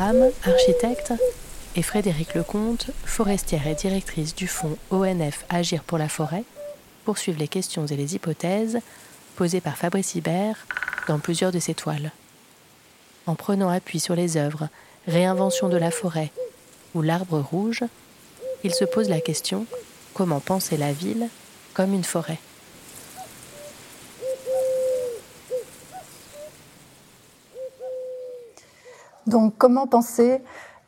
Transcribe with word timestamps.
Architecte, 0.00 1.12
et 1.74 1.82
Frédéric 1.82 2.34
Lecomte, 2.34 2.90
forestière 3.04 3.66
et 3.66 3.74
directrice 3.74 4.32
du 4.32 4.46
fonds 4.46 4.76
ONF 4.90 5.44
Agir 5.48 5.82
pour 5.82 5.98
la 5.98 6.08
forêt, 6.08 6.44
poursuivent 7.04 7.38
les 7.38 7.48
questions 7.48 7.84
et 7.84 7.96
les 7.96 8.14
hypothèses 8.14 8.78
posées 9.34 9.60
par 9.60 9.76
Fabrice 9.76 10.14
Hibert 10.14 10.66
dans 11.08 11.18
plusieurs 11.18 11.50
de 11.50 11.58
ses 11.58 11.74
toiles. 11.74 12.12
En 13.26 13.34
prenant 13.34 13.70
appui 13.70 13.98
sur 13.98 14.14
les 14.14 14.36
œuvres 14.36 14.68
Réinvention 15.08 15.68
de 15.68 15.76
la 15.76 15.90
forêt 15.90 16.30
ou 16.94 17.02
L'arbre 17.02 17.40
rouge, 17.40 17.82
il 18.62 18.74
se 18.74 18.84
pose 18.84 19.08
la 19.08 19.20
question 19.20 19.66
comment 20.14 20.40
penser 20.40 20.76
la 20.76 20.92
ville 20.92 21.28
comme 21.74 21.92
une 21.92 22.04
forêt? 22.04 22.38
Donc 29.28 29.54
comment 29.58 29.86
penser 29.86 30.40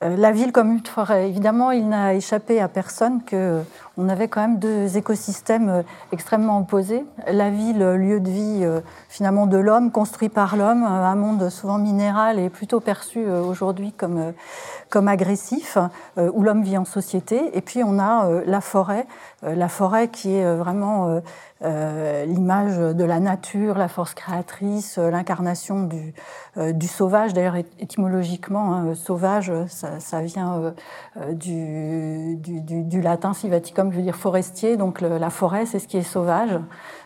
euh, 0.02 0.16
la 0.16 0.33
ville 0.33 0.50
comme 0.50 0.72
une 0.72 0.84
forêt? 0.84 1.28
Évidemment, 1.28 1.70
il 1.72 1.88
n'a 1.88 2.14
échappé 2.14 2.60
à 2.60 2.69
personne 2.69 3.22
que 3.22 3.60
on 4.00 4.08
avait 4.08 4.28
quand 4.28 4.40
même 4.40 4.58
deux 4.58 4.96
écosystèmes 4.96 5.68
euh, 5.68 5.82
extrêmement 6.12 6.58
opposés. 6.58 7.04
La 7.30 7.50
ville, 7.50 7.78
lieu 7.78 8.20
de 8.20 8.30
vie 8.30 8.60
euh, 8.62 8.80
finalement 9.08 9.46
de 9.46 9.58
l'homme, 9.58 9.92
construit 9.92 10.28
par 10.30 10.56
l'homme, 10.56 10.82
un 10.82 11.14
monde 11.14 11.50
souvent 11.50 11.78
minéral 11.78 12.38
et 12.38 12.48
plutôt 12.48 12.80
perçu 12.80 13.28
aujourd'hui 13.28 13.92
comme, 13.92 14.32
comme 14.88 15.08
agressif, 15.08 15.76
où 16.16 16.42
l'homme 16.42 16.62
vit 16.62 16.78
en 16.78 16.84
société. 16.84 17.56
Et 17.56 17.60
puis 17.60 17.82
on 17.84 17.98
a 17.98 18.28
la 18.46 18.60
forêt, 18.60 19.06
la 19.42 19.68
forêt 19.68 20.08
qui 20.08 20.36
est 20.36 20.54
vraiment 20.54 21.20
euh, 21.62 22.24
l'image 22.24 22.78
de 22.78 23.04
la 23.04 23.20
nature, 23.20 23.76
la 23.76 23.88
force 23.88 24.14
créatrice, 24.14 24.96
euh, 24.96 25.10
l'incarnation 25.10 25.82
du, 25.82 26.14
euh, 26.56 26.72
du, 26.72 26.86
sauvage. 26.86 27.34
D'ailleurs, 27.34 27.56
étymologiquement, 27.78 28.74
hein, 28.74 28.94
sauvage, 28.94 29.52
ça, 29.68 30.00
ça 30.00 30.22
vient 30.22 30.72
du, 31.32 32.36
du, 32.36 32.82
du, 32.82 33.00
latin 33.02 33.34
sivaticum, 33.34 33.89
je 33.92 33.96
veux 33.96 34.02
dire 34.02 34.16
forestier. 34.16 34.77
Donc 34.77 35.00
la 35.00 35.30
forêt, 35.30 35.66
c'est 35.66 35.78
ce 35.78 35.88
qui 35.88 35.96
est 35.96 36.02
sauvage. 36.02 36.58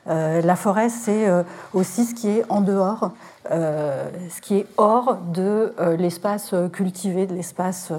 la 0.07 0.57
forêt, 0.57 0.89
c'est 0.89 1.27
aussi 1.73 2.05
ce 2.05 2.15
qui 2.15 2.29
est 2.29 2.45
en 2.49 2.61
dehors, 2.61 3.13
ce 3.51 4.41
qui 4.41 4.59
est 4.59 4.67
hors 4.77 5.17
de 5.33 5.75
l'espace 5.99 6.55
cultivé, 6.73 7.27
de 7.27 7.35
l'espace 7.35 7.93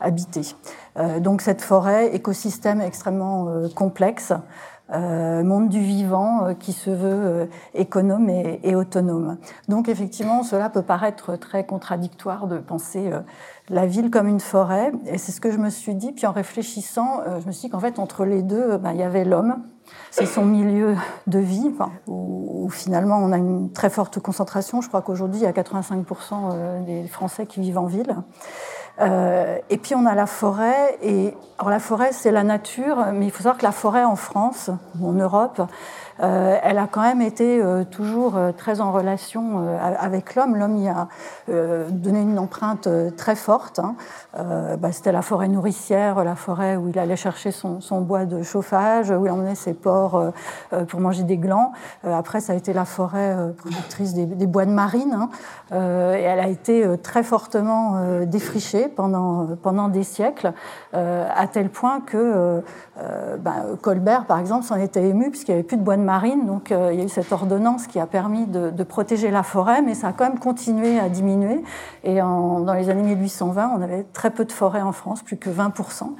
habité. 0.00 0.42
donc 1.20 1.42
cette 1.42 1.62
forêt, 1.62 2.14
écosystème 2.14 2.80
extrêmement 2.80 3.48
complexe, 3.74 4.32
euh, 4.92 5.42
monde 5.42 5.70
du 5.70 5.80
vivant 5.80 6.44
euh, 6.44 6.54
qui 6.54 6.72
se 6.72 6.90
veut 6.90 6.96
euh, 7.04 7.46
économe 7.72 8.28
et, 8.28 8.74
autonome. 8.74 9.38
Donc 9.68 9.88
effectivement, 9.88 10.42
cela 10.42 10.68
peut 10.68 10.82
paraître 10.82 11.36
très 11.36 11.64
contradictoire 11.64 12.46
de 12.46 12.58
penser 12.58 13.10
la 13.72 13.86
ville 13.86 14.10
comme 14.10 14.28
une 14.28 14.40
forêt, 14.40 14.92
et 15.06 15.18
c'est 15.18 15.32
ce 15.32 15.40
que 15.40 15.50
je 15.50 15.58
me 15.58 15.70
suis 15.70 15.94
dit. 15.94 16.12
Puis 16.12 16.26
en 16.26 16.32
réfléchissant, 16.32 17.22
je 17.40 17.46
me 17.46 17.52
suis 17.52 17.62
dit 17.62 17.70
qu'en 17.70 17.80
fait 17.80 17.98
entre 17.98 18.24
les 18.24 18.42
deux, 18.42 18.76
ben, 18.76 18.92
il 18.92 18.98
y 18.98 19.02
avait 19.02 19.24
l'homme. 19.24 19.62
C'est 20.10 20.26
son 20.26 20.44
milieu 20.44 20.94
de 21.26 21.38
vie, 21.38 21.74
où, 22.06 22.64
où, 22.64 22.70
finalement 22.70 23.18
on 23.18 23.32
a 23.32 23.38
une 23.38 23.72
très 23.72 23.90
forte 23.90 24.20
concentration. 24.20 24.80
Je 24.80 24.88
crois 24.88 25.02
qu'aujourd'hui, 25.02 25.40
il 25.40 25.44
y 25.44 25.46
a 25.46 25.52
85% 25.52 26.84
des 26.84 27.08
Français 27.08 27.46
qui 27.46 27.60
vivent 27.60 27.78
en 27.78 27.86
ville. 27.86 28.14
Euh, 29.00 29.58
et 29.70 29.78
puis 29.78 29.94
on 29.94 30.06
a 30.06 30.14
la 30.14 30.26
forêt. 30.26 30.98
Et 31.02 31.34
alors 31.58 31.70
la 31.70 31.78
forêt, 31.78 32.12
c'est 32.12 32.30
la 32.30 32.44
nature, 32.44 33.06
mais 33.12 33.26
il 33.26 33.30
faut 33.30 33.42
savoir 33.42 33.58
que 33.58 33.64
la 33.64 33.72
forêt 33.72 34.04
en 34.04 34.16
France 34.16 34.70
ou 35.00 35.08
en 35.08 35.12
Europe, 35.12 35.60
euh, 35.60 35.66
elle 36.18 36.78
a 36.78 36.86
quand 36.86 37.02
même 37.02 37.22
été 37.22 37.60
euh, 37.60 37.84
toujours 37.84 38.36
euh, 38.36 38.52
très 38.52 38.80
en 38.80 38.92
relation 38.92 39.78
avec 39.78 40.34
l'homme. 40.34 40.56
L'homme 40.56 40.76
y 40.76 40.88
a 40.88 41.08
donné 41.90 42.20
une 42.20 42.38
empreinte 42.38 42.88
très 43.16 43.34
forte. 43.34 43.78
Hein. 43.78 43.94
Bah, 44.78 44.92
C'était 44.92 45.12
la 45.12 45.22
forêt 45.22 45.48
nourricière, 45.48 46.22
la 46.24 46.36
forêt 46.36 46.76
où 46.76 46.88
il 46.88 46.98
allait 46.98 47.16
chercher 47.16 47.50
son, 47.50 48.00
bois 48.00 48.24
de 48.24 48.42
chauffage, 48.42 49.10
où 49.10 49.26
il 49.26 49.30
emmenait 49.30 49.54
ses 49.54 49.74
porcs 49.74 50.32
pour 50.88 51.00
manger 51.00 51.22
des 51.22 51.36
glands. 51.36 51.72
après, 52.04 52.40
ça 52.40 52.52
a 52.52 52.56
été 52.56 52.72
la 52.72 52.84
forêt 52.84 53.36
productrice 53.56 54.14
des, 54.14 54.26
des 54.26 54.46
bois 54.46 54.64
de 54.64 54.70
marine. 54.70 55.12
Hein. 55.14 55.28
Et 55.72 55.76
elle 56.22 56.40
a 56.40 56.48
été 56.48 56.86
très 57.02 57.22
fortement 57.22 58.24
défrichée 58.26 58.88
pendant, 58.88 59.48
pendant 59.62 59.88
des 59.88 60.02
siècles, 60.02 60.52
à 60.92 61.46
tel 61.50 61.70
point 61.70 62.00
que 62.00 62.62
bah, 63.38 63.54
Colbert, 63.80 64.26
par 64.26 64.38
exemple, 64.38 64.64
s'en 64.64 64.76
était 64.76 65.02
ému 65.02 65.30
puisqu'il 65.30 65.52
n'y 65.52 65.58
avait 65.58 65.66
plus 65.66 65.76
de 65.76 65.82
bois 65.82 65.96
de 65.96 66.02
marine. 66.02 66.46
Donc 66.46 66.72
euh, 66.72 66.90
il 66.92 66.98
y 66.98 67.02
a 67.02 67.04
eu 67.04 67.08
cette 67.08 67.32
ordonnance 67.32 67.86
qui 67.86 67.98
a 67.98 68.06
permis 68.06 68.46
de, 68.46 68.82
protéger 68.82 69.30
la 69.30 69.42
forêt, 69.42 69.80
mais 69.80 69.94
ça 69.94 70.08
a 70.08 70.12
quand 70.12 70.24
même 70.24 70.38
continué 70.38 70.98
à 70.98 71.08
diminuer. 71.08 71.62
Et 72.04 72.16
dans 72.16 72.74
les 72.74 72.90
années 72.90 73.14
1820, 73.14 73.72
on 73.76 73.82
avait 73.82 74.04
très 74.12 74.30
peu 74.30 74.44
de 74.44 74.52
forêts 74.52 74.82
en 74.82 74.92
France, 74.92 75.22
plus 75.22 75.36
que 75.36 75.48
20%. 75.48 76.10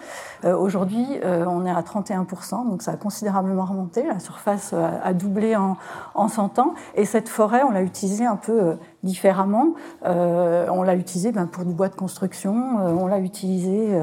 Euh, 0.45 0.57
aujourd'hui, 0.57 1.07
euh, 1.25 1.45
on 1.49 1.67
est 1.67 1.71
à 1.71 1.81
31%, 1.83 2.69
donc 2.69 2.83
ça 2.83 2.93
a 2.93 2.97
considérablement 2.97 3.65
remonté. 3.65 4.05
La 4.07 4.21
surface 4.21 4.73
a, 4.73 5.13
doublé 5.13 5.57
en, 5.57 5.77
en 6.15 6.29
100 6.29 6.59
ans. 6.61 6.75
Et 6.95 7.05
cette 7.05 7.29
forêt, 7.29 7.63
on 7.63 7.71
l'a 7.71 7.83
utilisée 7.83 8.27
un 8.27 8.37
peu 8.37 8.77
différemment. 9.03 9.75
on 10.05 10.83
l'a 10.83 10.95
utilisée 10.95 11.33
ben, 11.33 11.47
pour 11.47 11.65
du 11.65 11.73
bois 11.73 11.89
de 11.89 11.95
construction, 11.95 12.55
on 12.79 13.07
l'a 13.07 13.19
utilisée 13.19 13.99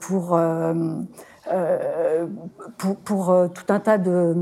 pour 0.00 0.38
euh, 1.50 2.26
pour, 2.78 2.96
pour, 2.96 3.30
euh, 3.30 3.48
tout 3.48 3.72
un 3.72 3.80
tas 3.80 3.98
de, 3.98 4.34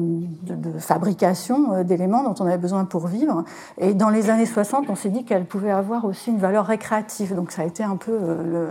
de, 0.43 0.55
de 0.55 0.79
fabrication 0.79 1.73
euh, 1.73 1.83
d'éléments 1.83 2.23
dont 2.23 2.35
on 2.41 2.47
avait 2.47 2.59
besoin 2.59 2.85
pour 2.85 3.07
vivre. 3.07 3.45
Et 3.79 3.95
dans 3.95 4.11
les 4.11 4.31
années 4.31 4.47
60, 4.47 4.91
on 4.91 4.95
s'est 4.95 5.09
dit 5.09 5.25
qu'elle 5.25 5.47
pouvait 5.47 5.71
avoir 5.71 6.05
aussi 6.05 6.31
une 6.31 6.39
valeur 6.39 6.67
récréative. 6.67 7.35
Donc 7.35 7.53
ça 7.53 7.63
a 7.63 7.65
été 7.65 7.83
un 7.83 7.97
peu 7.97 8.13
le, 8.13 8.69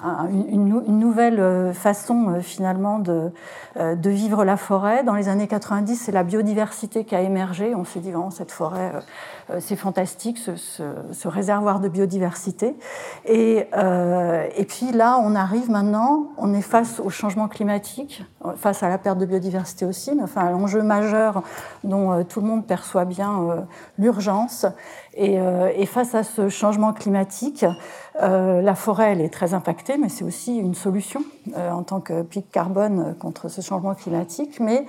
une, 0.00 0.82
une, 0.86 0.98
nouvelle 0.98 1.72
façon 1.74 2.40
finalement 2.40 2.98
de, 2.98 3.32
de 3.76 4.10
vivre 4.10 4.44
la 4.44 4.56
forêt. 4.56 5.02
Dans 5.02 5.14
les 5.14 5.28
années 5.28 5.48
90, 5.48 5.96
c'est 5.96 6.12
la 6.12 6.22
biodiversité 6.22 7.04
qui 7.04 7.14
a 7.14 7.20
émergé. 7.20 7.74
On 7.74 7.84
s'est 7.84 8.00
dit, 8.00 8.12
vraiment, 8.12 8.30
cette 8.30 8.52
forêt 8.52 8.92
euh, 9.50 9.58
c'est 9.60 9.76
fantastique, 9.76 10.38
ce, 10.38 11.28
réservoir 11.28 11.80
de 11.80 11.88
biodiversité. 11.88 12.76
Et, 13.24 13.66
euh, 13.74 14.46
et, 14.56 14.64
puis 14.64 14.92
là, 14.92 15.18
on 15.22 15.34
arrive 15.34 15.70
maintenant, 15.70 16.28
on 16.36 16.52
est 16.54 16.62
face 16.62 17.00
au 17.00 17.08
changement 17.08 17.48
climatique, 17.48 18.24
face 18.56 18.82
à 18.82 18.88
la 18.88 18.98
perte 18.98 19.18
de 19.18 19.26
biodiversité 19.26 19.84
aussi, 19.84 20.14
mais 20.14 20.22
enfin 20.22 20.50
l'enjeu 20.50 20.82
majeur 20.82 21.42
dont 21.84 22.12
euh, 22.12 22.22
tout 22.24 22.40
le 22.40 22.46
monde 22.46 22.66
perçoit 22.66 23.04
bien 23.04 23.66
l'urgence. 23.98 24.66
Et, 25.20 25.36
et, 25.74 25.86
face 25.86 26.14
à 26.14 26.22
ce 26.22 26.48
changement 26.48 26.92
climatique, 26.92 27.66
la 28.20 28.74
forêt, 28.76 29.12
elle 29.12 29.20
est 29.20 29.32
très 29.32 29.52
impactée, 29.52 29.98
mais 29.98 30.08
c'est 30.08 30.22
aussi 30.24 30.56
une 30.56 30.76
solution 30.76 31.24
en 31.56 31.82
tant 31.82 32.00
que 32.00 32.22
pic 32.22 32.48
carbone 32.52 33.16
contre 33.18 33.48
ce 33.48 33.60
changement 33.60 33.94
climatique. 33.94 34.60
Mais 34.60 34.86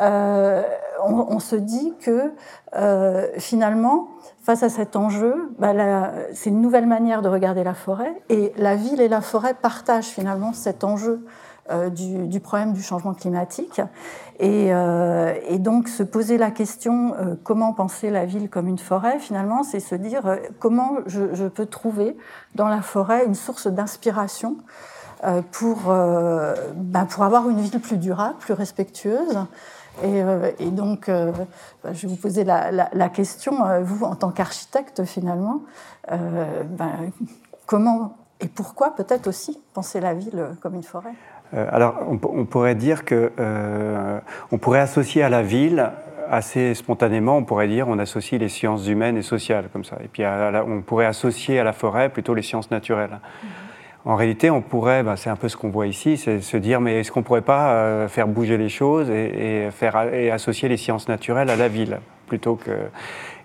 euh, 0.00 0.62
on, 1.02 1.38
se 1.40 1.56
dit 1.56 1.94
que 2.00 2.32
euh, 2.76 3.26
finalement, 3.38 4.08
face 4.42 4.62
à 4.62 4.68
cet 4.68 4.96
enjeu, 4.96 5.50
bah, 5.58 6.12
c'est 6.32 6.50
une 6.50 6.60
nouvelle 6.60 6.86
manière 6.86 7.22
de 7.22 7.28
regarder 7.28 7.64
la 7.64 7.74
forêt 7.74 8.14
et 8.28 8.52
la 8.56 8.76
ville 8.76 9.00
et 9.00 9.08
la 9.08 9.20
forêt 9.20 9.54
partagent 9.54 10.08
finalement 10.08 10.52
cet 10.52 10.84
enjeu 10.84 11.24
euh, 11.70 11.90
du, 11.90 12.40
problème 12.40 12.72
du 12.72 12.82
changement 12.82 13.14
climatique. 13.14 13.80
Et, 14.38 14.72
donc 15.58 15.88
se 15.88 16.02
poser 16.02 16.38
la 16.38 16.50
question 16.50 17.14
comment 17.44 17.74
penser 17.74 18.10
la 18.10 18.24
ville 18.24 18.48
comme 18.48 18.68
une 18.68 18.78
forêt, 18.78 19.18
finalement, 19.18 19.62
c'est 19.62 19.80
se 19.80 19.94
dire 19.94 20.22
comment 20.58 20.92
je, 21.06 21.46
peux 21.48 21.66
trouver 21.66 22.16
dans 22.54 22.68
la 22.68 22.80
forêt 22.80 23.26
une 23.26 23.34
source 23.34 23.66
d'inspiration 23.66 24.56
pour, 25.52 25.76
bah, 25.84 27.06
pour 27.10 27.22
avoir 27.22 27.50
une 27.50 27.60
ville 27.60 27.80
plus 27.80 27.98
durable, 27.98 28.36
plus 28.38 28.54
respectueuse. 28.54 29.36
Euh, 30.04 30.50
et, 30.58 30.70
donc, 30.70 31.08
euh, 31.08 31.32
bah, 31.82 31.92
je 31.92 32.02
vais 32.02 32.08
vous 32.08 32.20
poser 32.20 32.44
la, 32.44 33.08
question, 33.08 33.64
euh, 33.64 33.80
vous, 33.82 34.04
en 34.04 34.14
tant 34.14 34.30
qu'architecte, 34.30 35.04
finalement, 35.04 35.62
ben, 36.08 37.12
comment 37.66 38.16
et 38.40 38.48
pourquoi 38.48 38.94
peut-être 38.96 39.26
aussi 39.26 39.60
penser 39.74 40.00
la 40.00 40.14
ville 40.14 40.46
comme 40.62 40.74
une 40.74 40.82
forêt? 40.82 41.12
Alors, 41.52 42.06
on, 42.08 42.44
pourrait 42.44 42.76
dire 42.76 43.04
que 43.04 43.32
on 44.52 44.58
pourrait 44.58 44.80
associer 44.80 45.22
à 45.22 45.28
la 45.28 45.42
ville 45.42 45.90
assez 46.30 46.74
spontanément, 46.74 47.36
on 47.36 47.44
pourrait 47.44 47.66
dire, 47.66 47.88
on 47.88 47.98
associe 47.98 48.40
les 48.40 48.48
sciences 48.48 48.86
humaines 48.86 49.16
et 49.16 49.22
sociales 49.22 49.68
comme 49.72 49.84
ça. 49.84 49.96
Et 50.04 50.08
puis 50.08 50.22
on 50.24 50.80
pourrait 50.82 51.06
associer 51.06 51.58
à 51.58 51.64
la 51.64 51.72
forêt 51.72 52.08
plutôt 52.08 52.34
les 52.34 52.42
sciences 52.42 52.70
naturelles. 52.70 53.18
Mhm. 53.42 53.48
En 54.06 54.16
réalité, 54.16 54.50
on 54.50 54.62
pourrait, 54.62 55.02
bah, 55.02 55.16
c'est 55.16 55.28
un 55.28 55.36
peu 55.36 55.48
ce 55.48 55.56
qu'on 55.56 55.68
voit 55.68 55.86
ici, 55.86 56.16
c'est 56.16 56.40
se 56.40 56.56
dire, 56.56 56.80
mais 56.80 57.00
est-ce 57.00 57.12
qu'on 57.12 57.20
ne 57.20 57.24
pourrait 57.24 57.42
pas 57.42 57.72
euh, 57.72 58.08
faire 58.08 58.28
bouger 58.28 58.56
les 58.56 58.70
choses 58.70 59.10
et, 59.10 59.68
faire, 59.72 60.14
et 60.14 60.30
associer 60.30 60.70
les 60.70 60.78
sciences 60.78 61.08
naturelles 61.08 61.50
à 61.50 61.56
la 61.56 61.68
ville 61.68 61.98
plutôt 62.26 62.54
que 62.54 62.70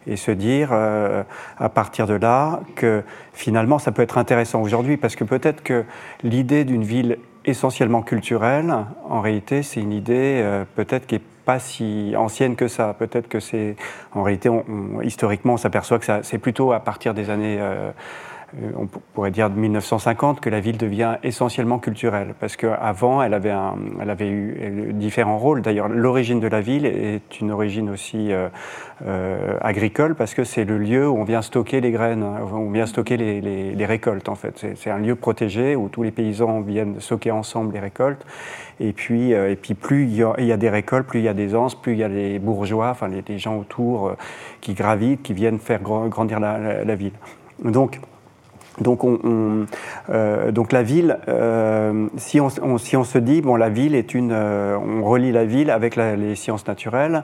et 0.08 0.18
se 0.18 0.30
dire 0.30 0.69
euh, 0.72 1.24
à 1.58 1.68
partir 1.68 2.06
de 2.06 2.13
là 2.13 2.60
que 2.75 3.01
finalement 3.34 3.80
ça 3.80 3.92
peut 3.92 4.04
être 4.04 4.19
intéressant 4.19 4.62
aujourd'hui 4.62 4.98
parce 4.98 5.16
que 5.16 5.24
peut-être 5.24 5.63
que 5.63 5.84
l'idée 6.22 6.63
d'une 6.63 6.84
ville 6.84 7.18
essentiellement 7.46 8.02
culturelle, 8.02 8.74
en 9.08 9.22
réalité, 9.22 9.64
c'est 9.64 9.80
une 9.80 9.94
idée 9.94 10.42
euh, 10.44 10.66
peut-être 10.76 11.08
qui 11.08 11.16
est 11.16 11.22
pas 11.46 11.60
si 11.60 12.14
ancienne 12.18 12.56
que 12.56 12.68
ça. 12.68 12.96
Peut-être 12.98 13.28
que 13.28 13.40
c'est, 13.40 13.76
en 14.14 14.24
réalité, 14.24 14.50
historiquement, 15.04 15.54
on 15.54 15.58
s'aperçoit 15.58 16.00
que 16.00 16.06
c'est 16.24 16.38
plutôt 16.40 16.74
à 16.74 16.80
partir 16.80 17.14
des 17.14 17.30
années 17.30 17.58
euh, 17.60 17.92
on 18.78 18.88
pourrait 18.88 19.31
dire 19.31 19.50
de 19.50 19.57
1950 19.57 20.40
que 20.40 20.50
la 20.50 20.60
ville 20.60 20.78
devient 20.78 21.18
essentiellement 21.24 21.80
culturelle, 21.80 22.36
parce 22.40 22.56
qu'avant, 22.56 23.22
elle, 23.22 23.34
avait 23.34 23.54
elle 24.02 24.10
avait 24.10 24.30
eu 24.30 24.92
différents 24.94 25.38
rôles. 25.38 25.62
D'ailleurs, 25.62 25.90
l'origine 25.90 26.40
de 26.40 26.48
la 26.48 26.62
ville 26.62 26.86
est 26.86 27.42
une 27.42 27.52
origine 27.52 27.90
aussi 27.90 28.31
euh, 28.31 28.48
euh, 29.06 29.57
agricole, 29.62 30.16
parce 30.16 30.34
que 30.34 30.44
c'est 30.44 30.63
le 30.63 30.78
lieu 30.78 31.07
où 31.07 31.18
on 31.18 31.24
vient 31.24 31.42
stocker 31.42 31.81
les 31.81 31.92
graines, 31.92 32.24
où 32.24 32.56
on 32.56 32.72
vient 32.72 32.86
stocker 32.86 33.18
les, 33.18 33.86
récoltes, 33.86 34.30
en 34.30 34.36
fait. 34.36 34.66
C'est 34.75 34.90
un 34.90 35.00
lieu 35.00 35.16
protégé 35.16 35.75
où 35.75 35.90
tous 35.90 36.04
les 36.04 36.12
paysans 36.12 36.62
viennent 36.62 37.00
stocker 37.00 37.31
ensemble 37.31 37.74
les 37.74 37.80
récoltes. 37.80 38.25
Et 38.80 38.94
puis, 38.94 39.31
et 39.31 39.56
puis 39.56 39.74
plus 39.74 40.04
il 40.06 40.16
y, 40.16 40.51
a, 40.51 40.58
des 40.58 40.69
récoltes, 40.69 41.08
plus 41.08 41.19
il 41.19 41.25
y 41.25 41.30
a 41.30 41.34
des 41.34 41.56
anses, 41.56 41.75
plus 41.75 41.94
il 41.94 42.00
y 42.00 42.04
a 42.04 42.10
des 42.10 42.40
bourgeois, 42.40 42.90
enfin 42.90 43.08
les, 43.08 43.38
gens 43.38 43.58
autour 43.58 44.16
qui 44.60 44.74
gravitent, 44.74 45.22
qui 45.22 45.34
viennent 45.34 45.60
faire 45.60 45.81
grandir 45.81 46.40
la, 46.40 46.84
la 46.84 46.96
ville. 46.96 47.13
Donc, 47.63 48.00
donc, 48.81 49.04
on, 49.04 49.66
euh, 50.10 50.51
donc 50.51 50.72
la 50.72 50.83
ville, 50.83 51.18
euh, 51.27 52.07
si, 52.18 52.39
on, 52.42 52.50
si, 52.77 52.98
on, 52.98 53.04
se 53.04 53.18
dit, 53.18 53.42
bon, 53.42 53.56
la 53.56 53.69
ville 53.69 53.95
est 53.95 54.13
une, 54.13 54.31
euh, 54.33 54.77
on 54.77 55.04
relie 55.04 55.31
la 55.31 55.45
ville 55.45 55.69
avec 55.69 55.95
les 55.95 56.36
sciences 56.36 56.68
naturelles, 56.68 57.24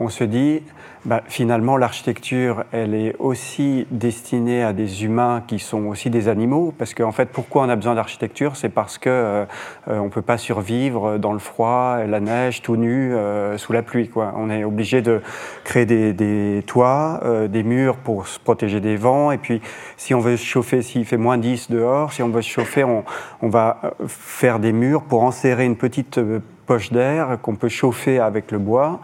on 0.00 0.08
se 0.08 0.24
dit, 0.24 0.62
bah, 1.04 1.22
finalement, 1.28 1.76
l'architecture, 1.76 2.64
elle 2.72 2.94
est 2.94 3.14
aussi 3.18 3.86
destinée 3.90 4.62
à 4.62 4.72
des 4.72 5.04
humains 5.04 5.42
qui 5.46 5.58
sont 5.58 5.84
aussi 5.86 6.08
des 6.08 6.28
animaux. 6.28 6.74
Parce 6.78 6.94
qu'en 6.94 7.12
fait, 7.12 7.26
pourquoi 7.26 7.62
on 7.64 7.68
a 7.68 7.76
besoin 7.76 7.94
d'architecture? 7.94 8.56
C'est 8.56 8.70
parce 8.70 8.96
qu'on 8.96 9.10
euh, 9.10 9.44
on 9.86 10.04
ne 10.04 10.08
peut 10.08 10.22
pas 10.22 10.38
survivre 10.38 11.18
dans 11.18 11.34
le 11.34 11.38
froid, 11.38 11.98
la 12.06 12.20
neige, 12.20 12.62
tout 12.62 12.76
nu, 12.76 13.14
euh, 13.14 13.58
sous 13.58 13.74
la 13.74 13.82
pluie. 13.82 14.10
On 14.16 14.48
est 14.48 14.64
obligé 14.64 15.02
de 15.02 15.20
créer 15.64 15.84
des, 15.84 16.64
toits, 16.66 17.20
euh, 17.24 17.46
des 17.46 17.62
murs 17.62 17.96
pour 17.96 18.26
se 18.26 18.40
protéger 18.40 18.80
des 18.80 18.96
vents. 18.96 19.32
Et 19.32 19.38
puis, 19.38 19.60
si 19.98 20.14
on 20.14 20.20
veut 20.20 20.38
se 20.38 20.44
chauffer, 20.44 20.80
s'il 20.80 21.04
fait 21.04 21.18
moins 21.18 21.36
10 21.36 21.70
dehors, 21.70 22.14
si 22.14 22.22
on 22.22 22.30
veut 22.30 22.42
se 22.42 22.50
chauffer, 22.50 22.84
on, 22.84 23.04
on 23.42 23.48
va 23.50 23.92
faire 24.06 24.58
des 24.58 24.72
murs 24.72 25.02
pour 25.02 25.24
enserrer 25.24 25.66
une 25.66 25.76
petite 25.76 26.18
poche 26.64 26.90
d'air 26.90 27.38
qu'on 27.42 27.56
peut 27.56 27.68
chauffer 27.68 28.18
avec 28.18 28.50
le 28.50 28.58
bois. 28.58 29.00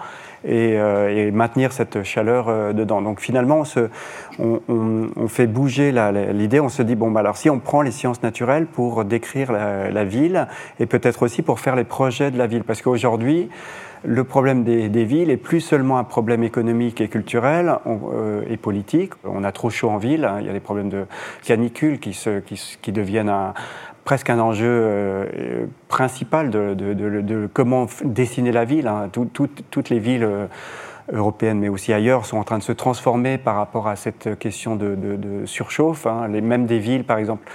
Euh, 0.49 1.09
et, 1.09 1.31
maintenir 1.33 1.73
cette 1.73 2.05
chaleur 2.05 2.49
euh, 2.49 2.73
dedans. 2.73 3.03
Donc 3.03 3.21
finalement, 3.21 3.65
on, 4.39 4.61
on, 4.69 5.29
fait 5.29 5.47
bouger 5.47 5.93
l'idée, 6.33 6.61
on 6.61 6.69
se 6.69 6.83
dit, 6.83 6.95
bon, 6.95 7.11
bah, 7.11 7.21
alors 7.21 7.37
si 7.37 7.51
on 7.51 7.59
prend 7.59 7.83
les 7.83 7.91
sciences 7.91 8.23
naturelles 8.23 8.67
pour 8.67 9.05
décrire 9.05 9.51
la, 9.53 10.05
ville 10.05 10.47
et 10.79 10.87
peut-être 10.87 11.23
aussi 11.23 11.43
pour 11.43 11.59
faire 11.59 11.75
les 11.75 11.85
projets 11.85 12.31
de 12.31 12.39
la 12.39 12.47
ville, 12.47 12.63
parce 12.63 12.81
qu'aujourd'hui, 12.81 13.49
le 14.05 14.23
problème 14.23 14.63
des, 14.63 15.05
villes 15.05 15.31
est 15.31 15.37
plus 15.37 15.61
seulement 15.61 15.99
un 15.99 16.05
problème 16.05 16.45
économique 16.45 17.01
et 17.01 17.09
culturel 17.09 17.77
euh, 17.87 18.43
et 18.49 18.57
politique. 18.57 19.15
On 19.25 19.43
a 19.43 19.51
trop 19.51 19.71
chaud 19.71 19.91
en 19.91 19.99
ville, 19.99 20.25
hein. 20.25 20.37
il 20.41 20.47
y 20.47 20.51
a 20.51 20.53
des 20.53 20.61
problèmes 20.61 20.91
de 20.91 21.07
canicule 21.45 21.99
qui, 21.99 22.13
se, 22.13 22.39
qui, 22.39 22.79
qui 22.81 22.93
deviennent 22.93 23.29
un, 23.29 23.53
presque 24.07 24.31
un 24.31 24.39
enjeu 24.39 24.69
euh, 24.71 25.67
principal 25.89 26.49
de, 26.51 27.51
comment 27.53 27.87
dessiner 28.05 28.53
la 28.53 28.65
ville. 28.65 28.87
Hein. 28.87 29.11
toutes 29.11 29.91
les 29.91 29.99
villes 29.99 30.25
euh, 30.25 30.47
européennes, 31.13 31.59
mais 31.59 31.69
aussi 31.69 31.93
ailleurs, 31.93 32.25
sont 32.25 32.39
en 32.39 32.45
train 32.45 32.59
de 32.59 32.63
se 32.63 32.73
transformer 32.73 33.37
par 33.37 33.57
rapport 33.57 33.89
à 33.89 33.97
cette 33.97 34.39
question 34.39 34.77
de, 34.77 35.43
surchauffe. 35.45 36.07
Hein. 36.07 36.29
Les, 36.29 36.41
même 36.41 36.67
des 36.67 36.79
villes, 36.79 37.05
par 37.05 37.19
exemple, 37.19 37.51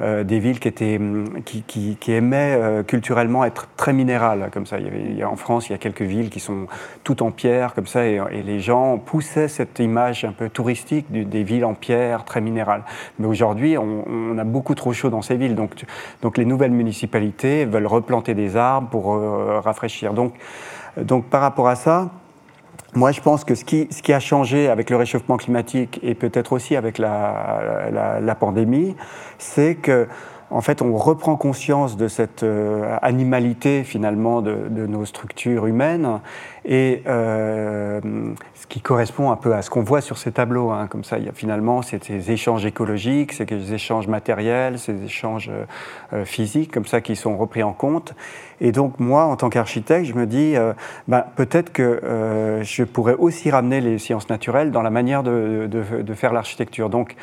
euh, 0.00 0.24
des 0.24 0.38
villes 0.38 0.58
qui, 0.58 0.68
étaient, 0.68 0.96
hum, 0.96 1.42
qui, 1.44 1.62
qui, 1.62 2.12
aimaient 2.12 2.56
euh, 2.58 2.82
culturellement 2.82 3.44
être 3.44 3.68
très 3.76 3.92
minérales, 3.92 4.48
comme 4.50 4.64
ça. 4.64 4.78
Il 4.78 4.86
y 4.86 4.88
avait, 4.88 5.24
en 5.24 5.36
France, 5.36 5.68
il 5.68 5.72
y 5.72 5.74
a 5.74 5.78
quelques 5.78 6.02
villes 6.02 6.30
qui 6.30 6.40
sont 6.40 6.66
toutes 7.04 7.20
en 7.20 7.30
pierre, 7.30 7.74
comme 7.74 7.86
ça, 7.86 8.06
et, 8.06 8.20
les 8.42 8.60
gens 8.60 8.96
poussaient 8.96 9.48
cette 9.48 9.78
image 9.80 10.24
un 10.24 10.32
peu 10.32 10.48
touristique 10.48 11.06
des 11.10 11.42
villes 11.42 11.66
en 11.66 11.74
pierre, 11.74 12.24
très 12.24 12.40
minérales. 12.40 12.84
Mais 13.18 13.26
aujourd'hui, 13.26 13.76
on, 13.76 14.38
a 14.38 14.44
beaucoup 14.44 14.74
trop 14.74 14.94
chaud 14.94 15.10
dans 15.10 15.20
ces 15.20 15.36
villes, 15.36 15.54
donc, 15.54 15.72
donc 16.22 16.38
les 16.38 16.46
nouvelles 16.46 16.70
municipalités 16.70 17.66
veulent 17.66 17.86
replanter 17.86 18.34
des 18.34 18.56
arbres 18.56 18.88
pour 18.88 19.14
euh, 19.14 19.60
rafraîchir. 19.60 20.14
Donc, 20.14 20.34
donc 20.96 21.26
par 21.26 21.42
rapport 21.42 21.68
à 21.68 21.74
ça, 21.74 22.10
moi, 22.94 23.10
je 23.10 23.20
pense 23.20 23.44
que 23.44 23.54
ce 23.54 23.64
qui, 23.64 24.12
a 24.12 24.20
changé 24.20 24.68
avec 24.68 24.90
le 24.90 24.96
réchauffement 24.96 25.38
climatique 25.38 25.98
et 26.02 26.14
peut-être 26.14 26.52
aussi 26.52 26.76
avec 26.76 26.98
la 26.98 28.36
pandémie, 28.38 28.94
c'est 29.38 29.76
que 29.76 30.06
en 30.52 30.60
fait, 30.60 30.82
on 30.82 30.96
reprend 30.96 31.36
conscience 31.36 31.96
de 31.96 32.08
cette 32.08 32.42
euh, 32.42 32.96
animalité 33.00 33.84
finalement 33.84 34.42
de, 34.42 34.68
de, 34.68 34.86
nos 34.86 35.06
structures 35.06 35.66
humaines 35.66 36.20
et 36.64 37.02
euh, 37.06 38.00
ce 38.54 38.66
qui 38.66 38.80
correspond 38.80 39.30
un 39.30 39.36
peu 39.36 39.54
à 39.54 39.62
ce 39.62 39.70
qu'on 39.70 39.82
voit 39.82 40.02
sur 40.02 40.18
ces 40.18 40.30
tableaux. 40.30 40.70
Hein, 40.70 40.86
comme 40.88 41.04
ça, 41.04 41.18
il 41.18 41.24
y 41.24 41.28
a 41.28 41.32
finalement 41.32 41.80
ces, 41.82 42.30
échanges 42.30 42.66
écologiques, 42.66 43.32
ces 43.32 43.72
échanges 43.72 44.08
matériels, 44.08 44.78
ces 44.78 45.02
échanges 45.04 45.50
euh, 45.50 45.64
euh, 46.12 46.24
physiques, 46.24 46.70
comme 46.70 46.86
ça, 46.86 47.00
qui 47.00 47.16
sont 47.16 47.36
repris 47.38 47.62
en 47.62 47.72
compte. 47.72 48.14
Et 48.60 48.70
donc, 48.70 49.00
moi, 49.00 49.24
en 49.24 49.34
tant 49.34 49.48
qu'architecte, 49.48 50.06
je 50.06 50.14
me 50.14 50.26
dis, 50.26 50.54
euh, 50.54 50.72
ben, 51.08 51.24
peut-être 51.34 51.72
que 51.72 51.82
euh, 51.82 52.62
je 52.62 52.84
pourrais 52.84 53.14
aussi 53.14 53.50
ramener 53.50 53.80
les 53.80 53.98
sciences 53.98 54.28
naturelles 54.28 54.70
dans 54.70 54.82
la 54.82 54.90
manière 54.90 55.24
de, 55.24 55.66
de, 55.68 56.02
de 56.02 56.14
faire 56.14 56.32
l'architecture. 56.32 56.88
Donc, 56.88 57.16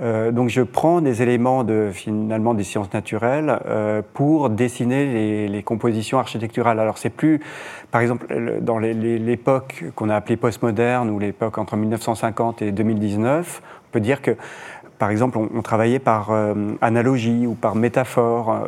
euh, 0.00 0.30
donc 0.30 0.48
je 0.48 0.62
prends 0.62 1.00
des 1.00 1.22
éléments 1.22 1.64
de, 1.64 1.90
finalement 1.92 2.54
des 2.54 2.62
sciences 2.62 2.92
naturelles 2.92 3.58
euh, 3.66 4.00
pour 4.14 4.48
dessiner 4.48 5.48
les, 5.48 5.62
compositions 5.62 6.18
architecturales. 6.18 6.78
Alors 6.78 6.98
c'est 6.98 7.10
plus, 7.10 7.40
par 7.90 8.00
exemple, 8.00 8.26
dans 8.60 8.78
l'époque 8.78 9.84
qu'on 9.94 10.08
a 10.08 10.14
appelée 10.14 10.36
postmoderne 10.36 11.10
ou 11.10 11.18
l'époque 11.18 11.58
entre 11.58 11.76
1950 11.76 12.62
et 12.62 12.72
2019, 12.72 13.62
on 13.62 13.92
peut 13.92 14.00
dire 14.00 14.22
que 14.22 14.36
par 14.98 15.10
exemple, 15.10 15.38
on, 15.38 15.62
travaillait 15.62 16.00
par 16.00 16.30
euh, 16.30 16.54
analogie 16.80 17.46
ou 17.46 17.54
par 17.54 17.76
métaphore, 17.76 18.60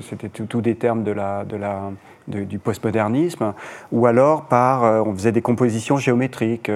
c'était 0.00 0.28
tous 0.28 0.60
des 0.60 0.74
termes 0.74 1.04
de 1.04 1.12
la, 1.12 1.44
de 1.44 2.44
du 2.44 2.58
postmodernisme, 2.58 3.54
ou 3.92 4.06
alors 4.06 4.44
par, 4.44 4.82
on 5.06 5.14
faisait 5.14 5.32
des 5.32 5.42
compositions 5.42 5.96
géométriques. 5.96 6.70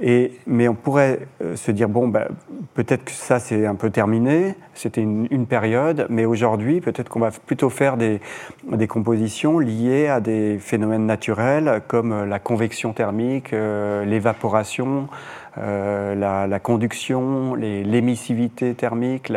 Et, 0.00 0.32
mais 0.46 0.68
on 0.68 0.74
pourrait 0.74 1.20
euh, 1.42 1.56
se 1.56 1.70
dire, 1.70 1.88
bon, 1.88 2.08
bah, 2.08 2.28
peut-être 2.74 3.04
que 3.04 3.12
ça 3.12 3.38
c'est 3.38 3.66
un 3.66 3.74
peu 3.74 3.90
terminé, 3.90 4.54
c'était 4.74 5.02
une, 5.02 5.46
période, 5.46 6.06
mais 6.10 6.24
aujourd'hui 6.24 6.80
peut-être 6.80 7.08
qu'on 7.08 7.20
va 7.20 7.30
plutôt 7.30 7.70
faire 7.70 7.96
des, 7.96 8.20
des, 8.66 8.86
compositions 8.86 9.58
liées 9.58 10.08
à 10.08 10.20
des 10.20 10.58
phénomènes 10.58 11.06
naturels 11.06 11.82
comme 11.86 12.12
euh, 12.12 12.26
la 12.26 12.38
convection 12.38 12.92
thermique, 12.92 13.52
euh, 13.52 14.04
l'évaporation, 14.04 15.08
euh, 15.58 16.14
la, 16.14 16.46
la, 16.46 16.58
conduction, 16.58 17.54
l'émissivité 17.54 18.74
thermique, 18.74 19.30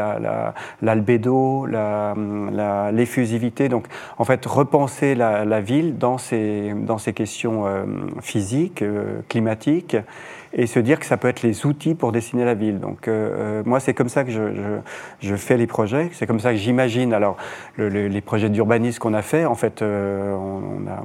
l'albédo, 0.81 1.65
la, 1.65 2.91
l'effusivité. 2.91 3.69
Donc 3.69 3.85
en 4.17 4.25
fait 4.25 4.45
repenser 4.45 5.15
la, 5.15 5.61
ville 5.61 5.97
dans 5.97 6.17
ces, 6.17 6.73
dans 6.73 6.97
ces 6.97 7.13
questions 7.13 7.65
physiques, 8.21 8.83
climatiques 9.29 9.97
et 10.53 10.67
se 10.67 10.79
dire 10.79 10.99
que 10.99 11.05
ça 11.05 11.17
peut 11.17 11.27
être 11.27 11.43
les 11.43 11.65
outils 11.65 11.95
pour 11.95 12.11
dessiner 12.11 12.45
la 12.45 12.53
ville. 12.53 12.79
Donc 12.79 13.07
euh, 13.07 13.59
euh, 13.59 13.63
moi, 13.65 13.79
c'est 13.79 13.93
comme 13.93 14.09
ça 14.09 14.23
que 14.23 14.31
je, 14.31 14.53
je, 14.53 14.79
je, 15.27 15.35
fais 15.35 15.57
les 15.57 15.67
projets, 15.67 16.09
c'est 16.13 16.27
comme 16.27 16.39
ça 16.39 16.51
que 16.51 16.57
j'imagine. 16.57 17.13
Alors 17.13 17.37
le, 17.75 17.89
les 17.89 18.21
projets 18.21 18.49
d'urbanisme 18.49 18.99
qu'on 18.99 19.13
a 19.13 19.21
fait, 19.21 19.45
en 19.45 19.55
fait, 19.55 19.81
euh, 19.81 20.33
on, 20.33 20.83
on, 20.83 20.87
a 20.87 21.03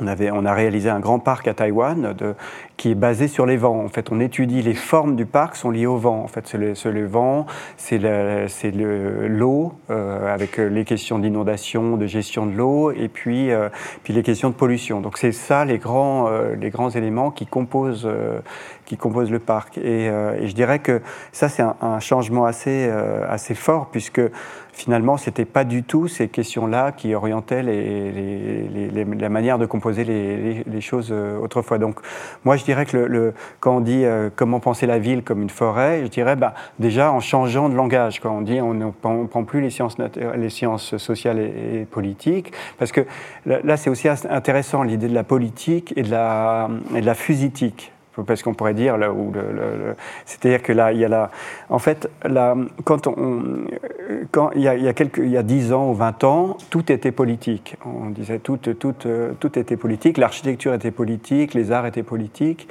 on, 0.00 0.06
avait, 0.06 0.30
on, 0.30 0.44
a 0.44 0.54
réalisé 0.54 0.90
un 0.90 1.00
grand 1.00 1.18
parc 1.18 1.48
à 1.48 1.54
Taïwan 1.54 2.14
de, 2.16 2.34
qui 2.76 2.90
est 2.90 2.94
basé 2.94 3.28
sur 3.28 3.46
les 3.46 3.56
vents. 3.56 3.84
En 3.84 3.88
fait, 3.88 4.10
on 4.10 4.20
étudie 4.20 4.62
les 4.62 4.74
formes 4.74 5.16
du 5.16 5.26
parc 5.26 5.56
sont 5.56 5.70
liées 5.70 5.86
au 5.86 5.96
vent. 5.96 6.22
En 6.22 6.28
fait, 6.28 6.46
c'est 6.46 6.58
le, 6.58 6.74
le, 6.90 7.06
vent, 7.06 7.46
c'est 7.76 7.98
l'eau 7.98 9.72
euh, 9.90 10.32
avec 10.32 10.58
les 10.58 10.84
questions 10.84 11.18
d'inondation, 11.18 11.96
de 11.96 12.06
gestion 12.06 12.46
de 12.46 12.52
l'eau, 12.52 12.90
et 12.90 13.08
puis, 13.08 13.50
euh, 13.50 13.68
puis 14.02 14.12
les 14.12 14.22
questions 14.22 14.50
de 14.50 14.54
pollution. 14.54 15.00
Donc 15.00 15.18
c'est 15.18 15.32
ça 15.32 15.64
les 15.64 15.78
grands, 15.78 16.28
euh, 16.28 16.54
les 16.54 16.70
grands 16.70 16.90
éléments 16.90 17.30
qui 17.30 17.46
composent, 17.46 18.06
euh, 18.06 18.40
qui 18.84 18.96
composent 18.96 19.30
le 19.30 19.38
parc. 19.38 19.78
Et, 19.78 20.08
euh, 20.08 20.38
et, 20.40 20.48
je 20.48 20.54
dirais 20.54 20.78
que 20.78 21.00
ça 21.32 21.48
c'est 21.48 21.62
un, 21.62 21.76
un, 21.80 22.00
changement 22.00 22.44
assez, 22.44 22.88
assez 23.28 23.54
fort 23.54 23.88
puisque 23.90 24.20
finalement, 24.76 25.16
ce 25.16 25.30
n'était 25.30 25.46
pas 25.46 25.64
du 25.64 25.82
tout 25.82 26.06
ces 26.06 26.28
questions-là 26.28 26.92
qui 26.92 27.14
orientaient 27.14 27.62
la 27.62 29.28
manière 29.30 29.58
de 29.58 29.64
composer 29.64 30.04
les, 30.04 30.80
choses 30.82 31.08
euh, 31.10 31.38
autrefois. 31.38 31.78
Donc, 31.78 31.98
moi, 32.44 32.56
je 32.56 32.64
dirais 32.64 32.84
que 32.84 32.98
le, 32.98 33.32
quand 33.58 33.78
on 33.78 33.80
dit 33.80 34.04
euh, 34.04 34.28
comment 34.36 34.60
penser 34.60 34.86
la 34.86 34.98
ville 34.98 35.24
comme 35.24 35.40
une 35.40 35.50
forêt, 35.50 36.02
je 36.04 36.08
dirais 36.08 36.36
bah, 36.36 36.52
déjà 36.78 37.10
en 37.10 37.20
changeant 37.20 37.70
de 37.70 37.74
langage. 37.74 38.20
Quand 38.20 38.36
on 38.36 38.42
dit 38.42 38.60
on 38.60 38.74
ne 38.74 38.90
prend 38.90 39.44
plus 39.44 39.62
les 39.62 39.70
sciences, 39.70 39.96
les 40.36 40.50
sciences 40.50 40.98
sociales 40.98 41.40
et, 41.40 41.86
politiques, 41.90 42.52
parce 42.78 42.92
que 42.92 43.06
là, 43.46 43.76
c'est 43.78 43.88
aussi 43.88 44.08
intéressant 44.08 44.82
l'idée 44.82 45.08
de 45.08 45.14
la 45.14 45.24
politique 45.24 45.94
et 45.96 46.02
de 46.02 46.10
la, 46.10 46.68
et 46.94 47.00
de 47.00 47.06
la 47.06 47.14
fusitique 47.14 47.92
parce 48.24 48.42
qu'on 48.42 48.54
pourrait 48.54 48.74
dire 48.74 48.96
là 48.96 49.12
où 49.12 49.32
c'est-à-dire 50.24 50.62
que 50.62 50.72
là 50.72 50.92
il 50.92 50.98
y 50.98 51.04
a 51.04 51.08
là 51.08 51.30
en 51.68 51.78
fait 51.78 52.08
là 52.24 52.56
quand 52.84 53.06
on 53.06 53.66
quand 54.30 54.50
il 54.54 54.62
y 54.62 54.68
a, 54.68 54.76
il 54.76 54.84
y 54.84 54.88
a 54.88 54.92
quelques 54.92 55.18
il 55.18 55.30
y 55.30 55.36
a 55.36 55.42
10 55.42 55.72
ans 55.72 55.90
ou 55.90 55.94
20 55.94 56.24
ans 56.24 56.56
tout 56.70 56.90
était 56.92 57.12
politique. 57.12 57.76
On 57.84 58.10
disait 58.10 58.38
tout 58.38 58.56
tout 58.56 58.94
tout 59.40 59.58
était 59.58 59.76
politique 59.76 60.18
l'architecture 60.18 60.74
était 60.74 60.90
politique 60.90 61.54
les 61.54 61.72
arts 61.72 61.86
étaient 61.86 62.02
politiques. 62.02 62.68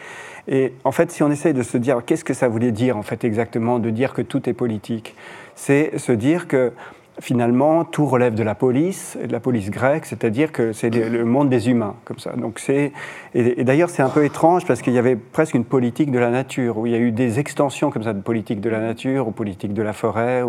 Et 0.47 0.73
en 0.83 0.91
fait 0.91 1.11
si 1.11 1.23
on 1.23 1.31
essaye 1.31 1.53
de 1.53 1.63
se 1.63 1.77
dire 1.77 2.01
qu'est-ce 2.05 2.23
que 2.23 2.33
ça 2.33 2.47
voulait 2.47 2.71
dire 2.71 2.97
en 2.97 3.03
fait 3.03 3.23
exactement 3.23 3.79
de 3.79 3.89
dire 3.89 4.13
que 4.13 4.21
tout 4.21 4.49
est 4.49 4.53
politique 4.53 5.15
c'est 5.55 5.97
se 5.97 6.11
dire 6.11 6.47
que 6.47 6.73
finalement, 7.19 7.85
tout 7.85 8.05
relève 8.05 8.35
de 8.35 8.43
la 8.43 8.55
police, 8.55 9.17
de 9.23 9.31
la 9.31 9.39
police 9.39 9.69
grecque, 9.69 10.05
c'est-à-dire 10.05 10.51
que 10.51 10.73
c'est 10.73 10.89
le 10.89 11.25
monde 11.25 11.49
des 11.49 11.69
humains, 11.69 11.95
comme 12.03 12.19
ça. 12.19 12.33
Donc 12.33 12.59
c'est, 12.59 12.91
et, 13.33 13.63
d'ailleurs, 13.63 13.89
c'est 13.89 14.03
un 14.03 14.09
peu 14.09 14.25
étrange 14.25 14.65
parce 14.65 14.81
qu'il 14.81 14.93
y 14.93 14.97
avait 14.97 15.15
presque 15.15 15.53
une 15.53 15.65
politique 15.65 16.11
de 16.11 16.19
la 16.19 16.29
nature, 16.29 16.77
où 16.77 16.87
il 16.87 16.91
y 16.91 16.95
a 16.95 16.99
eu 16.99 17.11
des 17.11 17.39
extensions 17.39 17.91
comme 17.91 18.03
ça 18.03 18.13
de 18.13 18.21
politique 18.21 18.61
de 18.61 18.69
la 18.69 18.79
nature 18.79 19.27
ou 19.27 19.31
politique 19.31 19.73
de 19.73 19.81
la 19.81 19.93
forêt. 19.93 20.43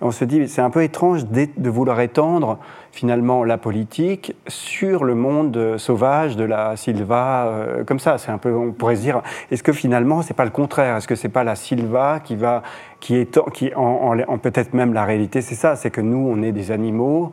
On 0.00 0.10
se 0.10 0.24
dit, 0.24 0.48
c'est 0.48 0.62
un 0.62 0.70
peu 0.70 0.82
étrange 0.82 1.24
de 1.26 1.70
vouloir 1.70 2.00
étendre 2.00 2.58
finalement 2.92 3.44
la 3.44 3.58
politique 3.58 4.34
sur 4.46 5.04
le 5.04 5.14
monde 5.14 5.76
sauvage 5.78 6.36
de 6.36 6.44
la 6.44 6.76
Silva, 6.76 7.46
euh, 7.46 7.84
comme 7.84 7.98
ça. 7.98 8.18
C'est 8.18 8.30
un 8.30 8.38
peu, 8.38 8.52
on 8.54 8.72
pourrait 8.72 8.96
se 8.96 9.02
dire, 9.02 9.22
est-ce 9.50 9.62
que 9.62 9.72
finalement 9.72 10.22
c'est 10.22 10.34
pas 10.34 10.44
le 10.44 10.50
contraire? 10.50 10.96
Est-ce 10.96 11.08
que 11.08 11.14
c'est 11.14 11.28
pas 11.28 11.44
la 11.44 11.54
Silva 11.54 12.20
qui 12.22 12.36
va, 12.36 12.62
qui 13.00 13.16
est, 13.16 13.38
qui 13.52 13.74
en, 13.74 14.18
en 14.26 14.38
peut-être 14.38 14.74
même 14.74 14.92
la 14.92 15.04
réalité, 15.04 15.40
c'est 15.40 15.54
ça, 15.54 15.76
c'est 15.76 15.90
que 15.90 16.00
nous 16.00 16.28
on 16.28 16.42
est 16.42 16.52
des 16.52 16.70
animaux 16.70 17.32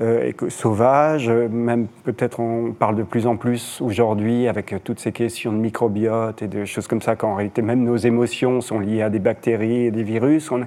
euh, 0.00 0.30
sauvages, 0.48 1.30
même 1.30 1.86
peut-être 2.04 2.40
on 2.40 2.72
parle 2.72 2.96
de 2.96 3.02
plus 3.02 3.26
en 3.26 3.36
plus 3.36 3.80
aujourd'hui 3.80 4.46
avec 4.46 4.74
toutes 4.84 5.00
ces 5.00 5.12
questions 5.12 5.52
de 5.52 5.58
microbiote 5.58 6.42
et 6.42 6.48
de 6.48 6.64
choses 6.64 6.86
comme 6.86 7.00
ça, 7.00 7.16
qu'en 7.16 7.34
réalité 7.34 7.62
même 7.62 7.82
nos 7.82 7.96
émotions 7.96 8.60
sont 8.60 8.78
liées 8.78 9.02
à 9.02 9.10
des 9.10 9.18
bactéries 9.18 9.86
et 9.86 9.90
des 9.90 10.02
virus. 10.02 10.50
On 10.50 10.60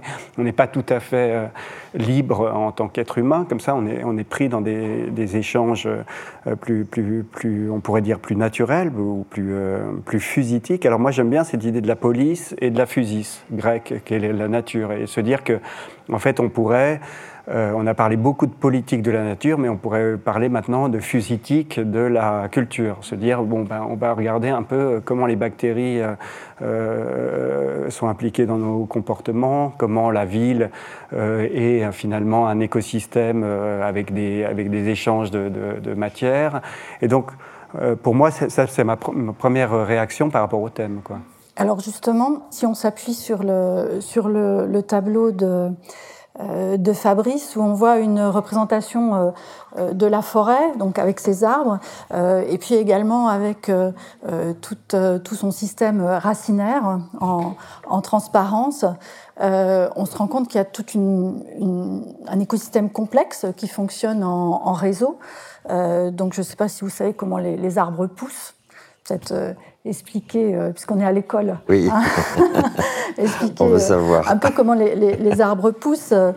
n'est 0.44 0.52
pas 0.52 0.68
tout 0.68 0.86
à 0.90 1.00
fait 1.00 1.32
euh, 1.32 1.46
libre 1.94 2.52
en 2.54 2.72
tant 2.72 2.88
qu'être 2.88 3.18
humain, 3.18 3.46
comme 3.48 3.60
ça 3.60 3.76
on 3.76 3.86
est, 3.86 4.04
on 4.04 4.18
est 4.18 4.24
pris 4.24 4.50
dans 4.50 4.62
des, 4.62 5.12
des 5.12 5.38
échanges 5.38 5.88
euh, 5.88 6.56
plus, 6.56 6.86
plus, 6.86 7.24
plus, 7.24 7.70
on 7.70 7.80
pourrait 7.80 8.02
dire 8.02 8.20
plus 8.20 8.36
naturels 8.36 8.92
ou 8.98 9.26
plus, 9.30 9.54
plus 10.06 10.20
fusitiques. 10.20 10.86
Alors 10.86 11.00
moi 11.00 11.12
j'aime 11.12 11.30
bien 11.30 11.44
cette 11.44 11.64
idée 11.64 11.82
de 11.82 11.88
la 11.88 11.96
police 11.96 12.56
et 12.60 12.72
de 12.72 12.78
la 12.78 12.86
fusis 12.86 13.44
grecque, 13.52 14.02
qui 14.06 14.14
est 14.16 14.20
la 14.20 14.48
nature, 14.48 14.92
et 14.92 15.06
se 15.08 15.22
dire 15.22 15.44
que 15.44 15.60
en 16.12 16.20
fait 16.20 16.40
on 16.40 16.50
pourrait 16.50 17.00
euh, 17.50 17.72
on 17.76 17.88
a 17.88 17.94
parlé 17.94 18.16
beaucoup 18.16 18.46
de 18.46 18.54
politique 18.54 19.02
de 19.02 19.12
la 19.12 19.24
nature, 19.24 19.58
mais 19.58 19.70
on 19.70 19.78
pourrait 19.78 20.18
parler 20.18 20.50
maintenant 20.50 20.88
de 20.88 21.00
fusitique 21.00 21.80
de 21.80 22.00
la 22.00 22.48
culture. 22.50 22.98
Se 23.02 23.16
dire, 23.16 23.42
bon, 23.44 23.64
ben, 23.64 23.86
on 23.90 23.96
va 23.96 24.14
regarder 24.14 24.50
un 24.50 24.64
peu 24.64 25.02
comment 25.04 25.26
les 25.26 25.36
bactéries 25.36 26.02
euh, 26.02 26.14
euh, 26.62 27.90
sont 27.90 28.08
impliquées 28.08 28.46
dans 28.46 28.58
nos 28.58 28.86
comportements, 28.86 29.74
comment 29.78 30.12
la 30.12 30.26
ville 30.26 30.70
est 31.12 31.92
finalement 31.92 32.48
un 32.48 32.60
écosystème 32.60 33.44
avec, 33.44 34.14
des, 34.14 34.44
avec 34.44 34.70
des 34.70 34.90
échanges 34.90 35.32
de, 35.32 35.50
de, 35.50 35.94
matière. 35.94 36.62
Et 37.02 37.08
donc, 37.08 37.32
pour 38.04 38.14
moi, 38.14 38.30
ça, 38.30 38.68
c'est 38.68 38.84
ma, 38.84 38.96
première 38.96 39.86
réaction 39.86 40.30
par 40.30 40.42
rapport 40.42 40.62
au 40.62 40.70
thème. 40.70 41.02
Quoi. 41.04 41.18
Alors 41.60 41.82
justement, 41.82 42.48
si 42.52 42.66
on 42.66 42.74
s'appuie 42.74 43.14
sur 43.14 43.44
le, 43.44 44.00
sur 44.00 44.30
le 44.30 44.82
tableau 44.82 45.32
de 45.32 45.46
euh, 45.46 45.70
de 46.40 46.94
Fabrice 46.94 47.56
où 47.56 47.62
on 47.62 47.74
voit 47.74 47.98
une 47.98 48.22
représentation 48.22 49.16
euh, 49.16 49.32
euh, 49.78 49.94
de 49.94 50.06
la 50.06 50.22
forêt, 50.22 50.76
donc 50.78 50.98
avec 50.98 51.20
ses 51.20 51.44
arbres, 51.44 51.80
et 52.14 52.58
puis 52.58 52.76
également 52.76 53.28
avec 53.28 53.72
tout, 54.62 55.36
son 55.36 55.52
système 55.52 56.02
racinaire 56.02 57.00
en, 57.20 58.02
transparence. 58.02 58.86
on 59.40 60.06
se 60.06 60.18
rend 60.18 60.28
compte 60.28 60.48
qu'il 60.48 60.58
y 60.58 60.62
a 60.62 60.66
tout 60.66 60.86
un 62.28 62.40
écosystème 62.40 62.90
complexe 62.90 63.46
qui 63.58 63.68
fonctionne 63.68 64.24
en, 64.24 64.74
réseau. 64.74 65.20
donc 65.68 66.34
je 66.34 66.42
ne 66.42 66.46
sais 66.46 66.56
pas 66.56 66.68
si 66.68 66.82
vous 66.82 66.90
savez 66.90 67.14
comment 67.14 67.38
les, 67.38 67.58
les 67.58 67.78
arbres 67.78 68.08
poussent. 68.08 68.54
Peut-être 69.06 69.56
expliquer, 69.90 70.56
euh, 70.56 70.72
puisqu'on 70.72 71.00
est 71.00 71.06
à 71.06 71.12
l'école. 71.12 71.58
Oui. 71.68 71.90
Hein. 71.92 72.02
expliquer, 73.18 73.64
On 73.64 73.68
veut 73.68 73.76
euh, 73.76 73.80
savoir. 73.80 74.30
un 74.30 74.38
peu 74.38 74.50
comment 74.56 74.74
les, 74.74 74.96
les, 74.96 75.42
arbres 75.42 75.72
poussent. 75.72 76.14
Euh, 76.14 76.32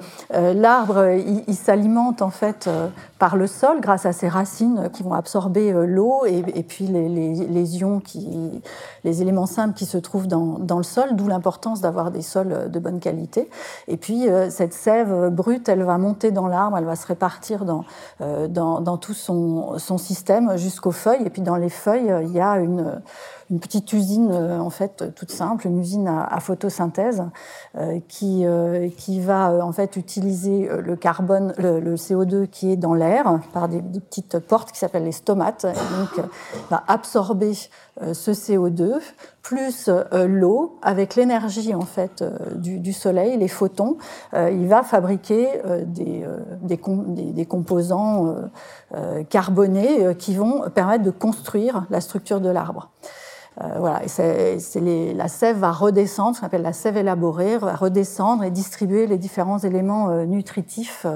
l'arbre, 0.54 1.10
il, 1.46 1.54
s'alimente 1.54 2.22
en 2.22 2.30
fait 2.30 2.68
par 3.18 3.36
le 3.36 3.46
sol 3.46 3.80
grâce 3.80 4.06
à 4.06 4.12
ses 4.12 4.28
racines 4.28 4.90
qui 4.92 5.02
vont 5.02 5.12
absorber 5.12 5.72
l'eau 5.86 6.24
et, 6.26 6.42
et, 6.54 6.62
puis 6.62 6.86
les, 6.86 7.08
les, 7.08 7.76
ions, 7.78 8.00
qui, 8.00 8.62
les 9.04 9.22
éléments 9.22 9.46
simples 9.46 9.74
qui 9.74 9.86
se 9.86 9.98
trouvent 9.98 10.26
dans, 10.26 10.58
dans 10.58 10.78
le 10.78 10.82
sol, 10.82 11.10
d'où 11.12 11.28
l'importance 11.28 11.80
d'avoir 11.80 12.10
des 12.10 12.22
sols 12.22 12.70
de 12.70 12.78
bonne 12.80 12.98
qualité. 12.98 13.48
Et 13.86 13.96
puis 13.96 14.26
cette 14.48 14.72
sève 14.72 15.28
brute, 15.30 15.68
elle 15.68 15.84
va 15.84 15.98
monter 15.98 16.32
dans 16.32 16.48
l'arbre, 16.48 16.78
elle 16.78 16.84
va 16.84 16.96
se 16.96 17.06
répartir 17.06 17.64
dans, 17.64 17.84
dans, 18.48 18.80
dans 18.80 18.96
tout 18.96 19.14
son, 19.14 19.78
son 19.78 19.98
système 19.98 20.56
jusqu'aux 20.56 20.90
feuilles. 20.90 21.22
Et 21.24 21.30
puis 21.30 21.42
dans 21.42 21.56
les 21.56 21.70
feuilles, 21.70 22.12
il 22.22 22.32
y 22.32 22.40
a 22.40 22.56
une 22.56 23.02
une 23.52 23.60
petite 23.60 23.92
usine 23.92 24.30
euh, 24.32 24.58
en 24.58 24.70
fait 24.70 25.14
toute 25.14 25.30
simple, 25.30 25.66
une 25.66 25.78
usine 25.78 26.08
à, 26.08 26.40
photosynthèse 26.40 27.22
euh, 27.76 28.00
qui 28.08 28.46
euh, 28.46 28.88
qui 28.96 29.20
va 29.20 29.64
en 29.64 29.72
fait 29.72 29.96
utiliser 29.96 30.68
le 30.68 30.96
carbone, 30.96 31.52
le, 31.58 31.94
CO2 31.96 32.46
qui 32.46 32.72
est 32.72 32.76
dans 32.76 32.94
l'air 32.94 33.40
par 33.52 33.68
des, 33.68 33.82
petites 33.82 34.38
portes 34.38 34.72
qui 34.72 34.78
s'appellent 34.78 35.04
les 35.04 35.12
stomates, 35.12 35.66
et 35.66 35.98
donc 35.98 36.26
va 36.70 36.82
absorber 36.88 37.52
ce 38.00 38.30
CO2 38.30 38.94
plus 39.42 39.90
l'eau 40.12 40.78
avec 40.80 41.14
l'énergie 41.14 41.74
en 41.74 41.82
fait 41.82 42.24
du, 42.56 42.92
soleil, 42.92 43.36
les 43.36 43.48
photons, 43.48 43.98
il 44.34 44.66
va 44.66 44.82
fabriquer 44.82 45.46
des, 45.86 46.24
des, 46.62 47.44
composants 47.46 48.34
carbonés 49.28 50.14
qui 50.16 50.34
vont 50.34 50.70
permettre 50.70 51.04
de 51.04 51.10
construire 51.10 51.84
la 51.90 52.00
structure 52.00 52.40
de 52.40 52.48
l'arbre. 52.48 52.90
Euh, 53.60 53.66
voilà, 53.78 54.02
et 54.04 54.08
c'est 54.08 54.80
la 55.14 55.28
sève 55.28 55.58
va 55.58 55.72
redescendre, 55.72 56.34
ce 56.34 56.40
qu'on 56.40 56.46
appelle 56.46 56.62
la 56.62 56.72
sève 56.72 56.96
élaborée, 56.96 57.58
va 57.58 57.74
redescendre 57.74 58.44
et 58.44 58.50
distribuer 58.50 59.06
les 59.06 59.18
différents 59.18 59.58
éléments 59.58 60.08
euh, 60.08 60.24
nutritifs 60.24 61.06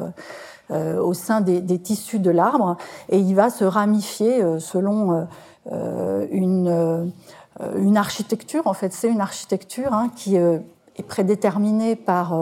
euh, 0.71 1.00
au 1.00 1.14
sein 1.14 1.40
des, 1.40 1.62
des 1.62 1.78
tissus 1.78 2.19
de 2.19 2.31
l'arbre, 2.31 2.76
et 3.09 3.19
il 3.19 3.35
va 3.35 3.49
se 3.49 3.64
ramifier 3.64 4.43
selon 4.59 5.28
une, 5.71 7.12
une 7.76 7.97
architecture. 7.97 8.66
En 8.66 8.75
fait, 8.75 8.93
c'est 8.93 9.09
une 9.09 9.21
architecture 9.21 9.93
hein, 9.93 10.11
qui 10.16 10.35
est 10.35 11.02
prédéterminée 11.07 11.95
par 11.95 12.35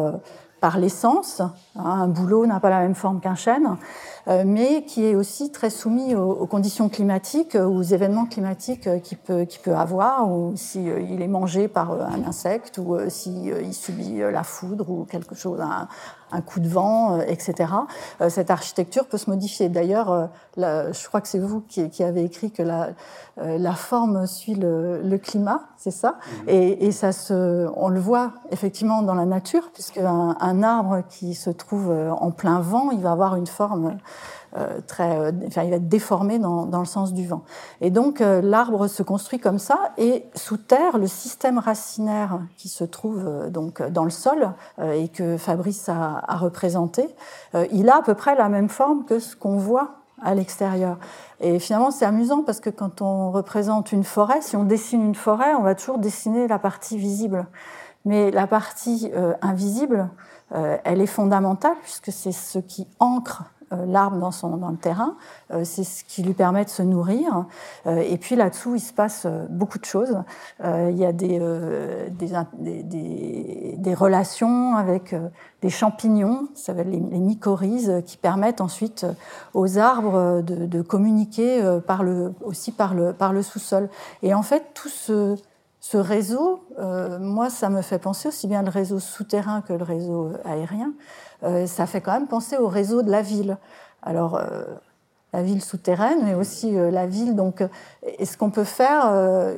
par 0.64 0.78
l'essence. 0.78 1.42
Hein, 1.42 1.52
un 1.76 2.08
bouleau 2.08 2.46
n'a 2.46 2.58
pas 2.58 2.70
la 2.70 2.80
même 2.80 2.94
forme 2.94 3.20
qu'un 3.20 3.34
chêne. 3.34 3.76
Euh, 4.26 4.42
mais 4.46 4.84
qui 4.84 5.04
est 5.04 5.14
aussi 5.14 5.52
très 5.52 5.68
soumis 5.68 6.14
aux, 6.14 6.46
conditions 6.46 6.88
climatiques, 6.88 7.56
aux 7.56 7.82
événements 7.82 8.24
climatiques 8.24 8.88
qu'il 9.02 9.18
peut, 9.18 9.46
peut 9.62 9.74
avoir, 9.74 10.30
ou 10.30 10.56
s'il 10.56 10.88
euh, 10.88 11.00
il 11.02 11.20
est 11.20 11.28
mangé 11.28 11.68
par 11.68 11.92
euh, 11.92 12.04
un 12.04 12.26
insecte, 12.26 12.78
ou 12.78 12.96
s'il 13.08 13.48
il 13.48 13.74
subit 13.74 14.20
la 14.20 14.42
foudre 14.42 14.88
ou 14.88 15.04
quelque 15.04 15.34
chose, 15.34 15.60
un 16.34 16.40
coup 16.40 16.60
de 16.60 16.68
vent, 16.68 17.20
etc. 17.20 17.72
Cette 18.28 18.50
architecture 18.50 19.06
peut 19.06 19.18
se 19.18 19.30
modifier. 19.30 19.68
D'ailleurs, 19.68 20.30
je 20.56 21.06
crois 21.08 21.20
que 21.20 21.28
c'est 21.28 21.38
vous 21.38 21.60
qui, 21.60 21.88
qui, 21.90 22.02
avez 22.02 22.24
écrit 22.24 22.50
que 22.50 22.62
la, 22.62 22.90
la 23.36 23.72
forme 23.72 24.26
suit 24.26 24.54
le, 24.54 25.02
le 25.02 25.18
climat, 25.18 25.62
c'est 25.76 25.90
ça? 25.90 26.10
Mmh. 26.10 26.48
et, 26.48 26.86
et, 26.86 26.92
ça 26.92 27.12
se, 27.12 27.68
on 27.76 27.88
le 27.88 28.00
voit 28.00 28.32
effectivement 28.50 29.02
dans 29.02 29.14
la 29.14 29.26
nature, 29.26 29.70
puisque 29.72 29.98
un, 29.98 30.36
un 30.40 30.62
arbre 30.62 31.02
qui 31.08 31.34
se 31.34 31.50
trouve 31.50 31.90
en 31.90 32.30
plein 32.30 32.60
vent, 32.60 32.90
il 32.90 33.00
va 33.00 33.12
avoir 33.12 33.36
une 33.36 33.46
forme 33.46 33.86
euh, 33.86 33.96
euh, 34.56 34.80
enfin, 34.88 35.64
il 35.64 35.70
va 35.70 35.76
être 35.76 35.88
déformé 35.88 36.38
dans, 36.38 36.78
le 36.78 36.84
sens 36.84 37.12
du 37.12 37.26
vent. 37.26 37.42
Et 37.80 37.90
donc 37.90 38.20
euh, 38.20 38.40
l'arbre 38.40 38.86
se 38.86 39.02
construit 39.02 39.40
comme 39.40 39.58
ça, 39.58 39.92
et 39.98 40.26
sous 40.34 40.56
terre, 40.56 40.98
le 40.98 41.06
système 41.06 41.58
racinaire 41.58 42.40
qui 42.56 42.68
se 42.68 42.84
trouve 42.84 43.48
donc 43.50 43.82
dans 43.82 44.04
le 44.04 44.10
sol 44.10 44.52
et 44.82 45.08
que 45.08 45.36
Fabrice 45.36 45.88
a, 45.88 46.22
représenté, 46.36 47.08
il 47.72 47.88
a 47.88 47.98
à 47.98 48.02
peu 48.02 48.14
près 48.14 48.34
la 48.34 48.48
même 48.48 48.68
forme 48.68 49.04
que 49.04 49.18
ce 49.18 49.36
qu'on 49.36 49.56
voit 49.56 49.96
à 50.22 50.34
l'extérieur. 50.34 50.98
Et 51.40 51.58
finalement, 51.58 51.90
c'est 51.90 52.04
amusant 52.04 52.42
parce 52.42 52.60
que 52.60 52.70
quand 52.70 53.02
on 53.02 53.30
représente 53.30 53.92
une 53.92 54.04
forêt, 54.04 54.40
si 54.40 54.56
on 54.56 54.64
dessine 54.64 55.02
une 55.02 55.14
forêt, 55.14 55.54
on 55.54 55.62
va 55.62 55.74
toujours 55.74 55.98
dessiner 55.98 56.48
la 56.48 56.58
partie 56.58 56.96
visible. 56.96 57.46
Mais 58.04 58.30
la 58.30 58.46
partie 58.46 59.10
invisible, 59.42 60.08
elle 60.50 61.00
est 61.00 61.06
fondamentale 61.06 61.76
puisque 61.82 62.12
c'est 62.12 62.32
ce 62.32 62.58
qui 62.58 62.86
ancre 63.00 63.44
euh, 63.44 63.53
l'arbre 63.86 64.18
dans, 64.18 64.30
son, 64.30 64.56
dans 64.56 64.70
le 64.70 64.76
terrain. 64.76 65.16
Euh, 65.52 65.64
c'est 65.64 65.84
ce 65.84 66.04
qui 66.04 66.22
lui 66.22 66.34
permet 66.34 66.64
de 66.64 66.70
se 66.70 66.82
nourrir. 66.82 67.46
Euh, 67.86 67.96
et 67.96 68.16
puis 68.16 68.36
là-dessous, 68.36 68.74
il 68.74 68.80
se 68.80 68.92
passe 68.92 69.26
beaucoup 69.50 69.78
de 69.78 69.84
choses. 69.84 70.16
il 70.62 70.96
y 70.96 71.04
a 71.04 71.12
des, 71.12 71.40
des, 73.78 73.94
relations 73.94 74.76
avec 74.76 75.14
des 75.62 75.70
champignons, 75.70 76.48
ça 76.54 76.66
s'appelle 76.66 76.90
les, 76.90 77.00
les, 77.00 77.20
mycorhizes, 77.20 78.02
qui 78.06 78.16
permettent 78.16 78.60
ensuite 78.60 79.06
aux 79.52 79.78
arbres 79.78 80.42
de, 80.42 80.82
communiquer 80.82 81.62
par 81.86 82.02
le, 82.02 82.32
aussi 82.42 82.72
par 82.72 82.94
le, 82.94 83.12
par 83.12 83.32
le 83.32 83.42
sous-sol. 83.42 83.88
Et 84.22 84.34
en 84.34 84.42
fait, 84.42 84.64
tout 84.74 84.88
ce 84.88 85.36
réseau, 85.96 86.64
moi, 87.20 87.50
ça 87.50 87.70
me 87.70 87.82
fait 87.82 87.98
penser 87.98 88.28
aussi 88.28 88.48
bien 88.48 88.62
le 88.62 88.70
réseau 88.70 88.98
souterrain 88.98 89.60
que 89.62 89.72
le 89.72 89.84
réseau 89.84 90.32
aérien. 90.44 90.92
Euh, 91.42 91.66
ça 91.66 91.86
fait 91.86 92.00
quand 92.00 92.12
même 92.12 92.28
penser 92.28 92.56
au 92.56 92.68
réseau 92.68 93.02
de 93.02 93.10
la 93.10 93.22
ville. 93.22 93.58
Alors, 94.02 94.36
euh, 94.36 94.64
la 95.32 95.42
ville 95.42 95.62
souterraine, 95.62 96.24
mais 96.24 96.34
aussi 96.34 96.76
euh, 96.76 96.90
la 96.90 97.06
ville. 97.06 97.34
Donc, 97.34 97.62
est-ce 98.02 98.36
qu'on 98.36 98.50
peut 98.50 98.64
faire 98.64 99.06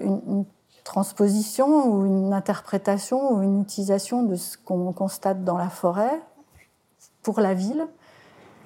une, 0.01 0.45
transposition 0.85 1.89
ou 1.89 2.07
une 2.07 2.33
interprétation 2.33 3.33
ou 3.33 3.43
une 3.43 3.61
utilisation 3.61 4.23
de 4.23 4.37
ce 4.37 4.57
qu'on 4.57 4.93
constate 4.93 5.43
dans 5.43 5.59
la 5.59 5.69
forêt 5.69 6.23
pour 7.23 7.41
la 7.41 7.55
ville? 7.55 7.89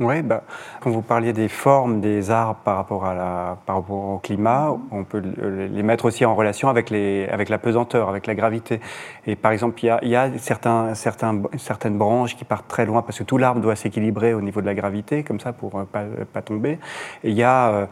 Oui, 0.00 0.22
bah, 0.22 0.44
quand 0.80 0.90
vous 0.90 1.02
parliez 1.02 1.34
des 1.34 1.48
formes 1.48 2.00
des 2.00 2.30
arbres 2.30 2.60
par 2.64 2.76
rapport, 2.76 3.04
à 3.04 3.14
la, 3.14 3.58
par 3.66 3.76
rapport 3.76 3.96
au 3.96 4.18
climat, 4.18 4.74
on 4.90 5.04
peut 5.04 5.18
les 5.20 5.82
mettre 5.82 6.06
aussi 6.06 6.24
en 6.24 6.34
relation 6.34 6.70
avec, 6.70 6.88
les, 6.88 7.28
avec 7.28 7.50
la 7.50 7.58
pesanteur, 7.58 8.08
avec 8.08 8.26
la 8.26 8.34
gravité. 8.34 8.80
Et 9.26 9.36
par 9.36 9.52
exemple, 9.52 9.78
il 9.82 9.86
y 9.86 9.90
a, 9.90 9.98
il 10.02 10.08
y 10.08 10.16
a 10.16 10.30
certains, 10.38 10.94
certains, 10.94 11.42
certaines 11.58 11.98
branches 11.98 12.34
qui 12.34 12.44
partent 12.46 12.66
très 12.66 12.86
loin 12.86 13.02
parce 13.02 13.18
que 13.18 13.24
tout 13.24 13.36
l'arbre 13.36 13.60
doit 13.60 13.76
s'équilibrer 13.76 14.32
au 14.32 14.40
niveau 14.40 14.62
de 14.62 14.66
la 14.66 14.74
gravité, 14.74 15.22
comme 15.22 15.38
ça, 15.38 15.52
pour 15.52 15.78
ne 15.78 15.84
pas, 15.84 16.04
pas, 16.32 16.40
tomber. 16.40 16.78
Et 17.22 17.30
il 17.30 17.36
y 17.36 17.42
a, 17.42 17.68
euh, 17.68 17.86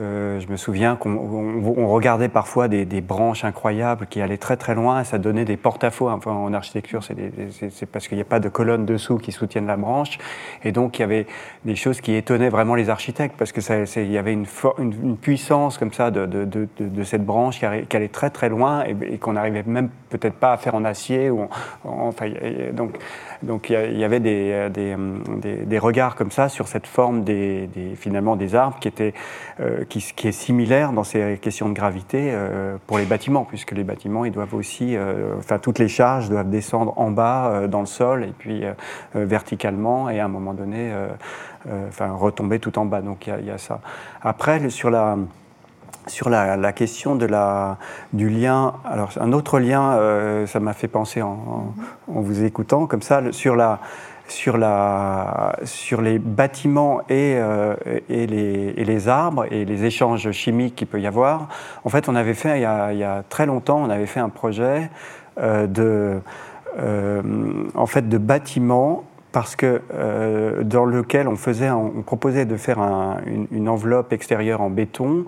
euh, 0.00 0.40
je 0.40 0.46
me 0.46 0.56
souviens 0.56 0.94
qu'on 0.94 1.10
on, 1.10 1.88
regardait 1.88 2.28
parfois 2.28 2.68
des, 2.68 2.84
des, 2.84 3.00
branches 3.00 3.44
incroyables 3.44 4.06
qui 4.06 4.20
allaient 4.20 4.38
très 4.38 4.56
très 4.56 4.74
loin 4.76 5.00
et 5.00 5.04
ça 5.04 5.18
donnait 5.18 5.44
des 5.44 5.56
porte-à-faux. 5.56 6.08
Enfin, 6.08 6.30
en 6.30 6.52
architecture, 6.52 7.02
c'est 7.02 7.86
parce 7.86 8.06
qu'il 8.06 8.16
n'y 8.16 8.22
a 8.22 8.26
pas 8.26 8.38
de 8.38 8.48
colonne 8.48 8.86
dessous 8.86 9.18
qui 9.18 9.32
soutiennent 9.32 9.66
la 9.66 9.76
branche. 9.76 10.18
Et 10.62 10.70
donc, 10.70 10.98
il 10.98 11.02
y 11.02 11.04
avait 11.04 11.26
des 11.64 11.76
choses 11.76 12.00
qui 12.00 12.14
étonnaient 12.14 12.48
vraiment 12.48 12.74
les 12.74 12.90
architectes 12.90 13.34
parce 13.38 13.52
que 13.52 13.60
ça, 13.60 13.76
il 13.96 14.12
y 14.12 14.18
avait 14.18 14.32
une, 14.32 14.46
une, 14.78 15.16
puissance 15.16 15.78
comme 15.78 15.92
ça 15.92 16.10
de, 16.10 16.26
de, 16.26 16.44
de, 16.44 16.68
de 16.78 17.04
cette 17.04 17.24
branche 17.24 17.58
qui, 17.58 17.66
allait 17.66 18.08
très 18.08 18.30
très 18.30 18.48
loin 18.48 18.84
et, 18.84 19.18
qu'on 19.18 19.32
n'arrivait 19.32 19.64
même 19.66 19.90
peut-être 20.10 20.34
pas 20.34 20.52
à 20.52 20.56
faire 20.56 20.74
en 20.74 20.84
acier. 20.84 21.30
Ou 21.30 21.48
enfin, 21.84 22.30
donc, 22.72 22.98
donc 23.42 23.70
il 23.70 23.98
y 23.98 24.04
avait 24.04 24.20
des, 24.20 24.68
des, 24.70 24.96
des, 25.64 25.78
regards 25.78 26.16
comme 26.16 26.30
ça 26.30 26.48
sur 26.48 26.68
cette 26.68 26.86
forme 26.86 27.24
des, 27.24 27.68
finalement 27.96 28.36
des 28.36 28.54
arbres 28.54 28.78
qui, 28.80 28.88
était, 28.88 29.14
euh, 29.60 29.84
qui, 29.84 30.28
est 30.28 30.32
similaire 30.32 30.92
dans 30.92 31.04
ces 31.04 31.38
questions 31.40 31.68
de 31.68 31.74
gravité 31.74 32.30
euh, 32.32 32.76
pour 32.86 32.98
les 32.98 33.04
bâtiments, 33.04 33.44
puisque 33.44 33.72
les 33.72 33.84
bâtiments, 33.84 34.24
ils 34.24 34.32
doivent 34.32 34.54
aussi, 34.54 34.96
euh, 34.96 35.34
enfin 35.38 35.58
toutes 35.58 35.78
les 35.78 35.88
charges 35.88 36.28
doivent 36.28 36.50
descendre 36.50 36.94
en 36.96 37.10
bas 37.10 37.66
dans 37.68 37.80
le 37.80 37.86
sol 37.86 38.24
et 38.24 38.32
puis 38.36 38.64
verticalement 39.14 40.10
et 40.10 40.20
à 40.20 40.24
un 40.24 40.28
moment 40.28 40.54
donné 40.54 40.92
euh, 41.66 41.88
enfin 41.88 42.12
retomber 42.12 42.60
tout 42.60 42.78
en 42.78 42.84
bas. 42.84 43.02
Donc 43.02 43.26
il 43.26 43.46
y, 43.46 43.50
a 43.50 43.58
ça. 43.58 43.80
Après, 44.22 44.70
sur 44.70 44.90
la 44.90 45.16
sur 46.08 46.28
la, 46.30 46.72
question 46.72 47.14
de 47.14 47.26
la, 47.26 47.78
du 48.12 48.28
lien, 48.28 48.74
alors 48.84 49.10
un 49.20 49.32
autre 49.32 49.58
lien, 49.58 49.92
euh, 49.92 50.46
ça 50.46 50.60
m'a 50.60 50.72
fait 50.72 50.88
penser 50.88 51.22
en, 51.22 51.74
vous 52.06 52.44
écoutant 52.44 52.86
comme 52.86 53.02
ça, 53.02 53.22
sur, 53.30 53.56
la, 53.56 53.78
sur, 54.26 54.58
la, 54.58 55.56
sur 55.64 56.02
les 56.02 56.18
bâtiments 56.18 57.00
et, 57.08 57.36
euh, 57.36 57.74
et, 58.08 58.26
les, 58.26 58.74
et, 58.76 58.84
les, 58.84 59.08
arbres 59.08 59.46
et 59.50 59.64
les 59.64 59.84
échanges 59.84 60.30
chimiques 60.32 60.76
qu'il 60.76 60.86
peut 60.86 61.00
y 61.00 61.06
avoir. 61.06 61.48
En 61.84 61.88
fait, 61.88 62.08
on 62.08 62.14
avait 62.14 62.34
fait, 62.34 62.58
il 62.58 62.62
y 62.62 62.66
a, 62.66 62.92
il 62.92 62.98
y 62.98 63.04
a 63.04 63.22
très 63.28 63.46
longtemps, 63.46 63.80
on 63.82 63.90
avait 63.90 64.06
fait 64.06 64.20
un 64.20 64.30
projet 64.30 64.90
de, 65.40 66.20
en 67.74 67.86
fait, 67.86 68.08
de 68.08 68.18
bâtiments 68.18 69.04
parce 69.32 69.56
que 69.56 69.82
euh, 69.94 70.62
dans 70.62 70.84
lequel 70.84 71.28
on 71.28 71.36
faisait, 71.36 71.70
on 71.70 72.02
proposait 72.02 72.44
de 72.44 72.56
faire 72.56 72.78
une, 72.80 73.68
enveloppe 73.68 74.12
extérieure 74.12 74.60
en 74.60 74.70
béton. 74.70 75.26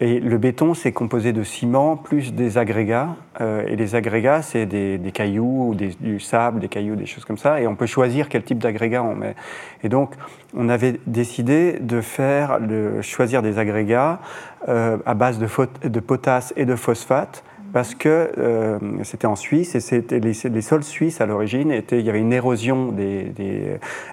Et 0.00 0.20
le 0.20 0.38
béton, 0.38 0.74
c'est 0.74 0.92
composé 0.92 1.32
de 1.32 1.42
ciment 1.42 1.96
plus 1.96 2.32
des 2.32 2.56
agrégats. 2.56 3.16
Euh, 3.40 3.66
et 3.66 3.74
les 3.74 3.96
agrégats, 3.96 4.42
c'est 4.42 4.64
des, 4.64 5.00
cailloux, 5.12 5.70
ou 5.70 5.74
du 5.74 6.20
sable, 6.20 6.60
des 6.60 6.68
cailloux, 6.68 6.94
des 6.94 7.06
choses 7.06 7.24
comme 7.24 7.38
ça. 7.38 7.60
Et 7.60 7.66
on 7.66 7.74
peut 7.74 7.86
choisir 7.86 8.28
quel 8.28 8.44
type 8.44 8.58
d'agrégat 8.58 9.02
on 9.02 9.16
met. 9.16 9.34
Et 9.82 9.88
donc, 9.88 10.14
on 10.56 10.68
avait 10.68 11.00
décidé 11.08 11.78
de 11.80 12.00
faire, 12.00 12.60
de 12.60 13.02
choisir 13.02 13.42
des 13.42 13.58
agrégats 13.58 14.20
euh, 14.68 14.98
à 15.04 15.14
base 15.14 15.40
de 15.40 16.00
potasse 16.00 16.52
et 16.56 16.64
de 16.64 16.76
phosphate 16.76 17.42
parce 17.72 17.94
que 17.94 18.30
euh, 18.38 18.78
c'était 19.02 19.26
en 19.26 19.36
Suisse 19.36 19.74
et 19.74 19.80
c'était 19.80 20.20
les, 20.20 20.32
sols 20.62 20.84
suisses 20.84 21.20
à 21.20 21.26
l'origine 21.26 21.82
il 21.90 22.00
y 22.00 22.08
avait 22.08 22.20
une 22.20 22.32
érosion 22.32 22.92
des, 22.92 23.32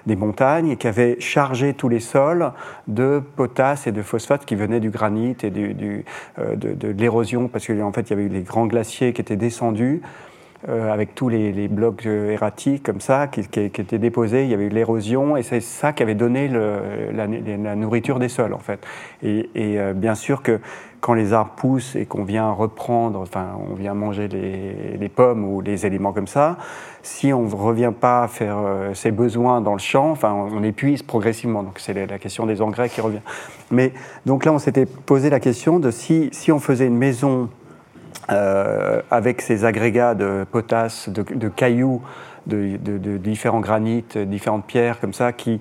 des, 0.06 0.16
montagnes 0.16 0.76
qui 0.76 0.86
avait 0.86 1.16
chargé 1.20 1.74
tous 1.74 1.88
les 1.88 2.00
sols 2.00 2.52
de 2.88 3.22
potasse 3.36 3.86
et 3.86 3.92
de 3.92 4.02
phosphate 4.02 4.44
qui 4.44 4.54
venaient 4.54 4.80
du 4.80 4.90
granit 4.90 5.36
et 5.42 5.50
du, 5.50 6.04
euh, 6.38 6.56
de, 6.56 6.88
l'érosion 6.88 7.48
parce 7.48 7.66
qu'en 7.66 7.92
fait 7.92 8.02
il 8.02 8.10
y 8.10 8.12
avait 8.14 8.24
eu 8.24 8.28
les 8.28 8.42
grands 8.42 8.66
glaciers 8.66 9.12
qui 9.12 9.20
étaient 9.20 9.36
descendus 9.36 10.02
euh, 10.68 10.92
avec 10.92 11.14
tous 11.14 11.28
les, 11.28 11.68
blocs 11.68 12.06
erratiques 12.06 12.82
comme 12.82 13.00
ça 13.00 13.26
qui, 13.26 13.40
étaient 13.40 13.98
déposés. 13.98 14.44
Il 14.44 14.50
y 14.50 14.54
avait 14.54 14.66
eu 14.66 14.70
l'érosion 14.70 15.36
et 15.36 15.42
c'est 15.42 15.60
ça 15.60 15.92
qui 15.92 16.02
avait 16.02 16.14
donné 16.14 16.48
la, 16.48 17.26
nourriture 17.76 18.18
des 18.18 18.28
sols 18.28 18.54
en 18.54 18.58
fait. 18.58 18.80
Et, 19.22 19.78
bien 19.94 20.14
sûr 20.14 20.42
que 20.42 20.60
quand 21.06 21.14
les 21.14 21.32
arbres 21.32 21.52
poussent 21.54 21.94
et 21.94 22.04
qu'on 22.04 22.24
vient 22.24 22.50
reprendre, 22.50 23.20
enfin 23.20 23.50
on 23.70 23.74
vient 23.74 23.94
manger 23.94 24.26
les, 24.26 25.08
pommes 25.08 25.44
ou 25.44 25.60
les 25.60 25.86
éléments 25.86 26.12
comme 26.12 26.26
ça, 26.26 26.56
si 27.04 27.32
on 27.32 27.42
ne 27.42 27.54
revient 27.54 27.92
pas 27.98 28.24
à 28.24 28.28
faire 28.28 28.58
ses 28.92 29.12
besoins 29.12 29.60
dans 29.60 29.74
le 29.74 29.78
champ, 29.78 30.10
enfin 30.10 30.32
on 30.34 30.64
épuise 30.64 31.04
progressivement. 31.04 31.62
Donc 31.62 31.78
c'est 31.78 31.94
la 31.94 32.18
question 32.18 32.44
des 32.44 32.60
engrais 32.60 32.88
qui 32.88 33.00
revient. 33.00 33.20
Mais 33.70 33.92
donc 34.26 34.44
là 34.44 34.52
on 34.52 34.58
s'était 34.58 34.84
posé 34.84 35.30
la 35.30 35.38
question 35.38 35.78
de 35.78 35.92
si, 35.92 36.28
si 36.32 36.50
on 36.50 36.58
faisait 36.58 36.88
une 36.88 36.98
maison 36.98 37.50
euh, 38.32 39.02
avec 39.12 39.42
ces 39.42 39.64
agrégats 39.64 40.16
de 40.16 40.44
potasse, 40.50 41.08
de, 41.08 41.48
cailloux, 41.48 42.02
de, 42.48 43.16
différents 43.18 43.60
granites, 43.60 44.18
différentes 44.18 44.66
pierres 44.66 44.98
comme 44.98 45.12
ça, 45.12 45.32
qui 45.32 45.60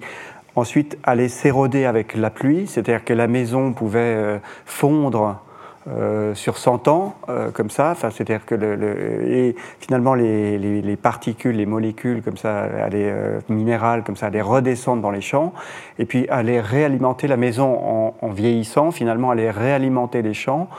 ensuite 0.56 0.98
allaient 1.04 1.30
s'éroder 1.30 1.86
avec 1.86 2.16
la 2.16 2.30
pluie, 2.30 2.68
c'est-à-dire 2.68 3.04
que 3.04 3.14
la 3.14 3.28
maison 3.28 3.74
pouvait 3.74 4.00
euh, 4.00 4.38
fondre 4.66 5.40
euh, 5.88 6.34
sur 6.34 6.58
100 6.58 6.88
ans, 6.88 7.16
comme 7.54 7.70
ça. 7.70 7.92
Enfin, 7.92 8.10
c'est-à-dire 8.10 8.46
que 8.46 8.56
et 8.56 9.56
finalement 9.80 10.16
les, 10.16 10.98
particules, 11.00 11.58
les 11.58 11.68
molécules 11.68 12.24
comme 12.24 12.38
ça, 12.38 12.62
allaient 12.62 13.14
minérales 13.50 14.04
comme 14.04 14.16
ça, 14.16 14.28
allaient 14.28 14.42
redescendre 14.42 15.04
dans 15.04 15.12
les 15.12 15.22
champs, 15.22 15.54
et 16.00 16.06
puis 16.06 16.28
allaient 16.30 16.62
réalimenter 16.62 17.28
la 17.28 17.38
maison 17.38 17.78
en, 17.78 18.16
en 18.20 18.30
vieillissant. 18.30 18.90
Finalement, 18.90 19.30
allaient 19.30 19.52
réalimenter 19.52 20.24
les 20.24 20.34
champs. 20.34 20.70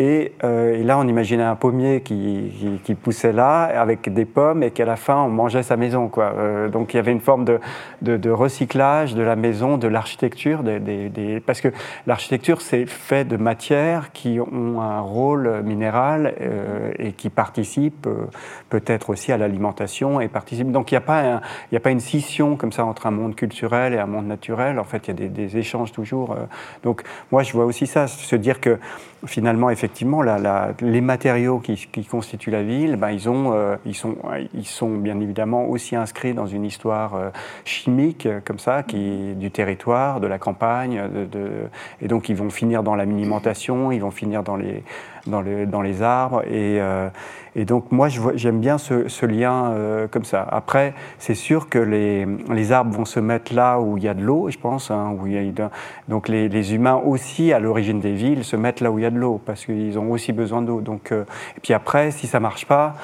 Euh, 0.00 0.80
et, 0.80 0.82
là, 0.82 0.98
on 0.98 1.06
imaginait 1.06 1.42
un 1.42 1.56
pommier 1.56 2.00
qui, 2.00 2.80
qui, 2.84 2.94
poussait 2.94 3.32
là, 3.32 3.64
avec 3.64 4.12
des 4.12 4.24
pommes, 4.24 4.62
et 4.62 4.70
qu'à 4.70 4.84
la 4.84 4.96
fin, 4.96 5.16
on 5.16 5.28
mangeait 5.28 5.62
sa 5.62 5.76
maison. 5.76 6.08
Quoi. 6.08 6.32
Euh, 6.36 6.68
donc 6.68 6.94
il 6.94 6.96
y 6.96 7.00
avait 7.00 7.12
une 7.12 7.20
forme 7.20 7.44
de, 7.44 7.60
de, 8.00 8.30
recyclage 8.30 9.14
de 9.14 9.22
la 9.22 9.36
maison, 9.36 9.76
de 9.76 9.88
l'architecture, 9.88 10.62
des, 10.62 10.80
des, 10.80 11.40
parce 11.40 11.60
que 11.60 11.68
l'architecture, 12.06 12.60
c'est 12.60 12.86
fait 12.86 13.24
de 13.24 13.36
matières 13.36 14.12
qui 14.12 14.40
ont 14.40 14.80
un 14.80 15.00
rôle 15.00 15.62
minéral 15.62 16.34
euh, 16.40 16.92
et 16.98 17.12
qui 17.12 17.28
participent 17.30 18.08
peut-être 18.70 19.10
aussi 19.10 19.32
à 19.32 19.36
l'alimentation. 19.36 20.20
et 20.20 20.28
participent. 20.28 20.72
Donc 20.72 20.92
il 20.92 20.98
n'y 20.98 21.04
a, 21.04 21.40
a 21.74 21.80
pas 21.80 21.90
une 21.90 22.00
scission 22.00 22.56
comme 22.56 22.72
ça 22.72 22.84
entre 22.84 23.06
un 23.06 23.10
monde 23.10 23.34
culturel 23.34 23.94
et 23.94 23.98
un 23.98 24.06
monde 24.06 24.26
naturel. 24.26 24.78
En 24.78 24.84
fait, 24.84 25.08
il 25.08 25.20
y 25.20 25.24
a 25.24 25.28
des, 25.28 25.52
échanges 25.56 25.92
toujours. 25.92 26.36
donc 26.82 27.02
moi, 27.30 27.42
je 27.42 27.52
vois 27.52 27.66
aussi 27.66 27.86
ça, 27.86 28.06
se 28.06 28.36
dire 28.36 28.60
que 28.60 28.78
finalement, 29.26 29.70
effectivement, 29.70 30.22
les 30.80 31.00
matériaux 31.00 31.58
qui, 31.58 32.04
constituent 32.04 32.50
la 32.50 32.62
ville, 32.62 32.96
ben, 32.96 33.10
ils, 33.10 33.28
ont, 33.28 33.52
euh, 33.52 33.76
ils, 33.86 33.94
sont, 33.94 34.16
ils 34.54 34.66
sont 34.66 34.96
bien 34.96 35.20
évidemment 35.20 35.66
aussi 35.66 35.96
inscrits 35.96 36.34
dans 36.34 36.46
une 36.46 36.64
histoire 36.64 37.14
euh, 37.14 37.30
chimique, 37.64 38.28
comme 38.44 38.58
ça, 38.58 38.82
qui, 38.82 39.34
du 39.34 39.50
territoire, 39.50 40.20
de 40.20 40.26
la 40.26 40.38
campagne, 40.38 41.02
de, 41.30 41.50
et 42.00 42.08
donc 42.08 42.28
ils 42.28 42.36
vont 42.36 42.50
finir 42.50 42.82
dans 42.82 42.94
la 42.94 43.06
minimentation, 43.06 43.92
ils 43.92 44.00
vont 44.00 44.10
finir 44.10 44.42
dans 44.42 44.56
les, 44.56 44.82
dans, 45.26 45.40
les, 45.40 46.02
arbres. 46.02 46.42
Et, 46.50 46.80
et 47.54 47.64
donc 47.64 47.92
moi, 47.92 48.08
j'aime 48.34 48.60
bien 48.60 48.78
ce, 48.78 49.26
lien 49.26 49.74
comme 50.10 50.24
ça. 50.24 50.46
Après, 50.50 50.94
c'est 51.18 51.34
sûr 51.34 51.68
que 51.68 51.78
les, 51.78 52.72
arbres 52.72 52.96
vont 52.96 53.04
se 53.04 53.20
mettre 53.20 53.54
là 53.54 53.78
où 53.80 53.96
il 53.98 54.04
y 54.04 54.08
a 54.08 54.14
de 54.14 54.22
l'eau, 54.22 54.50
je 54.50 54.58
pense. 54.58 54.90
Hein, 54.90 55.16
donc 56.08 56.28
les, 56.28 56.74
humains 56.74 57.00
aussi, 57.04 57.52
à 57.52 57.58
l'origine 57.58 58.00
des 58.00 58.14
villes, 58.14 58.44
se 58.44 58.56
mettent 58.56 58.80
là 58.80 58.90
où 58.90 58.98
il 58.98 59.02
y 59.02 59.06
a 59.06 59.10
de 59.10 59.18
l'eau, 59.18 59.40
parce 59.44 59.64
qu'ils 59.64 59.98
ont 59.98 60.10
aussi 60.10 60.32
besoin 60.32 60.62
d'eau. 60.62 60.80
Donc, 60.80 61.12
et 61.12 61.60
puis 61.62 61.74
après, 61.74 62.10
si 62.10 62.26
ça 62.26 62.40
marche 62.40 62.66
pas, 62.66 62.96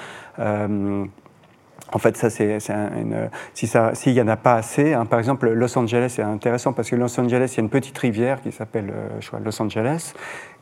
en 1.93 1.99
fait, 1.99 2.17
ça, 2.17 2.29
c'est 2.29 2.59
une. 2.71 3.31
Si 3.55 3.71
s'il 3.95 4.13
n'y 4.13 4.21
en 4.21 4.29
a 4.29 4.37
pas 4.37 4.55
assez, 4.55 4.93
hein, 4.93 5.07
par 5.07 5.19
exemple, 5.19 5.49
Los 5.51 5.79
Angeles, 5.79 6.13
c'est 6.17 6.23
intéressant 6.23 6.73
parce 6.73 6.91
que 6.91 6.97
Los 6.97 7.19
Angeles, 7.19 7.51
il 7.53 7.57
y 7.57 7.61
a 7.61 7.63
une 7.63 7.71
petite 7.71 7.97
rivière 7.97 8.43
qui 8.43 8.53
s'appelle, 8.53 8.93
euh, 8.93 9.39
Los 9.43 9.63
Angeles, 9.63 10.13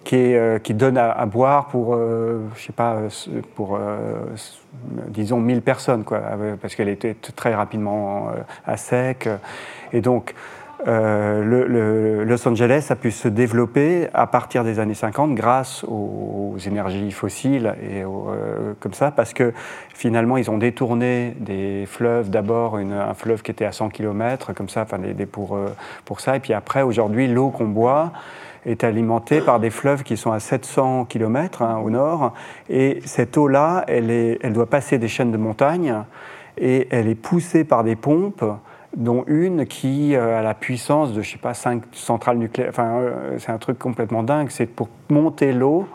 qui, 0.07 0.17
est, 0.17 0.37
euh, 0.37 0.59
qui 0.59 0.73
donne 0.73 0.97
à, 0.97 1.27
boire 1.27 1.67
pour, 1.67 1.95
euh, 1.95 2.41
je 2.55 2.63
sais 2.63 2.73
pas, 2.73 2.97
pour, 3.55 3.79
disons, 5.09 5.41
1000 5.41 5.63
personnes, 5.63 6.05
quoi, 6.05 6.21
parce 6.63 6.75
qu'elle 6.75 6.89
était 6.89 7.15
très 7.35 7.55
rapidement 7.55 8.31
à 8.67 8.77
sec. 8.77 9.29
Et 9.93 10.01
donc, 10.01 10.35
euh, 10.87 11.43
le, 11.43 12.25
Los 12.25 12.47
Angeles 12.47 12.89
a 12.91 12.97
pu 12.97 13.11
se 13.11 13.29
développer 13.29 14.09
à 14.13 14.27
partir 14.27 14.63
des 14.63 14.79
années 14.79 14.95
50 14.95 15.35
grâce 15.35 15.85
aux, 15.85 16.57
énergies 16.67 17.11
fossiles 17.11 17.75
et 17.83 18.03
euh, 18.03 18.73
comme 18.81 18.95
ça, 18.95 19.11
parce 19.11 19.35
que 19.35 19.53
finalement 19.95 20.37
ils 20.37 20.51
ont 20.51 20.59
détourné 20.59 21.35
des 21.39 21.85
fleuves, 21.87 22.31
d'abord 22.31 22.77
un 22.77 23.15
fleuve 23.15 23.43
qui 23.43 23.51
était 23.51 23.65
à 23.65 23.73
100 23.73 23.91
km, 23.91 24.53
comme 24.55 24.69
ça, 24.69 24.83
enfin, 24.83 24.99
des, 24.99 25.27
pour, 25.27 25.57
euh, 25.57 25.69
pour 26.05 26.21
ça, 26.21 26.37
et 26.37 26.41
puis 26.41 26.55
après 26.55 26.83
aujourd'hui 26.83 27.29
l'eau 27.29 27.51
qu'on 27.51 27.69
boit 27.69 28.13
est 28.67 28.85
alimentée 28.85 29.41
par 29.41 29.61
des 29.61 29.71
fleuves 29.71 30.03
qui 30.03 30.17
sont 30.17 30.33
à 30.33 30.41
700 30.41 31.07
km 31.07 31.63
hein, 31.63 31.79
au 31.79 31.89
nord, 31.91 32.35
et 32.69 33.01
cette 33.05 33.39
eau-là, 33.39 33.85
elle, 33.89 34.11
elle 34.11 34.53
doit 34.53 34.67
passer 34.67 34.99
des 34.99 35.09
chaînes 35.09 35.33
de 35.33 35.39
montagnes 35.39 36.05
et 36.59 36.89
elle 36.91 37.09
est 37.09 37.15
poussée 37.15 37.65
par 37.65 37.85
des 37.85 37.97
pompes 37.97 38.45
dont 38.97 39.25
une 39.27 39.67
qui 39.67 40.17
euh, 40.17 40.39
a 40.39 40.43
la 40.43 40.55
puissance 40.55 41.13
de, 41.13 41.23
je 41.23 41.33
sais 41.33 41.39
pas, 41.39 41.55
cinq 41.55 41.83
centrales 41.93 42.39
nucléaires. 42.39 42.71
Enfin, 42.71 42.99
euh, 42.99 43.39
c'est 43.39 43.53
un 43.53 43.59
truc 43.59 43.79
complètement 43.79 44.23
dingue. 44.23 44.49
C'est 44.51 44.67
pour 44.67 44.89
monter 45.11 45.53
l'eau, 45.53 45.87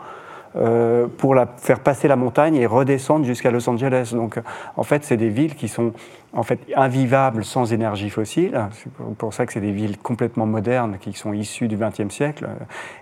euh, 0.54 1.08
pour 1.18 1.34
la 1.34 1.46
faire 1.46 1.80
passer 1.80 2.06
la 2.06 2.16
montagne 2.16 2.54
et 2.54 2.66
redescendre 2.66 3.24
jusqu'à 3.24 3.50
Los 3.50 3.68
Angeles. 3.68 4.12
Donc, 4.14 4.40
en 4.76 4.82
fait, 4.84 5.04
c'est 5.04 5.16
des 5.16 5.30
villes 5.30 5.56
qui 5.56 5.68
sont 5.68 5.92
en 6.32 6.42
fait 6.42 6.60
invivables 6.76 7.44
sans 7.44 7.72
énergie 7.72 8.10
fossile. 8.10 8.68
C'est 8.72 8.90
pour 9.16 9.34
ça 9.34 9.46
que 9.46 9.52
c'est 9.52 9.60
des 9.60 9.72
villes 9.72 9.98
complètement 9.98 10.46
modernes 10.46 10.96
qui 11.00 11.12
sont 11.12 11.32
issues 11.32 11.68
du 11.68 11.76
XXe 11.76 12.08
siècle, 12.08 12.48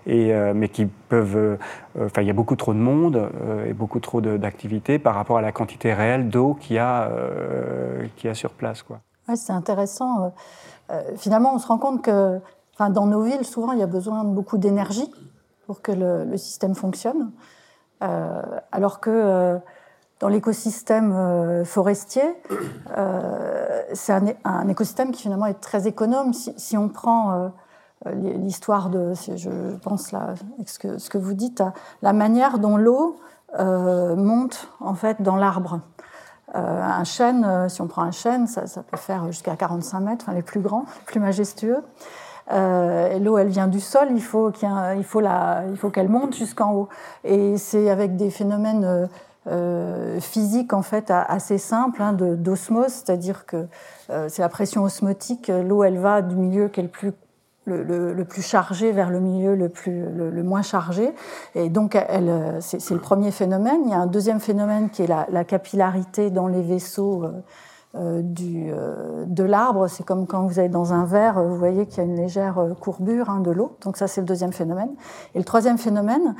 et, 0.06 0.32
mais 0.54 0.68
qui 0.68 0.86
peuvent. 0.86 1.58
Enfin, 2.00 2.22
il 2.22 2.26
y 2.26 2.30
a 2.30 2.34
beaucoup 2.34 2.56
trop 2.56 2.74
de 2.74 2.78
monde 2.78 3.30
et 3.66 3.72
beaucoup 3.72 4.00
trop 4.00 4.20
d'activités 4.20 4.98
par 4.98 5.14
rapport 5.14 5.38
à 5.38 5.42
la 5.42 5.52
quantité 5.52 5.94
réelle 5.94 6.28
d'eau 6.28 6.54
qu'il 6.54 6.76
y 6.76 6.78
a, 6.78 7.10
qu'il 8.16 8.28
y 8.28 8.30
a 8.30 8.34
sur 8.34 8.50
place, 8.50 8.82
quoi 8.82 9.00
c'est 9.36 9.52
intéressant. 9.52 10.24
Euh, 10.24 10.28
euh, 10.90 11.02
finalement, 11.16 11.54
on 11.54 11.58
se 11.58 11.66
rend 11.66 11.78
compte 11.78 12.02
que 12.02 12.40
enfin, 12.74 12.90
dans 12.90 13.06
nos 13.06 13.22
villes, 13.22 13.44
souvent, 13.44 13.72
il 13.72 13.78
y 13.78 13.82
a 13.82 13.86
besoin 13.86 14.24
de 14.24 14.30
beaucoup 14.30 14.58
d'énergie 14.58 15.10
pour 15.66 15.82
que 15.82 15.92
le, 15.92 16.36
système 16.36 16.74
fonctionne. 16.74 17.30
Euh, 18.02 18.42
alors 18.72 19.00
que 19.00 19.60
dans 20.20 20.28
l'écosystème 20.28 21.64
forestier, 21.64 22.22
c'est 23.92 24.12
un, 24.44 24.68
écosystème 24.68 25.10
qui 25.10 25.22
finalement 25.22 25.46
est 25.46 25.60
très 25.60 25.88
économe. 25.88 26.32
Si, 26.34 26.76
on 26.76 26.88
prend 26.88 27.52
l'histoire 28.06 28.90
de, 28.90 29.14
je 29.14 29.76
pense 29.82 30.12
là, 30.12 30.34
ce 30.66 30.78
que, 30.78 30.98
ce 30.98 31.10
que 31.10 31.18
vous 31.18 31.34
dites, 31.34 31.62
la 32.02 32.12
manière 32.12 32.58
dont 32.58 32.76
l'eau 32.76 33.16
monte 33.58 34.68
en 34.80 34.94
fait 34.94 35.22
dans 35.22 35.36
l'arbre. 35.36 35.80
Euh, 36.56 36.82
un 36.82 37.04
chêne, 37.04 37.44
euh, 37.44 37.68
si 37.68 37.80
on 37.80 37.86
prend 37.86 38.02
un 38.02 38.10
chêne, 38.10 38.46
ça, 38.48 38.64
peut 38.82 38.96
faire 38.96 39.26
jusqu'à 39.26 39.54
45 39.54 40.00
mètres, 40.00 40.30
les 40.32 40.42
plus 40.42 40.60
grands, 40.60 40.84
les 40.98 41.04
plus 41.06 41.20
majestueux. 41.20 41.78
Euh, 42.52 43.18
L'eau, 43.20 43.38
elle 43.38 43.48
vient 43.48 43.68
du 43.68 43.78
sol, 43.78 44.08
il 44.10 44.22
faut 44.22 44.50
qu'elle 44.50 46.08
monte 46.08 46.34
jusqu'en 46.34 46.72
haut. 46.72 46.88
Et 47.22 47.56
c'est 47.56 47.88
avec 47.88 48.16
des 48.16 48.30
phénomènes 48.30 49.08
euh, 49.46 50.20
physiques 50.20 50.72
en 50.72 50.82
fait 50.82 51.10
assez 51.10 51.58
simples 51.58 52.02
hein, 52.02 52.12
d'osmose, 52.12 52.88
c'est-à-dire 52.88 53.46
que 53.46 53.66
c'est 54.28 54.42
la 54.42 54.48
pression 54.48 54.82
osmotique. 54.82 55.48
L'eau, 55.48 55.84
elle 55.84 55.98
va 55.98 56.20
du 56.22 56.36
milieu 56.36 56.68
qui 56.68 56.80
est 56.80 56.82
le 56.82 56.88
plus 56.88 57.12
le, 57.66 58.24
plus 58.24 58.42
chargé 58.42 58.92
vers 58.92 59.10
le 59.10 59.20
milieu 59.20 59.54
le, 59.54 59.68
plus, 59.68 60.04
le, 60.14 60.42
moins 60.42 60.62
chargé. 60.62 61.12
Et 61.54 61.68
donc, 61.68 61.96
c'est 62.60 62.90
le 62.90 63.00
premier 63.00 63.30
phénomène. 63.30 63.82
Il 63.84 63.90
y 63.90 63.94
a 63.94 63.98
un 63.98 64.06
deuxième 64.06 64.40
phénomène 64.40 64.90
qui 64.90 65.02
est 65.02 65.06
la, 65.06 65.44
capillarité 65.44 66.30
dans 66.30 66.48
les 66.48 66.62
vaisseaux 66.62 67.24
euh, 67.24 67.28
euh, 67.28 67.40
du, 67.94 68.70
euh, 68.72 69.24
de 69.26 69.44
l'arbre. 69.44 69.88
C'est 69.88 70.04
comme 70.04 70.26
quand 70.26 70.46
vous 70.46 70.60
êtes 70.60 70.70
dans 70.70 70.92
un 70.92 71.04
verre, 71.04 71.42
vous 71.42 71.56
voyez 71.56 71.86
qu'il 71.86 71.98
y 71.98 72.00
a 72.00 72.04
une 72.04 72.16
légère 72.16 72.64
courbure 72.80 73.30
hein, 73.30 73.40
de 73.40 73.50
l'eau. 73.50 73.76
Donc 73.82 73.96
ça, 73.96 74.06
c'est 74.06 74.20
le 74.20 74.26
deuxième 74.26 74.52
phénomène. 74.52 74.90
Et 75.34 75.38
le 75.38 75.44
troisième 75.44 75.78
phénomène, 75.78 76.34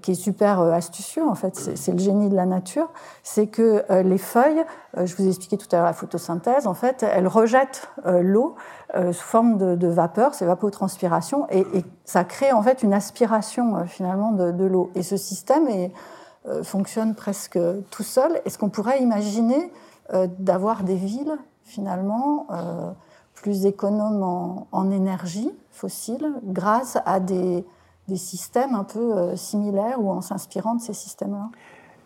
qui 0.00 0.12
est 0.12 0.14
super 0.14 0.60
astucieux, 0.60 1.26
en 1.26 1.34
fait, 1.34 1.56
c'est 1.56 1.90
le 1.90 1.98
génie 1.98 2.28
de 2.28 2.36
la 2.36 2.46
nature, 2.46 2.88
c'est 3.24 3.48
que 3.48 3.82
les 4.02 4.18
feuilles, 4.18 4.64
je 4.96 5.12
vous 5.16 5.24
ai 5.24 5.28
expliqué 5.28 5.56
tout 5.56 5.66
à 5.72 5.78
l'heure 5.78 5.86
la 5.86 5.92
photosynthèse, 5.92 6.68
en 6.68 6.74
fait, 6.74 7.02
elles 7.02 7.26
rejettent 7.26 7.88
l'eau 8.04 8.54
euh, 8.94 9.12
sous 9.12 9.24
forme 9.24 9.76
de, 9.76 9.88
vapeur, 9.88 10.34
c'est 10.34 10.44
vapotranspiration, 10.44 11.46
et, 11.50 11.66
et, 11.74 11.84
ça 12.04 12.22
crée 12.22 12.52
en 12.52 12.62
fait 12.62 12.84
une 12.84 12.94
aspiration 12.94 13.76
euh, 13.76 13.84
finalement 13.84 14.30
de, 14.30 14.64
l'eau. 14.64 14.92
Et 14.94 15.02
ce 15.02 15.16
système 15.16 15.66
euh, 16.46 16.62
fonctionne 16.62 17.16
presque 17.16 17.58
tout 17.90 18.04
seul. 18.04 18.40
Est-ce 18.44 18.58
qu'on 18.58 18.68
pourrait 18.68 19.02
imaginer 19.02 19.72
d'avoir 20.38 20.84
des 20.84 20.96
villes 20.96 21.36
finalement 21.62 22.46
plus 23.34 23.66
économes 23.66 24.22
en, 24.70 24.90
énergie 24.90 25.50
fossile 25.70 26.32
grâce 26.44 26.98
à 27.04 27.20
des, 27.20 27.64
systèmes 28.14 28.74
un 28.74 28.84
peu 28.84 29.34
similaires 29.36 30.00
ou 30.00 30.10
en 30.10 30.20
s'inspirant 30.20 30.76
de 30.76 30.80
ces 30.80 30.94
systèmes-là 30.94 31.50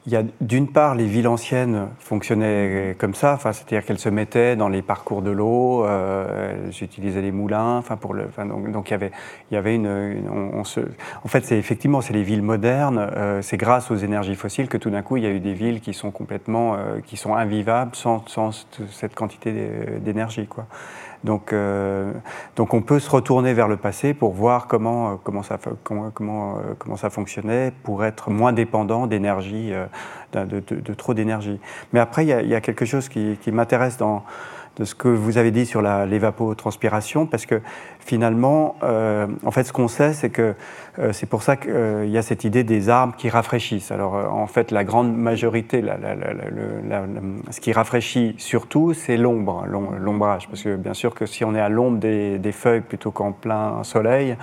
il 0.06 0.12
y 0.12 0.16
a 0.16 0.22
d'une 0.40 0.68
part 0.68 0.94
les 0.94 1.06
villes 1.06 1.28
anciennes 1.28 1.88
fonctionnaient 1.98 2.96
comme 2.98 3.14
ça, 3.14 3.34
enfin, 3.34 3.52
c'est-à-dire 3.52 3.84
qu'elles 3.84 3.98
se 3.98 4.08
mettaient 4.08 4.56
dans 4.56 4.68
les 4.68 4.80
parcours 4.80 5.20
de 5.20 5.30
l'eau, 5.30 5.84
euh, 5.84 6.68
elles 6.68 6.82
utilisaient 6.82 7.20
les 7.20 7.32
moulins, 7.32 7.76
enfin 7.76 7.96
pour 7.96 8.14
le, 8.14 8.24
enfin, 8.24 8.46
donc, 8.46 8.88
il 8.88 8.92
y 8.92 8.94
avait, 8.94 9.10
il 9.50 9.54
y 9.54 9.56
avait 9.58 9.74
une, 9.74 10.26
on, 10.30 10.64
se, 10.64 10.80
en 11.22 11.28
fait 11.28 11.44
c'est 11.44 11.58
effectivement 11.58 12.00
c'est 12.00 12.14
les 12.14 12.22
villes 12.22 12.42
modernes, 12.42 13.10
euh, 13.14 13.42
c'est 13.42 13.58
grâce 13.58 13.90
aux 13.90 13.96
énergies 13.96 14.36
fossiles 14.36 14.68
que 14.68 14.78
tout 14.78 14.90
d'un 14.90 15.02
coup 15.02 15.18
il 15.18 15.24
y 15.24 15.26
a 15.26 15.30
eu 15.30 15.40
des 15.40 15.54
villes 15.54 15.80
qui 15.80 15.92
sont 15.92 16.10
complètement, 16.10 16.76
euh, 16.76 17.00
qui 17.04 17.18
sont 17.18 17.34
invivables 17.34 17.94
sans, 17.94 18.26
sans 18.26 18.66
cette 18.90 19.14
quantité 19.14 19.52
d'énergie 20.00 20.46
quoi. 20.46 20.66
Donc, 21.22 21.52
euh, 21.52 22.12
donc 22.56 22.72
on 22.72 22.80
peut 22.80 22.98
se 22.98 23.10
retourner 23.10 23.52
vers 23.52 23.68
le 23.68 23.76
passé 23.76 24.14
pour 24.14 24.32
voir 24.32 24.66
comment, 24.66 25.10
euh, 25.10 25.14
comment, 25.22 25.42
ça, 25.42 25.58
comment, 25.84 26.10
comment, 26.10 26.56
euh, 26.56 26.74
comment 26.78 26.96
ça 26.96 27.10
fonctionnait, 27.10 27.72
pour 27.82 28.04
être 28.04 28.30
moins 28.30 28.52
dépendant 28.52 29.06
d'énergie, 29.06 29.72
de, 30.32 30.44
de, 30.44 30.94
trop 30.94 31.12
d'énergie. 31.12 31.60
Mais 31.92 32.00
après, 32.00 32.24
il 32.24 32.28
y, 32.28 32.32
a, 32.32 32.42
y, 32.42 32.54
a, 32.54 32.60
quelque 32.60 32.84
chose 32.84 33.08
qui, 33.08 33.38
qui 33.42 33.52
m'intéresse 33.52 33.98
dans 33.98 34.24
de 34.80 34.86
ce 34.86 34.94
que 34.94 35.08
vous 35.08 35.36
avez 35.36 35.50
dit 35.50 35.66
sur 35.66 35.82
l'évapotranspiration, 35.82 37.26
parce 37.26 37.44
que 37.44 37.60
finalement, 38.00 38.76
euh, 38.82 39.26
en 39.44 39.50
fait, 39.50 39.64
ce 39.64 39.72
qu'on 39.72 39.88
sait, 39.88 40.14
c'est 40.14 40.30
que 40.30 40.54
euh, 40.98 41.12
c'est 41.12 41.26
pour 41.26 41.42
ça 41.42 41.56
qu'il 41.56 41.70
euh, 41.70 42.06
y 42.06 42.16
a 42.16 42.22
cette 42.22 42.44
idée 42.44 42.64
des 42.64 42.88
arbres 42.88 43.14
qui 43.14 43.28
rafraîchissent. 43.28 43.92
Alors, 43.92 44.14
en 44.14 44.46
fait, 44.46 44.70
la 44.70 44.82
grande 44.82 45.14
majorité, 45.14 45.84
ce 47.50 47.60
qui 47.60 47.72
rafraîchit 47.72 48.34
surtout, 48.38 48.94
c'est 48.94 49.18
l'ombre, 49.18 49.66
l'ombrage, 49.66 50.48
parce 50.48 50.62
que 50.62 50.76
bien 50.76 50.94
sûr 50.94 51.14
que 51.14 51.26
si 51.26 51.44
on 51.44 51.54
est 51.54 51.60
à 51.60 51.68
l'ombre 51.68 51.98
des, 51.98 52.52
feuilles 52.52 52.80
plutôt 52.80 53.10
qu'en 53.10 53.32
plein 53.32 53.84
soleil, 53.84 54.36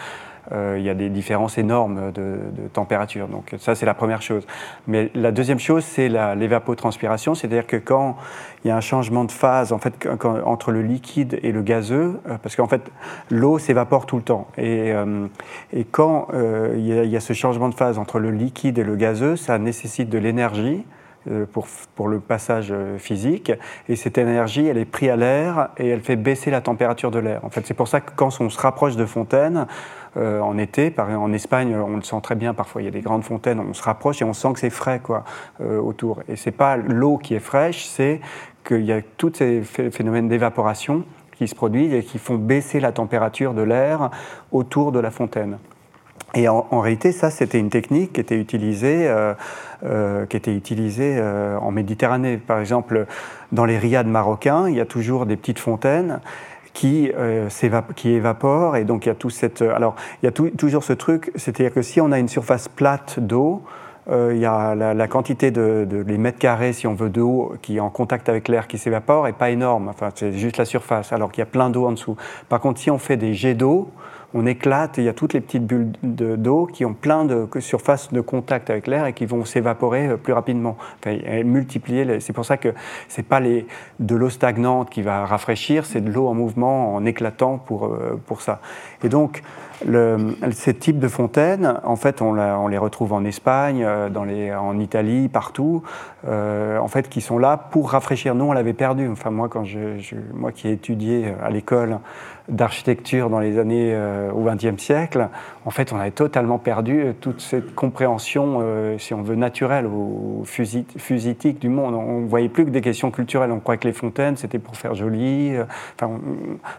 il 0.52 0.82
y 0.82 0.90
a 0.90 0.94
des 0.94 1.10
différences 1.10 1.58
énormes 1.58 2.12
de, 2.12 2.40
température. 2.74 3.28
Donc 3.28 3.56
ça, 3.60 3.76
c'est 3.76 3.86
la 3.86 3.94
première 3.94 4.22
chose. 4.22 4.46
Mais 4.88 5.12
la 5.14 5.32
deuxième 5.32 5.60
chose, 5.60 5.84
c'est 5.84 6.10
l'évapotranspiration, 6.10 7.36
c'est-à-dire 7.36 7.68
que 7.68 7.78
quand 7.78 8.18
il 8.64 8.70
y 8.70 8.72
a 8.72 8.76
un 8.76 8.82
changement 8.82 9.24
de 9.24 9.32
phase 9.32 9.72
en 9.72 9.78
fait, 9.78 10.08
entre 10.46 10.72
le 10.72 10.82
liquide 10.82 11.40
et 11.44 11.52
le 11.52 11.62
gazeux, 11.62 12.20
euh, 12.28 12.38
parce 12.42 12.56
qu'en 12.56 12.68
fait, 12.68 12.82
l'eau 13.30 13.60
s'évapore 13.60 14.06
tout 14.06 14.18
le 14.18 14.24
temps. 14.24 14.48
Et, 14.58 14.92
euh, 14.92 15.28
et 15.74 15.84
quand 15.84 16.28
il 16.76 16.86
y 16.86 17.18
a 17.18 17.20
ce 17.20 17.34
changement 17.34 17.70
de 17.70 17.76
phase 17.76 17.98
entre 17.98 18.20
le 18.20 18.32
liquide 18.32 18.78
et 18.80 18.84
le 18.84 18.96
gazeux, 18.96 19.36
ça 19.36 19.58
nécessite 19.58 20.10
de 20.10 20.18
l'énergie 20.18 20.86
pour, 21.52 21.68
pour, 21.96 22.08
le 22.08 22.20
passage 22.20 22.74
physique. 22.98 23.52
Et 23.90 23.96
cette 23.96 24.18
énergie, 24.18 24.68
elle 24.68 24.78
est 24.78 24.86
prise 24.86 25.10
à 25.10 25.16
l'air 25.16 25.70
et 25.78 25.88
elle 25.88 26.02
fait 26.02 26.16
baisser 26.16 26.52
la 26.52 26.62
température 26.62 27.12
de 27.12 27.20
l'air. 27.20 27.44
En 27.44 27.50
fait, 27.50 27.66
c'est 27.66 27.74
pour 27.74 27.88
ça 27.88 28.02
que 28.02 28.12
quand 28.16 28.30
on 28.40 28.50
se 28.50 28.60
rapproche 28.60 28.96
de 28.96 29.06
fontaines, 29.06 29.68
euh, 30.18 30.40
en 30.40 30.58
été. 30.58 30.94
En 30.98 31.32
Espagne, 31.32 31.76
on 31.76 31.98
le 31.98 32.02
sent 32.02 32.20
très 32.24 32.34
bien. 32.34 32.56
Parfois, 32.56 32.82
il 32.82 32.86
y 32.86 32.88
a 32.88 32.92
des 32.92 33.02
grandes 33.02 33.24
fontaines, 33.24 33.60
on 33.60 33.74
se 33.74 33.84
rapproche 33.84 34.22
et 34.22 34.26
on 34.26 34.34
sent 34.34 34.54
que 34.54 34.60
c'est 34.60 34.72
frais 34.72 35.00
quoi, 35.00 35.24
euh, 35.62 35.80
autour. 35.80 36.24
Et 36.28 36.36
c'est 36.36 36.52
pas 36.52 36.76
l'eau 36.76 37.18
qui 37.18 37.36
est 37.36 37.40
fraîche, 37.40 37.86
c'est 37.86 38.20
qu'il 38.66 38.84
y 38.84 38.92
a 38.92 39.02
tous 39.18 39.34
ces 39.36 39.62
phénomènes 39.62 40.28
d'évaporation 40.28 41.04
qui 41.38 41.48
se 41.48 41.54
produisent 41.54 41.94
et 41.94 42.04
qui 42.04 42.18
font 42.18 42.36
baisser 42.36 42.80
la 42.80 42.92
température 42.92 43.54
de 43.54 43.62
l'air 43.62 44.10
autour 44.52 44.92
de 44.92 45.00
la 45.00 45.12
fontaine. 45.12 45.60
Et 46.34 46.48
en, 46.50 46.82
réalité, 46.82 47.12
ça, 47.14 47.32
c'était 47.32 47.58
une 47.58 47.70
technique 47.70 48.14
qui 48.14 48.22
était 48.22 48.38
utilisée, 48.38 49.10
qui 49.82 50.38
était 50.38 50.54
utilisée 50.54 51.20
en 51.22 51.72
Méditerranée. 51.72 52.38
Par 52.38 52.60
exemple, 52.60 53.08
dans 53.54 53.66
les 53.66 53.78
riads 53.78 54.04
marocains, 54.04 54.68
il 54.68 54.76
y 54.76 54.82
a 54.82 54.86
toujours 54.86 55.26
des 55.26 55.38
petites 55.38 55.58
fontaines 55.58 56.20
qui, 56.74 57.12
qui 57.96 58.10
évaporent. 58.10 58.76
Et 58.76 58.84
donc, 58.84 59.06
il 59.06 59.10
y 59.10 59.12
a 59.12 59.16
tout 59.16 59.30
cette. 59.30 59.62
Alors, 59.62 59.96
il 60.22 60.26
y 60.26 60.30
a 60.30 60.32
toujours 60.32 60.84
ce 60.84 60.94
truc, 60.94 61.32
c'est-à-dire 61.36 61.74
que 61.74 61.82
si 61.82 62.02
on 62.02 62.12
a 62.12 62.20
une 62.20 62.28
surface 62.28 62.68
plate 62.68 63.20
d'eau, 63.20 63.64
euh, 64.10 64.32
il 64.34 64.40
y 64.40 64.46
a 64.46 64.74
la, 64.76 65.08
quantité 65.08 65.52
de, 65.52 65.86
les 66.08 66.18
mètres 66.18 66.40
carrés, 66.40 66.74
si 66.74 66.88
on 66.88 66.94
veut, 66.94 67.10
d'eau 67.10 67.54
qui 67.62 67.78
est 67.78 67.80
en 67.80 67.90
contact 67.90 68.30
avec 68.30 68.48
l'air 68.48 68.68
qui 68.68 68.78
s'évapore 68.78 69.26
n'est 69.26 69.34
pas 69.34 69.50
énorme. 69.50 69.90
Enfin, 69.90 70.10
c'est 70.16 70.32
juste 70.34 70.58
la 70.58 70.66
surface, 70.66 71.12
alors 71.12 71.32
qu'il 71.32 71.42
y 71.42 71.44
a 71.44 71.48
plein 71.48 71.70
d'eau 71.70 71.86
en 71.86 71.92
dessous. 71.92 72.16
Par 72.48 72.60
contre, 72.62 72.80
si 72.80 72.90
on 72.90 72.98
fait 72.98 73.18
des 73.18 73.34
jets 73.34 73.56
d'eau, 73.56 73.90
on 74.34 74.46
éclate, 74.46 74.98
il 74.98 75.06
y 75.06 75.10
a 75.10 75.14
toutes 75.14 75.34
les 75.34 75.42
petites 75.42 75.66
bulles 75.66 75.92
d'eau 76.04 76.66
qui 76.66 76.84
ont 76.84 76.94
plein 76.94 77.24
de 77.26 77.48
surfaces 77.60 78.12
de 78.12 78.22
contact 78.22 78.70
avec 78.70 78.88
l'air 78.88 79.06
et 79.06 79.14
qui 79.14 79.26
vont 79.26 79.46
s'évaporer 79.46 80.08
euh, 80.08 80.18
plus 80.18 80.34
rapidement, 80.34 80.78
enfin, 81.00 81.18
multiplier. 81.44 82.20
C'est 82.20 82.34
pour 82.34 82.46
ça 82.46 82.58
que 82.58 82.74
c'est 83.08 83.24
pas 83.24 83.40
de 83.40 84.16
l'eau 84.16 84.30
stagnante 84.30 84.90
qui 84.90 85.02
va 85.02 85.26
rafraîchir, 85.26 85.86
c'est 85.86 86.02
de 86.02 86.12
l'eau 86.12 86.28
en 86.28 86.34
mouvement, 86.34 86.94
en 86.96 87.06
éclatant 87.06 87.58
pour, 87.58 87.86
euh, 87.86 88.20
pour 88.26 88.42
ça. 88.42 88.60
Et 89.04 89.10
donc, 89.10 89.42
ces 90.54 90.74
types 90.74 90.98
de 90.98 91.08
fontaines, 91.08 91.80
en 91.84 91.96
fait, 91.96 92.24
on, 92.24 92.68
les 92.68 92.78
retrouve 92.80 93.14
en 93.14 93.24
Espagne, 93.24 93.84
euh, 93.84 94.10
en 94.58 94.80
Italie, 94.80 95.30
partout, 95.30 95.84
en 96.28 96.88
fait, 96.88 97.08
qui 97.10 97.22
sont 97.22 97.38
là 97.38 97.58
pour 97.58 97.92
rafraîchir. 97.92 98.34
Nous, 98.34 98.46
on 98.46 98.54
l'avait 98.54 98.74
perdu. 98.74 99.08
Enfin, 99.08 99.30
moi, 99.30 99.50
quand 99.50 99.64
je, 99.66 100.16
moi 100.34 100.52
qui 100.52 100.68
ai 100.68 100.72
étudié 100.72 101.32
à 101.44 101.52
l'école 101.52 102.00
d'architecture 102.50 103.30
dans 103.30 103.40
les 103.40 103.60
années 103.60 103.92
euh, 103.94 104.32
au 104.32 104.44
XXe 104.44 104.82
siècle, 104.82 105.28
en 105.66 105.70
fait, 105.70 105.92
on 105.92 106.00
avait 106.00 106.12
totalement 106.12 106.58
perdu 106.58 107.02
euh, 107.02 107.14
toute 107.20 107.42
cette 107.42 107.76
compréhension, 107.76 108.60
euh, 108.62 108.98
si 108.98 109.14
on 109.14 109.22
veut, 109.22 109.36
naturelle 109.36 109.86
ou 109.86 110.44
fusitique 110.46 111.60
du 111.60 111.70
monde. 111.70 111.96
On 111.96 112.22
ne 112.22 112.28
voyait 112.28 112.50
plus 112.50 112.66
que 112.66 112.70
des 112.70 112.82
questions 112.82 113.12
culturelles. 113.12 113.52
On 113.52 113.60
croyait 113.60 113.80
que 113.80 113.88
les 113.88 113.94
fontaines, 113.94 114.38
c'était 114.38 114.60
pour 114.60 114.78
faire 114.78 114.96
joli. 114.96 115.54
Enfin, 115.96 116.20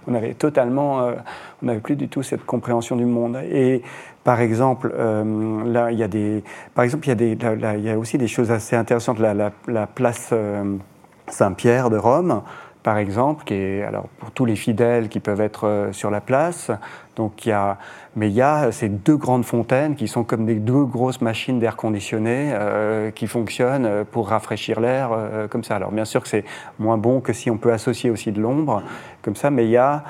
on, 0.07 0.15
avait 0.15 0.35
totalement, 0.35 1.11
on 1.63 1.67
n'avait 1.67 1.81
plus 1.81 1.97
du 1.97 2.09
tout 2.09 2.23
cette 2.23 2.45
compréhension 2.47 2.97
du 2.97 3.05
monde. 3.05 3.39
Et 3.51 3.83
par 4.25 4.41
exemple, 4.41 4.93
là, 4.97 5.91
il 5.91 5.99
y 5.99 6.03
a 6.03 6.09
des, 6.09 6.43
par 6.75 6.85
exemple, 6.85 7.07
il 7.07 7.11
y 7.11 7.13
a 7.13 7.15
des, 7.15 7.39
il 7.77 7.85
y 7.85 7.91
a 7.91 7.99
aussi 7.99 8.17
des 8.19 8.29
choses 8.29 8.51
assez 8.51 8.75
intéressantes. 8.75 9.19
La, 9.19 9.35
la, 9.35 9.53
la 9.67 9.87
place 9.87 10.33
Saint-Pierre 11.31 11.91
de 11.91 11.97
Rome 11.97 12.43
par 12.83 12.99
exemple, 12.99 13.45
qui 13.45 13.55
est 13.55 13.83
alors 13.83 14.07
pour 14.19 14.31
tous 14.31 14.45
les 14.45 14.57
fidèles 14.57 15.09
qui 15.09 15.21
peuvent 15.21 15.41
être 15.41 15.67
euh, 15.67 15.93
sur 15.93 16.11
la 16.11 16.21
place. 16.21 16.71
Donc 17.17 17.45
il 17.45 17.49
y 17.49 17.53
a, 17.53 17.79
mais 18.15 18.29
il 18.29 18.35
y 18.35 18.43
a 18.43 18.71
ces 18.71 18.89
deux 18.89 19.17
grandes 19.17 19.45
fontaines 19.45 19.97
qui 19.97 20.07
sont 20.07 20.23
comme 20.23 20.47
des 20.47 20.55
deux 20.55 20.85
grosses 20.85 21.21
machines 21.21 21.59
d'air 21.59 21.77
conditionné 21.77 22.53
euh, 22.53 23.11
qui 23.11 23.27
fonctionnent 23.27 23.87
euh, 23.87 24.05
pour 24.05 24.29
rafraîchir 24.29 24.81
l'air 24.81 25.11
comme 25.51 25.65
ça. 25.65 25.77
Alors 25.77 25.91
bien 25.91 26.05
sûr 26.05 26.23
que 26.23 26.29
c'est 26.29 26.45
moins 26.79 26.97
bon 26.97 27.21
que 27.21 27.33
si 27.33 27.51
on 27.51 27.59
peut 27.59 27.73
associer 27.73 28.11
aussi 28.11 28.31
de 28.31 28.41
l'ombre 28.41 28.83
comme 29.23 29.35
ça, 29.35 29.51
mais 29.51 29.65
il 29.65 29.71
y 29.71 29.77
a 29.77 30.05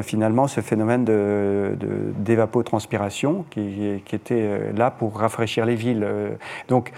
finalement 0.00 0.48
ce 0.48 0.62
phénomène 0.62 1.04
de, 1.04 1.76
d'évapotranspiration 2.16 3.44
qui, 3.50 4.02
qui, 4.06 4.16
était 4.16 4.72
là 4.74 4.90
pour 4.90 5.18
rafraîchir 5.18 5.66
les 5.66 5.74
villes. 5.74 6.06
Donc 6.68 6.90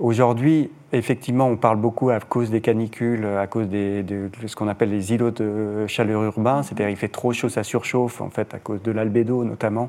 Aujourd'hui, 0.00 0.70
effectivement, 0.92 1.48
on 1.48 1.56
parle 1.56 1.78
beaucoup 1.78 2.10
à 2.10 2.20
cause 2.20 2.50
des 2.50 2.60
canicules, 2.60 3.24
à 3.24 3.46
cause 3.46 3.68
de 3.68 4.28
ce 4.46 4.54
qu'on 4.54 4.68
appelle 4.68 4.90
les 4.90 5.12
îlots 5.12 5.30
de 5.30 5.86
chaleur 5.86 6.22
urbains, 6.22 6.62
c'est-à-dire 6.62 6.90
il 6.90 6.96
fait 6.96 7.08
trop 7.08 7.32
chaud, 7.32 7.48
ça 7.48 7.62
surchauffe, 7.62 8.20
en 8.20 8.28
fait, 8.28 8.52
à 8.52 8.58
cause 8.58 8.82
de 8.82 8.92
l'albédo 8.92 9.44
notamment, 9.44 9.88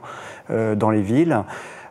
euh, 0.50 0.76
dans 0.76 0.92
les 0.92 1.02
villes. 1.02 1.44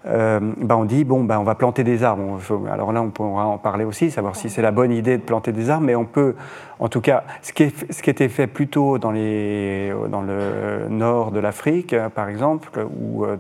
Euh, 0.09 0.39
ben 0.41 0.77
on 0.77 0.85
dit 0.85 1.03
bon 1.03 1.25
ben 1.25 1.39
on 1.39 1.43
va 1.43 1.57
planter 1.57 1.83
des 1.83 2.05
arbres. 2.05 2.39
alors 2.71 2.93
là 2.93 3.03
on 3.03 3.11
pourra 3.11 3.47
en 3.47 3.59
parler 3.59 3.85
aussi, 3.85 4.11
savoir 4.11 4.37
si 4.37 4.49
c'est 4.49 4.63
la 4.63 4.71
bonne 4.71 4.93
idée 4.93 5.17
de 5.17 5.23
planter 5.23 5.51
des 5.51 5.69
arbres, 5.69 5.85
mais 5.85 5.97
on 5.97 6.05
peut, 6.05 6.37
en 6.79 6.89
tout 6.89 7.01
cas, 7.01 7.25
ce 7.43 7.53
qui, 7.53 7.65
était 8.11 8.29
fait 8.29 8.47
plutôt 8.47 8.99
dans, 8.99 9.11
les, 9.11 9.93
dans 10.09 10.23
le 10.23 10.89
nord 10.89 11.33
de 11.33 11.41
l'Afrique, 11.41 11.95
par 12.15 12.29
exemple, 12.29 12.87
où 13.01 13.25
euh, 13.25 13.37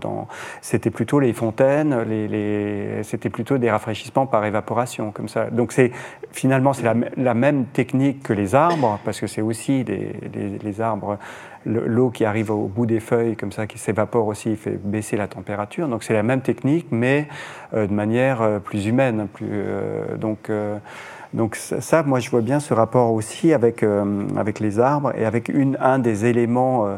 c'était 0.60 0.90
plutôt 0.90 1.20
les 1.20 1.32
fontaines, 1.32 2.02
les, 2.02 2.26
les 2.26 3.02
c'était 3.04 3.30
plutôt 3.30 3.58
des 3.58 3.70
rafraîchissements 3.70 4.26
par 4.26 4.44
évaporation, 4.44 5.12
comme 5.12 5.28
ça. 5.28 5.50
Donc 5.50 5.70
c'est 5.72 5.92
finalement 6.32 6.72
c'est 6.72 6.84
la, 7.16 7.34
même 7.34 7.66
technique 7.66 8.22
que 8.24 8.32
les 8.32 8.54
arbres, 8.54 8.98
parce 9.04 9.20
que 9.20 9.26
c'est 9.26 9.42
aussi 9.42 9.84
des, 9.84 10.14
les 10.62 10.80
arbres 10.80 11.18
l'eau 11.64 12.10
qui 12.10 12.24
arrive 12.24 12.50
au 12.50 12.66
bout 12.66 12.86
des 12.86 13.00
feuilles, 13.00 13.36
comme 13.36 13.52
ça, 13.52 13.66
qui 13.66 13.78
s'évapore 13.78 14.26
aussi, 14.26 14.56
fait 14.56 14.78
baisser 14.82 15.16
la 15.16 15.28
température. 15.28 15.88
Donc 15.88 16.04
c'est 16.04 16.14
la 16.14 16.22
même 16.22 16.40
technique, 16.40 16.86
mais 16.90 17.28
euh, 17.74 17.86
de 17.86 17.92
manière 17.92 18.42
euh, 18.42 18.58
plus 18.58 18.86
humaine. 18.86 19.28
Plus, 19.32 19.48
euh, 19.50 20.16
donc, 21.32 21.56
ça, 21.56 22.02
moi, 22.02 22.18
je 22.18 22.30
vois 22.30 22.40
bien 22.40 22.60
ce 22.60 22.72
rapport 22.72 23.12
aussi 23.12 23.52
avec, 23.52 23.84
avec 24.36 24.58
les 24.58 24.80
arbres 24.80 25.12
et 25.14 25.26
avec 25.26 25.52
un 25.80 25.98
des 25.98 26.24
éléments 26.24 26.88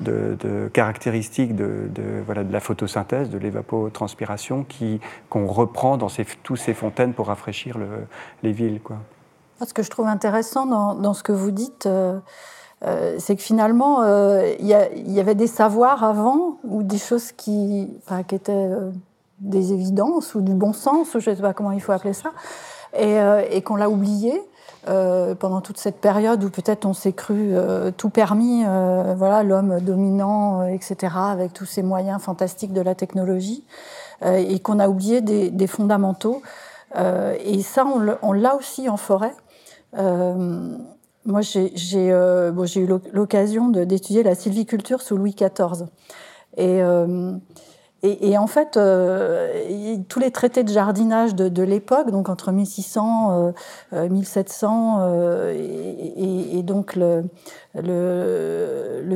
de, 0.00 0.68
caractéristiques 0.74 1.56
de, 1.56 1.88
voilà, 2.26 2.44
de 2.44 2.52
la 2.52 2.60
photosynthèse, 2.60 3.30
de 3.30 3.38
l'évapotranspiration, 3.38 4.66
qu'on 5.30 5.46
reprend 5.46 5.96
dans 5.96 6.10
ces, 6.10 6.26
tous 6.42 6.56
ces 6.56 6.74
fontaines 6.74 7.14
pour 7.14 7.28
rafraîchir 7.28 7.78
le, 7.78 7.86
les 8.42 8.52
villes. 8.52 8.80
Quoi. 8.82 8.96
Ce 9.64 9.72
que 9.72 9.82
je 9.82 9.88
trouve 9.88 10.08
intéressant 10.08 10.66
dans, 10.66 11.14
ce 11.14 11.22
que 11.22 11.32
vous 11.32 11.52
dites, 11.52 11.88
c'est 12.82 13.36
que 13.36 13.42
finalement, 13.42 14.02
euh, 14.02 14.52
il 14.60 14.66
y, 14.66 15.20
avait 15.20 15.34
des 15.34 15.46
savoirs 15.46 16.04
avant, 16.04 16.58
ou 16.64 16.82
des 16.82 16.98
choses 16.98 17.32
qui, 17.32 17.88
qui 18.28 18.34
étaient 18.34 18.52
euh, 18.52 18.90
des 19.40 19.72
évidences, 19.72 20.34
ou 20.34 20.40
du 20.40 20.52
bon 20.52 20.72
sens, 20.72 21.14
ou 21.14 21.20
je 21.20 21.30
ne 21.30 21.36
sais 21.36 21.42
pas 21.42 21.54
comment 21.54 21.72
il 21.72 21.80
faut 21.80 21.92
appeler 21.92 22.12
ça, 22.12 22.30
et, 22.98 23.62
qu'on 23.62 23.76
l'a 23.76 23.90
oublié. 23.90 24.40
pendant 24.84 25.60
toute 25.60 25.78
cette 25.78 26.00
période 26.00 26.44
où 26.44 26.50
peut-être 26.50 26.86
on 26.86 26.94
s'est 26.94 27.12
cru 27.12 27.54
tout 27.96 28.08
permis, 28.10 28.62
voilà, 29.16 29.42
l'homme 29.42 29.80
dominant, 29.80 30.62
etc., 30.62 31.14
avec 31.16 31.52
tous 31.52 31.66
ces 31.66 31.82
moyens 31.82 32.22
fantastiques 32.22 32.72
de 32.72 32.80
la 32.80 32.94
technologie, 32.94 33.64
et 34.24 34.60
qu'on 34.60 34.78
a 34.78 34.88
oublié 34.88 35.20
des, 35.20 35.66
fondamentaux. 35.66 36.40
et 36.94 37.62
ça, 37.62 37.84
on 38.22 38.32
l'a 38.32 38.54
aussi 38.54 38.88
en 38.88 38.96
forêt. 38.96 39.34
Moi, 41.26 41.40
j'ai 41.40 41.72
euh, 42.12 42.52
bon, 42.52 42.66
eu 42.66 42.86
l'occasion 43.12 43.68
d'étudier 43.68 44.22
la 44.22 44.36
sylviculture 44.36 45.02
sous 45.02 45.16
Louis 45.16 45.34
XIV. 45.34 45.86
Et, 46.56 46.80
euh, 46.82 47.32
et, 48.06 48.38
en 48.38 48.46
fait, 48.46 48.76
euh, 48.76 49.96
tous 50.08 50.20
les 50.20 50.30
traités 50.30 50.64
de 50.64 50.68
jardinage 50.68 51.34
de, 51.34 51.62
l'époque, 51.62 52.10
donc 52.10 52.28
entre 52.28 52.52
1600 52.52 53.52
euh, 53.92 54.08
1700, 54.08 54.98
euh, 55.00 55.52
et, 55.54 56.58
et, 56.58 56.62
donc 56.62 56.96
le, 56.96 57.24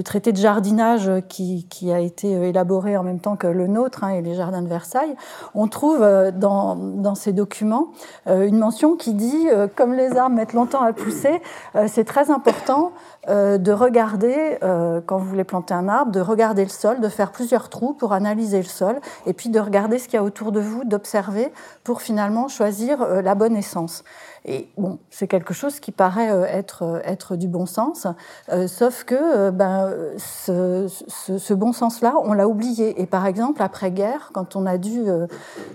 traité 0.03 0.33
de 0.33 0.38
jardinage 0.38 1.11
qui, 1.29 1.66
qui, 1.68 1.92
a 1.92 2.00
été 2.00 2.31
élaboré 2.31 2.96
en 2.96 3.03
même 3.03 3.20
temps 3.20 3.37
que 3.37 3.46
le 3.46 3.66
nôtre 3.66 4.03
hein, 4.03 4.11
et 4.11 4.22
les 4.22 4.35
jardins 4.35 4.62
de 4.62 4.68
Versailles, 4.68 5.14
on 5.55 5.68
trouve 5.68 6.00
dans, 6.35 6.74
dans 6.74 7.14
ces 7.14 7.33
documents 7.33 7.88
une 8.26 8.59
mention 8.59 8.96
qui 8.96 9.14
dit, 9.14 9.46
comme 9.76 9.92
les 9.94 10.16
arbres 10.16 10.35
mettent 10.35 10.55
longtemps 10.55 10.83
à 10.83 10.92
pousser, 10.92 11.40
c'est 11.87 12.05
très 12.05 12.31
important 12.31 12.92
euh, 13.28 13.59
de 13.59 13.70
regarder, 13.70 14.56
euh, 14.62 15.02
quand 15.04 15.18
vous 15.18 15.28
voulez 15.28 15.44
planter 15.44 15.74
un 15.74 15.88
arbre, 15.88 16.11
de 16.11 16.20
regarder 16.20 16.62
le 16.62 16.70
sol, 16.70 17.00
de 17.00 17.09
faire 17.09 17.33
plusieurs 17.33 17.68
trous 17.68 17.92
pour 17.92 18.14
analyser 18.14 18.59
le 18.59 18.64
sol, 18.64 18.98
et 19.26 19.35
puis 19.35 19.50
de 19.50 19.61
regarder 19.61 19.98
ce 19.98 20.04
qu'il 20.04 20.14
y 20.14 20.16
a 20.16 20.22
autour 20.22 20.52
de 20.52 20.61
vous, 20.61 20.85
d'observer 20.85 21.52
pour 21.85 22.00
finalement 22.00 22.48
choisir 22.48 23.02
euh, 23.02 23.20
la 23.20 23.35
bonne 23.35 23.56
essence. 23.56 24.04
Et 24.46 24.68
bon, 24.79 24.98
c'est 25.11 25.26
quelque 25.26 25.53
chose 25.53 25.81
qui 25.81 25.92
paraît 25.92 26.31
euh, 26.31 26.44
être, 26.44 26.83
euh, 26.83 27.00
être 27.05 27.37
du 27.37 27.46
bon 27.46 27.66
sens, 27.66 28.07
euh, 28.50 28.66
sauf 28.66 29.05
que 29.05 29.50
ben, 29.50 29.92
ce, 30.16 31.53
bon 31.53 31.72
sens-là, 31.72 32.14
on 32.24 32.33
l'a 32.33 32.48
oublié. 32.48 33.00
Et 33.03 33.07
par 33.07 33.26
exemple, 33.26 33.62
après-guerre, 33.62 34.31
quand 34.33 34.57
on 34.57 34.66
a 34.66 34.79
dû 34.79 35.05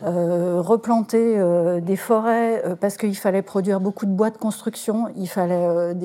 replanter 0.03 1.39
des 1.81 1.95
forêts 1.95 2.63
parce 2.79 2.97
qu'il 2.97 3.15
fallait 3.15 3.41
produire 3.41 3.79
beaucoup 3.79 4.05
de 4.05 4.11
bois 4.11 4.29
de 4.29 4.37
construction, 4.37 5.07
il 5.15 5.27
fallait 5.27 5.95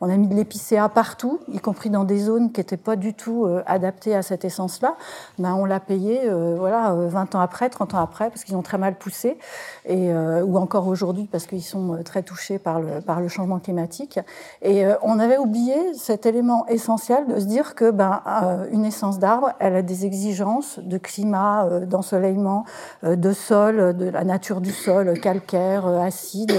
on 0.00 0.10
a 0.10 0.16
mis 0.16 0.28
de 0.28 0.34
l'épicéa 0.34 0.88
partout, 0.88 1.40
y 1.52 1.58
compris 1.58 1.90
dans 1.90 2.04
des 2.04 2.18
zones 2.18 2.52
qui 2.52 2.60
n'étaient 2.60 2.76
pas 2.76 2.96
du 2.96 3.14
tout 3.14 3.46
adaptées 3.66 4.14
à 4.14 4.22
cette 4.22 4.44
essence-là, 4.44 4.96
ben, 5.38 5.54
on 5.54 5.64
l'a 5.64 5.80
payé 5.80 6.28
voilà, 6.58 6.94
20 6.94 7.34
ans 7.34 7.40
après, 7.40 7.70
30 7.70 7.94
ans 7.94 8.00
après, 8.00 8.28
parce 8.28 8.44
qu'ils 8.44 8.56
ont 8.56 8.62
très 8.62 8.78
mal 8.78 8.96
poussé, 8.96 9.38
et, 9.84 10.12
ou 10.42 10.58
encore 10.58 10.86
aujourd'hui 10.88 11.28
parce 11.30 11.46
qu'ils 11.46 11.62
sont 11.62 11.94
euh, 11.94 12.02
très 12.02 12.22
touchés 12.22 12.58
par 12.58 12.80
le, 12.80 13.00
par 13.00 13.20
le 13.20 13.28
changement 13.28 13.58
climatique. 13.58 14.18
Et 14.62 14.84
euh, 14.84 14.94
on 15.02 15.18
avait 15.18 15.38
oublié 15.38 15.74
cet 15.94 16.26
élément 16.26 16.66
essentiel 16.66 17.26
de 17.26 17.40
se 17.40 17.44
dire 17.44 17.74
que 17.74 17.90
ben, 17.90 18.22
euh, 18.26 18.66
une 18.70 18.84
essence 18.84 19.18
d'arbre, 19.18 19.52
elle 19.58 19.76
a 19.76 19.82
des 19.82 20.06
exigences 20.06 20.78
de 20.78 20.98
climat, 20.98 21.68
d'ensoleillement, 21.86 22.64
de 23.02 23.32
sol, 23.32 23.96
de 23.96 24.08
la 24.08 24.24
nature 24.24 24.60
du 24.60 24.72
sol, 24.72 25.18
calcaire, 25.20 25.86
acide, 25.86 26.52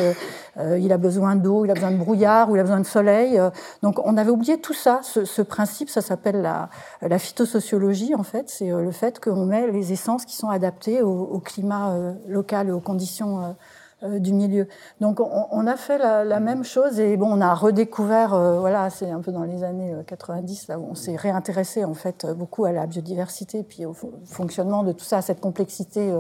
il 0.58 0.92
a 0.92 0.98
besoin 0.98 1.36
d'eau, 1.36 1.66
il 1.66 1.72
a 1.72 1.74
besoin 1.74 1.92
de 1.92 1.98
brouillard, 1.98 2.50
ou 2.50 2.56
il 2.56 2.60
a 2.60 2.64
besoin 2.64 2.80
de 2.80 2.86
soleil. 2.86 3.40
donc 3.82 4.00
on 4.06 4.18
avait 4.18 4.30
oublié 4.30 4.58
tout 4.60 4.74
ça, 4.74 5.02
ce, 5.04 5.42
principe, 5.42 5.90
ça 5.90 6.02
s'appelle 6.02 6.42
la, 6.42 6.70
la, 7.02 7.20
phytosociologie 7.20 8.16
en 8.16 8.24
fait, 8.24 8.50
c'est 8.50 8.70
le 8.70 8.92
fait 8.92 9.20
qu'on 9.20 9.46
met 9.46 9.70
les 9.72 9.92
essences 9.92 10.26
qui 10.26 10.36
sont 10.36 10.50
adaptées 10.50 11.02
au, 11.02 11.24
au 11.24 11.40
climat 11.40 11.96
local 12.28 12.70
et 12.70 12.72
aux 12.72 12.80
conditions 12.80 13.15
euh, 14.04 14.20
du 14.20 14.34
milieu. 14.34 14.68
Donc 15.00 15.22
on, 15.22 15.68
a 15.68 15.78
fait 15.78 15.98
la, 15.98 16.40
même 16.42 16.66
chose 16.66 17.00
et 17.00 17.16
bon, 17.16 17.28
on 17.32 17.40
a 17.40 17.54
redécouvert, 17.54 18.34
euh, 18.34 18.60
voilà, 18.60 18.90
c'est 18.90 19.10
un 19.10 19.22
peu 19.22 19.32
dans 19.32 19.44
les 19.44 19.64
années 19.64 19.96
90 20.06 20.66
euh, 20.70 20.74
là 20.74 20.80
où 20.80 20.88
on 20.92 20.96
s'est 20.96 21.16
réintéressé 21.16 21.86
en 21.86 21.94
fait 21.94 22.26
beaucoup 22.26 22.66
à 22.66 22.74
la 22.74 22.88
biodiversité 22.88 23.64
puis 23.64 23.86
au 23.86 23.96
fonctionnement 24.26 24.84
de 24.84 24.92
tout 24.92 25.06
ça, 25.06 25.20
à 25.20 25.22
cette 25.22 25.40
complexité 25.40 26.14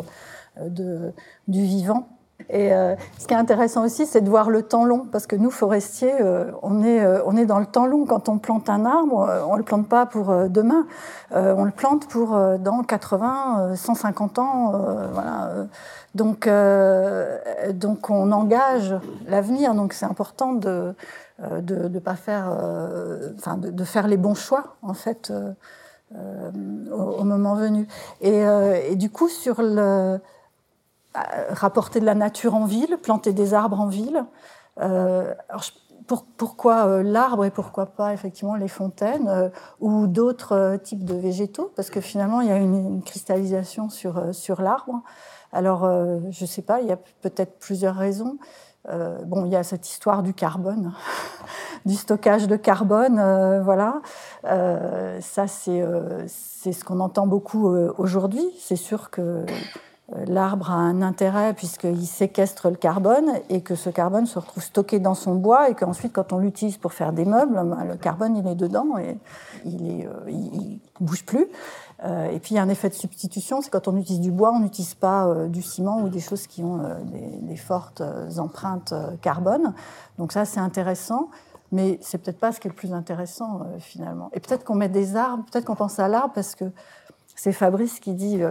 du 0.70 1.62
vivant. 1.62 2.08
Et 2.50 2.70
ce 3.18 3.28
qui 3.28 3.34
est 3.34 3.38
intéressant 3.38 3.84
aussi, 3.84 4.06
c'est 4.06 4.22
de 4.22 4.30
voir 4.30 4.50
le 4.50 4.62
temps 4.62 4.86
long, 4.86 5.08
parce 5.12 5.26
que 5.26 5.36
nous, 5.36 5.50
forestiers, 5.50 6.14
on, 6.62 6.84
est, 6.84 7.04
on 7.26 7.36
est 7.38 7.46
dans 7.46 7.60
le 7.60 7.66
temps 7.66 7.88
long. 7.88 8.06
Quand 8.06 8.30
on 8.30 8.38
plante 8.38 8.70
un 8.70 8.86
arbre, 8.86 9.28
on 9.48 9.54
ne 9.54 9.58
le 9.58 9.64
plante 9.64 9.88
pas 9.88 10.06
pour 10.06 10.28
demain, 10.50 10.86
on 11.32 11.64
le 11.64 11.72
plante 11.72 12.08
pour 12.08 12.38
dans 12.60 12.84
80, 12.84 13.76
150 13.76 14.40
ans. 14.40 14.74
voilà. 15.14 15.50
Donc, 16.16 16.48
euh, 16.48 17.38
donc 17.74 18.10
on 18.10 18.32
engage 18.32 18.96
l'avenir. 19.28 19.76
Donc 19.76 19.94
c'est 19.94 20.06
important 20.06 20.54
de 20.54 20.96
euh, 21.44 21.60
de, 21.60 22.00
pas 22.00 22.16
faire, 22.16 22.50
euh, 22.50 23.34
enfin 23.38 23.58
de, 23.58 23.84
faire 23.84 24.08
les 24.08 24.16
bons 24.16 24.36
choix 24.36 24.78
en 24.82 24.94
fait 24.94 25.34
au, 26.14 27.24
moment 27.26 27.56
venu. 27.56 27.86
Et, 28.22 28.96
du 28.96 29.10
coup 29.10 29.28
sur 29.28 29.62
le 29.62 30.20
rapporter 31.50 32.00
de 32.00 32.06
la 32.06 32.16
nature 32.16 32.56
en 32.56 32.66
ville, 32.66 32.98
planter 33.02 33.34
des 33.34 33.54
arbres 33.54 33.80
en 33.80 33.88
ville. 33.88 34.26
pourquoi 36.38 37.02
l'arbre 37.04 37.46
et 37.46 37.52
pourquoi 37.52 37.88
pas 37.88 38.14
effectivement 38.14 38.56
les 38.56 38.68
fontaines 38.68 39.52
ou 39.80 40.08
d'autres 40.08 40.78
types 40.84 41.06
de 41.06 41.16
végétaux? 41.16 41.72
Parce 41.76 41.90
que 41.90 42.02
finalement, 42.02 42.42
il 42.42 42.48
y 42.48 42.52
a 42.52 42.58
une, 42.58 43.02
cristallisation 43.04 43.90
sur, 43.90 44.34
sur 44.34 44.62
l'arbre. 44.62 45.04
Alors, 45.56 45.86
euh, 45.86 46.20
je 46.32 46.44
ne 46.44 46.48
sais 46.48 46.62
pas, 46.62 46.82
il 46.82 46.88
y 46.88 46.92
a 46.92 46.98
peut-être 47.22 47.60
plusieurs 47.60 47.96
raisons. 47.96 48.38
Euh, 48.90 49.24
bon, 49.24 49.46
il 49.46 49.54
y 49.54 49.56
a 49.56 49.64
cette 49.64 49.90
histoire 49.90 50.22
du 50.22 50.34
carbone, 50.34 50.94
du 51.86 51.96
stockage 51.96 52.48
de 52.48 52.58
carbone, 52.58 53.20
euh, 53.20 53.62
voilà. 53.64 54.02
ça, 54.44 55.48
c'est 55.48 55.82
ce 56.28 56.84
qu'on 56.84 57.00
entend 57.00 57.26
beaucoup 57.26 57.68
aujourd'hui. 57.98 58.46
C'est 58.60 58.76
sûr 58.76 59.10
que 59.10 59.46
l'arbre 60.28 60.72
a 60.72 60.76
un 60.76 61.02
intérêt 61.02 61.54
puisqu'il 61.54 62.06
séquestre 62.06 62.70
le 62.70 62.76
carbone 62.76 63.32
et 63.50 63.62
que 63.62 63.76
ce 63.76 63.90
carbone 63.90 64.28
se 64.28 64.38
retrouve 64.38 64.64
stocké 64.64 65.00
dans 65.00 65.16
son 65.16 65.36
bois 65.36 65.70
et 65.70 65.76
qu'ensuite, 65.76 66.14
quand 66.14 66.32
on 66.32 66.38
l'utilise 66.38 66.78
pour 66.78 66.94
faire 66.94 67.12
des 67.12 67.26
meubles, 67.26 67.54
ben, 67.54 67.84
le 67.86 67.96
carbone, 67.96 68.36
il 68.38 68.48
est 68.48 68.56
dedans 68.56 68.98
et 68.98 69.18
il 69.66 70.08
ne 70.08 70.78
bouge 71.00 71.26
plus. 71.26 71.48
Euh, 72.04 72.30
et 72.30 72.40
puis 72.40 72.54
il 72.54 72.56
y 72.56 72.60
a 72.60 72.62
un 72.62 72.70
effet 72.70 72.90
de 72.90 72.94
substitution, 72.94 73.62
c'est 73.62 73.70
quand 73.70 73.88
on 73.88 73.98
utilise 73.98 74.20
du 74.20 74.32
bois, 74.32 74.52
on 74.52 74.60
n'utilise 74.60 74.96
pas 74.96 75.28
euh, 75.28 75.48
du 75.48 75.62
ciment 75.62 76.02
ou 76.02 76.10
des 76.10 76.20
choses 76.20 76.46
qui 76.46 76.62
ont 76.62 76.84
euh, 76.84 76.96
des, 77.42 77.56
fortes 77.56 78.04
empreintes 78.38 78.94
carbone. 79.22 79.74
Donc 80.20 80.34
ça 80.34 80.46
c'est 80.46 80.60
intéressant, 80.60 81.30
mais 81.72 81.98
c'est 82.02 82.18
peut-être 82.18 82.40
pas 82.40 82.52
ce 82.52 82.60
qui 82.60 82.68
est 82.68 82.70
le 82.70 82.76
plus 82.76 82.94
intéressant 82.94 83.62
finalement. 83.80 84.30
Et 84.34 84.40
peut-être 84.40 84.66
qu'on 84.66 84.76
met 84.76 84.90
des 84.90 85.16
arbres, 85.16 85.46
peut-être 85.50 85.66
qu'on 85.66 85.76
pense 85.76 85.98
à 86.00 86.08
l'arbre 86.10 86.34
parce 86.36 86.54
que 86.54 86.66
c'est 87.36 87.54
Fabrice 87.54 88.00
qui 88.00 88.14
dit. 88.14 88.42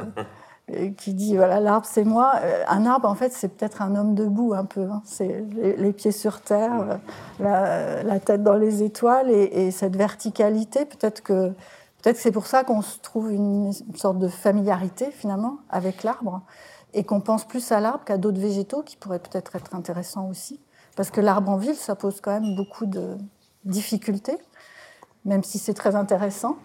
Qui 0.96 1.12
dit 1.12 1.37
voilà 1.37 1.61
l'arbre 1.61 1.87
c'est 1.87 2.05
moi 2.05 2.37
un 2.68 2.87
arbre 2.87 3.07
en 3.07 3.14
fait 3.14 3.33
c'est 3.35 3.48
peut-être 3.48 3.83
un 3.83 3.94
homme 3.96 4.14
debout 4.14 4.55
un 4.55 4.64
peu 4.64 4.88
hein. 4.90 5.03
c'est 5.05 5.44
les, 5.53 5.92
pieds 5.92 6.11
sur 6.11 6.40
terre 6.40 7.00
la, 7.38 8.18
tête 8.18 8.42
dans 8.42 8.55
les 8.55 8.83
étoiles 8.83 9.31
et, 9.31 9.66
et 9.66 9.70
cette 9.70 9.94
verticalité 9.94 10.87
peut-être 10.87 11.22
que 11.22 11.53
Peut-être 12.05 12.18
c'est 12.18 12.33
pour 12.33 12.46
ça 12.46 12.64
qu'on 12.64 12.83
se 12.83 12.98
trouve 12.98 13.33
une, 13.33 13.72
sorte 13.94 14.18
de 14.18 14.29
familiarité 14.29 15.11
finalement 15.11 15.61
avec 15.70 16.03
l'arbre 16.03 16.42
et 16.92 17.03
qu'on 17.03 17.22
pense 17.22 17.46
plus 17.46 17.72
à 17.72 17.81
l'arbre 17.81 18.05
qu'à 18.05 18.18
d'autres 18.18 18.38
végétaux 18.38 18.83
qui 18.83 18.98
pourraient 18.98 19.20
peut-être 19.20 19.57
être 19.57 19.74
intéressants 19.74 20.29
aussi. 20.29 20.61
Parce 20.96 21.11
que 21.11 21.22
l'arbre 21.22 21.50
en 21.50 21.57
ville, 21.57 21.74
ça 21.74 21.94
pose 21.94 22.20
quand 22.20 22.38
même 22.38 22.57
beaucoup 22.57 22.85
de 22.85 23.16
difficultés, 23.64 24.37
même 25.24 25.42
si 25.42 25.59
c'est 25.59 25.72
très 25.72 25.96
intéressant. 25.96 26.59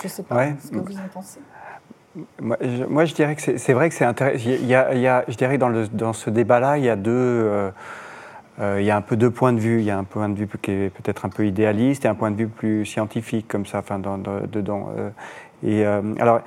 Je 0.00 0.04
ne 0.04 0.08
sais 0.08 0.22
pas 0.22 0.46
ce 0.58 0.70
que 0.70 0.78
vous 0.78 0.96
en 0.96 1.08
pensez. 1.12 1.40
Moi 2.40 2.56
je, 3.04 3.14
dirais 3.14 3.36
que 3.36 3.56
c'est 3.56 3.72
vrai 3.72 3.88
que 3.88 3.94
c'est 3.94 4.04
intéressant. 4.04 4.44
Il, 4.44 4.66
y 4.66 4.74
a, 4.74 5.24
je 5.28 5.36
dirais 5.36 5.58
que 5.58 5.88
dans, 5.92 6.12
ce 6.12 6.30
débat-là, 6.30 6.78
il 6.78 6.84
y 6.84 6.90
a 6.90 6.96
deux. 6.96 7.10
Euh, 7.10 7.70
euh, 8.60 8.76
il 8.80 8.84
y 8.84 8.90
a 8.90 8.96
un 8.96 9.00
peu 9.00 9.16
deux 9.16 9.30
points 9.30 9.54
de 9.54 9.58
vue. 9.60 9.78
Il 9.78 9.84
y 9.84 9.90
a 9.90 9.96
un 9.96 10.04
point 10.04 10.28
de 10.28 10.34
vue 10.34 10.48
qui 10.60 10.70
est 10.70 10.90
peut-être 10.90 11.24
un 11.24 11.30
peu 11.30 11.46
idéaliste 11.46 12.04
et 12.04 12.08
un 12.08 12.14
point 12.14 12.30
de 12.30 12.36
vue 12.36 12.48
plus 12.48 12.84
scientifique, 12.84 13.48
comme 13.48 13.64
ça, 13.64 13.78
enfin, 13.78 13.98
dans, 13.98 14.18
dedans. 14.18 14.90
Euh. 15.64 15.68
et 15.68 15.86
euh, 15.86 16.00
alors 16.18 16.40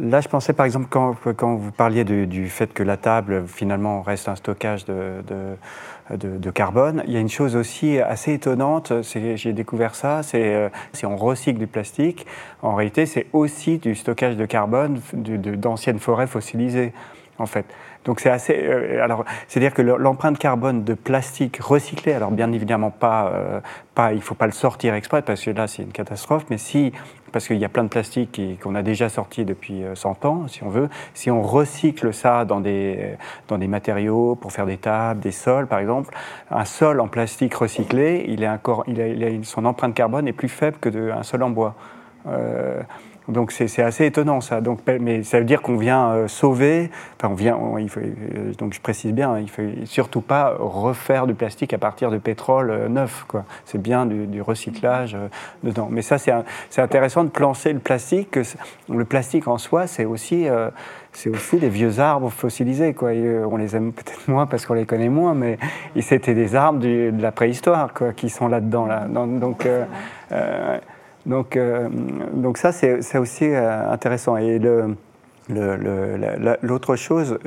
là, 0.00 0.20
je 0.20 0.28
pensais 0.28 0.52
par 0.52 0.66
exemple 0.66 0.88
quand, 0.90 1.54
vous 1.54 1.72
parliez 1.72 2.04
du 2.04 2.48
fait 2.48 2.72
que 2.72 2.82
la 2.82 2.96
table 2.96 3.44
finalement 3.46 4.02
reste 4.02 4.28
un 4.28 4.36
stockage 4.36 4.84
de, 4.84 6.50
carbone, 6.50 7.02
il 7.06 7.12
y 7.12 7.16
a 7.16 7.20
une 7.20 7.28
chose 7.28 7.56
aussi 7.56 7.98
assez 7.98 8.34
étonnante. 8.34 8.92
J'ai 9.02 9.52
découvert 9.52 9.94
ça. 9.94 10.22
C'est 10.22 10.70
si 10.92 11.06
on 11.06 11.16
recycle 11.16 11.58
du 11.58 11.66
plastique, 11.66 12.26
en 12.62 12.74
réalité, 12.74 13.06
c'est 13.06 13.26
aussi 13.32 13.78
du 13.78 13.94
stockage 13.94 14.36
de 14.36 14.46
carbone 14.46 15.00
d'anciennes 15.12 15.98
forêts 15.98 16.26
fossilisées, 16.26 16.92
en 17.38 17.46
fait. 17.46 17.66
Donc 18.04 18.20
c'est 18.20 18.30
assez. 18.30 18.54
Euh, 18.56 19.02
alors, 19.02 19.24
c'est-à-dire 19.48 19.74
que 19.74 19.82
l'empreinte 19.82 20.38
carbone 20.38 20.84
de 20.84 20.94
plastique 20.94 21.58
recyclé, 21.58 22.12
alors 22.12 22.30
bien 22.30 22.52
évidemment 22.52 22.90
pas, 22.90 23.30
euh, 23.34 23.60
pas, 23.94 24.12
il 24.12 24.22
faut 24.22 24.34
pas 24.34 24.46
le 24.46 24.52
sortir 24.52 24.94
exprès 24.94 25.22
parce 25.22 25.44
que 25.44 25.50
là 25.50 25.66
c'est 25.66 25.82
une 25.82 25.92
catastrophe, 25.92 26.44
mais 26.50 26.58
si, 26.58 26.92
parce 27.32 27.46
qu'il 27.46 27.58
y 27.58 27.64
a 27.64 27.68
plein 27.68 27.84
de 27.84 27.88
plastique 27.88 28.40
qu'on 28.62 28.74
a 28.74 28.82
déjà 28.82 29.08
sorti 29.08 29.44
depuis 29.44 29.82
100 29.94 30.24
euh, 30.24 30.28
ans, 30.28 30.48
si 30.48 30.62
on 30.62 30.68
veut, 30.68 30.88
si 31.12 31.30
on 31.30 31.42
recycle 31.42 32.14
ça 32.14 32.44
dans 32.44 32.60
des 32.60 33.16
dans 33.48 33.58
des 33.58 33.68
matériaux 33.68 34.36
pour 34.36 34.52
faire 34.52 34.66
des 34.66 34.78
tables, 34.78 35.20
des 35.20 35.32
sols 35.32 35.66
par 35.66 35.78
exemple, 35.78 36.14
un 36.50 36.64
sol 36.64 37.00
en 37.00 37.08
plastique 37.08 37.54
recyclé, 37.54 38.24
il 38.28 38.42
est 38.42 38.48
encore, 38.48 38.84
il 38.86 39.00
a, 39.02 39.28
son 39.42 39.64
empreinte 39.64 39.94
carbone 39.94 40.26
est 40.28 40.32
plus 40.32 40.48
faible 40.48 40.78
que 40.80 41.10
un 41.10 41.22
sol 41.22 41.42
en 41.42 41.50
bois. 41.50 41.74
Donc 43.28 43.52
c'est 43.52 43.82
assez 43.82 44.06
étonnant 44.06 44.40
ça. 44.40 44.60
Donc, 44.60 44.80
mais 45.00 45.22
ça 45.22 45.38
veut 45.38 45.44
dire 45.44 45.62
qu'on 45.62 45.76
vient 45.76 46.08
euh, 46.10 46.28
sauver. 46.28 46.90
Enfin, 47.16 47.32
on 47.32 47.34
vient. 47.34 47.58
il 47.78 47.88
faut, 47.88 48.00
euh, 48.00 48.52
donc 48.58 48.72
je 48.72 48.80
précise 48.80 49.12
bien, 49.12 49.38
il 49.38 49.50
faut 49.50 49.62
surtout 49.84 50.20
pas 50.20 50.54
refaire 50.58 51.26
du 51.26 51.34
plastique 51.34 51.72
à 51.72 51.78
partir 51.78 52.10
de 52.10 52.18
pétrole 52.18 52.70
euh, 52.70 52.88
neuf. 52.88 53.26
C'est 53.64 53.80
bien 53.80 54.06
du, 54.06 54.40
recyclage 54.40 55.16
dedans. 55.62 55.88
Mais 55.90 56.02
ça 56.02 56.16
c'est 56.18 56.80
intéressant 56.80 57.24
de 57.24 57.30
plancer 57.30 57.72
le 57.72 57.80
plastique. 57.80 58.30
Que 58.30 58.42
le 58.88 59.04
plastique 59.04 59.48
en 59.48 59.58
soi, 59.58 59.86
c'est 59.86 60.04
aussi 60.04 60.46
c'est 61.12 61.30
aussi 61.30 61.56
des 61.56 61.68
vieux 61.68 61.98
arbres 61.98 62.30
fossilisés. 62.30 62.94
Quoi. 62.94 63.10
on 63.10 63.56
les 63.56 63.74
aime 63.74 63.92
peut-être 63.92 64.28
moins 64.28 64.46
parce 64.46 64.64
qu'on 64.64 64.74
les 64.74 64.86
connaît 64.86 65.08
moins, 65.08 65.34
mais 65.34 65.58
c'était 66.00 66.34
des 66.34 66.54
arbres 66.54 66.78
de 66.78 67.12
la 67.20 67.32
préhistoire 67.32 67.92
quoi, 67.92 68.12
qui 68.12 68.30
sont 68.30 68.48
là-dedans. 68.48 68.86
Là. 68.86 69.06
Donc, 69.08 69.40
donc, 69.40 69.66
euh, 70.32 70.78
donc 71.28 72.58
ça, 72.58 72.72
c'est 72.72 73.18
aussi 73.18 73.44
euh, 73.44 73.90
intéressant. 73.90 74.36
Et 74.36 74.58
l'autre 76.62 76.96
chose, 76.96 77.38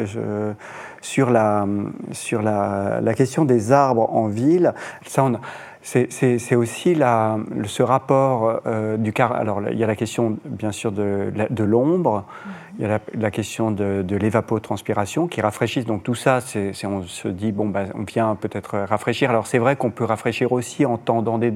sur, 1.02 1.30
la, 1.32 1.66
sur 2.12 2.42
la, 2.42 3.14
question 3.16 3.46
des 3.46 3.72
arbres 3.72 4.14
en 4.14 4.28
ville, 4.28 4.74
ça, 5.06 5.24
on, 5.24 5.40
c'est 5.84 6.56
aussi 6.56 6.96
ce 6.96 7.82
rapport 7.82 8.62
euh, 8.68 8.98
du 8.98 9.14
car. 9.14 9.32
Alors, 9.32 9.62
il 9.72 9.78
y 9.78 9.84
a 9.84 9.88
la 9.88 9.96
question, 9.96 10.38
bien 10.46 10.72
sûr, 10.72 10.92
de, 10.92 11.64
l'ombre, 11.64 12.26
il 12.78 12.86
y 12.86 12.90
a 12.90 13.00
la, 13.16 13.32
question 13.32 13.72
de, 13.72 14.16
l'évapotranspiration 14.16 15.28
qui 15.28 15.42
rafraîchissent. 15.42 15.86
Donc, 15.86 16.04
tout 16.04 16.14
ça, 16.14 16.40
on 16.84 17.02
se 17.04 17.28
dit, 17.28 17.52
bon, 17.52 17.68
bah, 17.68 17.86
on 17.96 18.04
vient 18.04 18.36
peut-être 18.36 18.78
rafraîchir. 18.78 19.32
Alors, 19.32 19.48
c'est 19.48 19.58
vrai 19.58 19.76
qu'on 19.76 19.90
peut 19.90 20.06
rafraîchir 20.06 20.52
aussi 20.52 20.86
en 20.86 20.98
tendant 20.98 21.40
des, 21.40 21.50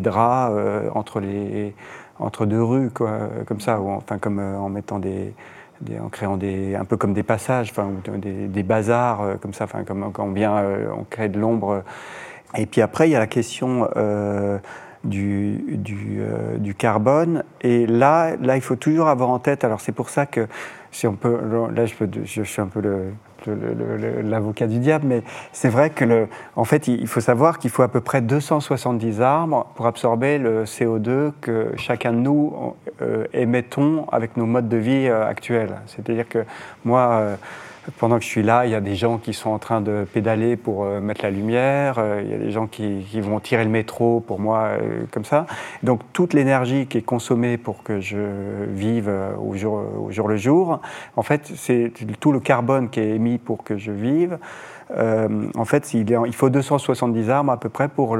draps 0.00 0.52
euh, 0.56 0.90
entre, 0.94 2.46
deux 2.46 2.62
rues, 2.62 2.90
comme 2.90 3.60
ça, 3.60 3.80
ou 3.80 3.88
euh, 3.88 4.56
en 4.56 4.68
mettant 4.68 4.98
des 4.98 5.32
en 6.00 6.08
créant 6.10 6.36
des, 6.36 6.76
un 6.76 6.84
peu 6.84 6.96
comme 6.96 7.12
des 7.12 7.24
passages, 7.24 7.72
des, 8.18 8.46
des 8.46 8.62
bazars, 8.62 9.40
comme 9.40 9.52
ça, 9.52 9.64
enfin, 9.64 9.82
comme 9.82 10.12
quand 10.12 10.26
on 10.26 10.30
vient, 10.30 10.62
on 10.96 11.02
crée 11.02 11.28
de 11.28 11.40
l'ombre 11.40 11.82
et 12.56 12.66
puis 12.66 12.80
après, 12.80 13.08
il 13.08 13.12
y 13.12 13.16
a 13.16 13.18
la 13.18 13.26
question 13.26 13.88
euh, 13.96 14.58
du, 15.04 15.64
euh, 16.20 16.58
du, 16.58 16.74
carbone. 16.74 17.44
Et 17.62 17.86
là, 17.86 18.36
là, 18.40 18.56
il 18.56 18.62
faut 18.62 18.76
toujours 18.76 19.08
avoir 19.08 19.30
en 19.30 19.38
tête, 19.38 19.64
alors 19.64 19.80
c'est 19.80 19.92
pour 19.92 20.10
ça 20.10 20.26
que, 20.26 20.46
si 20.90 21.06
on 21.06 21.14
peut, 21.14 21.38
là 21.74 21.84
je 21.86 22.42
suis 22.42 22.60
un 22.60 22.66
peu 22.66 22.82
l'avocat 24.22 24.66
du 24.66 24.78
diable, 24.78 25.06
mais 25.08 25.22
c'est 25.52 25.70
vrai 25.70 25.88
que, 25.90 26.04
le, 26.04 26.28
en 26.54 26.64
fait, 26.64 26.88
il 26.88 27.06
faut 27.06 27.20
savoir 27.20 27.58
qu'il 27.58 27.70
faut 27.70 27.82
à 27.82 27.88
peu 27.88 28.00
près 28.00 28.20
270 28.20 29.22
arbres 29.22 29.66
pour 29.74 29.86
absorber 29.86 30.38
le 30.38 30.64
CO2 30.64 31.32
que 31.40 31.72
chacun 31.76 32.12
de 32.12 32.18
nous 32.18 32.74
euh, 33.00 33.24
émettons 33.32 34.06
avec 34.12 34.36
nos 34.36 34.46
modes 34.46 34.68
de 34.68 34.76
vie 34.76 35.08
actuels. 35.08 35.76
C'est-à-dire 35.86 36.28
que 36.28 36.44
moi, 36.84 37.38
pendant 37.98 38.18
que 38.18 38.24
je 38.24 38.28
suis 38.28 38.42
là, 38.42 38.66
il 38.66 38.72
y 38.72 38.74
a 38.74 38.80
des 38.80 38.94
gens 38.94 39.18
qui 39.18 39.32
sont 39.32 39.50
en 39.50 39.58
train 39.58 39.80
de 39.80 40.06
pédaler 40.12 40.56
pour 40.56 40.84
euh, 40.84 41.00
mettre 41.00 41.22
la 41.22 41.30
lumière, 41.30 42.02
il 42.22 42.30
y 42.30 42.34
a 42.34 42.38
des 42.38 42.50
gens 42.50 42.66
qui, 42.66 43.02
vont 43.20 43.40
tirer 43.40 43.64
le 43.64 43.70
métro 43.70 44.20
pour 44.20 44.40
moi, 44.40 44.70
comme 45.10 45.24
ça. 45.24 45.46
Donc 45.82 46.00
toute 46.12 46.32
l'énergie 46.34 46.86
qui 46.86 46.98
est 46.98 47.02
consommée 47.02 47.56
pour 47.56 47.82
que 47.82 48.00
je 48.00 48.64
vive 48.68 49.10
au 49.40 49.54
jour, 49.56 50.28
le 50.28 50.36
jour, 50.36 50.80
en 51.16 51.22
fait, 51.22 51.52
c'est 51.56 51.92
tout 52.20 52.32
le 52.32 52.40
carbone 52.40 52.88
qui 52.90 53.00
est 53.00 53.10
émis 53.10 53.38
pour 53.38 53.62
que 53.64 53.76
je 53.76 53.92
vive. 53.92 54.38
en 54.90 55.64
fait, 55.64 55.94
il, 55.94 56.34
faut 56.34 56.50
270 56.50 57.30
arbres 57.30 57.52
à 57.52 57.60
peu 57.60 57.68
près 57.68 57.88
pour 57.88 58.16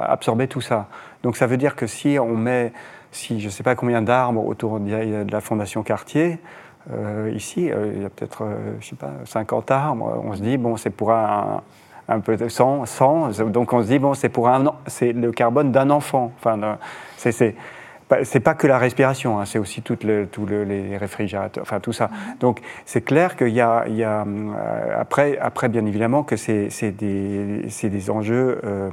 absorber 0.00 0.48
tout 0.48 0.60
ça. 0.60 0.88
Donc 1.22 1.36
ça 1.36 1.46
veut 1.46 1.56
dire 1.56 1.76
que 1.76 1.86
si 1.86 2.18
on 2.18 2.36
met 2.36 2.72
si 3.12 3.40
je 3.40 3.46
ne 3.46 3.50
sais 3.50 3.62
pas 3.62 3.74
combien 3.74 4.02
d'arbres 4.02 4.44
autour 4.44 4.80
de 4.80 5.30
la 5.30 5.40
Fondation 5.40 5.82
Cartier, 5.82 6.38
euh, 6.92 7.30
ici, 7.34 7.70
euh, 7.70 7.92
il 7.94 8.02
y 8.02 8.04
a 8.04 8.08
peut-être, 8.08 8.44
euh, 8.44 8.74
je 8.80 8.88
sais 8.88 8.96
pas, 8.96 9.10
50 9.24 9.70
arbres, 9.70 10.22
on 10.24 10.34
se 10.34 10.42
dit, 10.42 10.56
bon, 10.56 10.76
c'est 10.76 10.90
pour 10.90 11.12
un, 11.12 11.62
un 12.08 12.20
peu 12.20 12.36
de 12.36 12.48
100, 12.48 12.86
100, 12.86 13.40
donc 13.50 13.72
on 13.72 13.82
se 13.82 13.88
dit, 13.88 13.98
bon, 13.98 14.14
c'est 14.14 14.28
pour 14.28 14.48
un, 14.48 14.74
c'est 14.86 15.12
le 15.12 15.30
carbone 15.30 15.72
d'un 15.72 15.90
enfant. 15.90 16.32
Enfin, 16.38 16.78
c'est 17.16 17.54
c'est 18.24 18.40
pas 18.40 18.54
que 18.54 18.66
la 18.66 18.78
respiration, 18.78 19.38
hein, 19.38 19.44
c'est 19.44 19.58
aussi 19.58 19.82
tous 19.82 19.98
les 20.04 20.96
réfrigérateurs, 20.96 21.62
enfin 21.62 21.80
tout 21.80 21.92
ça. 21.92 22.10
Donc 22.40 22.60
c'est 22.84 23.02
clair 23.02 23.36
qu'il 23.36 23.50
y 23.50 23.60
a, 23.60 23.84
il 23.86 23.96
y 23.96 24.04
a 24.04 24.24
euh, 24.26 24.96
après, 24.98 25.38
après, 25.38 25.68
bien 25.68 25.86
évidemment 25.86 26.22
que 26.22 26.36
c'est 26.36 26.70
des, 26.90 27.68
des, 27.82 28.10
enjeux 28.10 28.60
euh, 28.64 28.90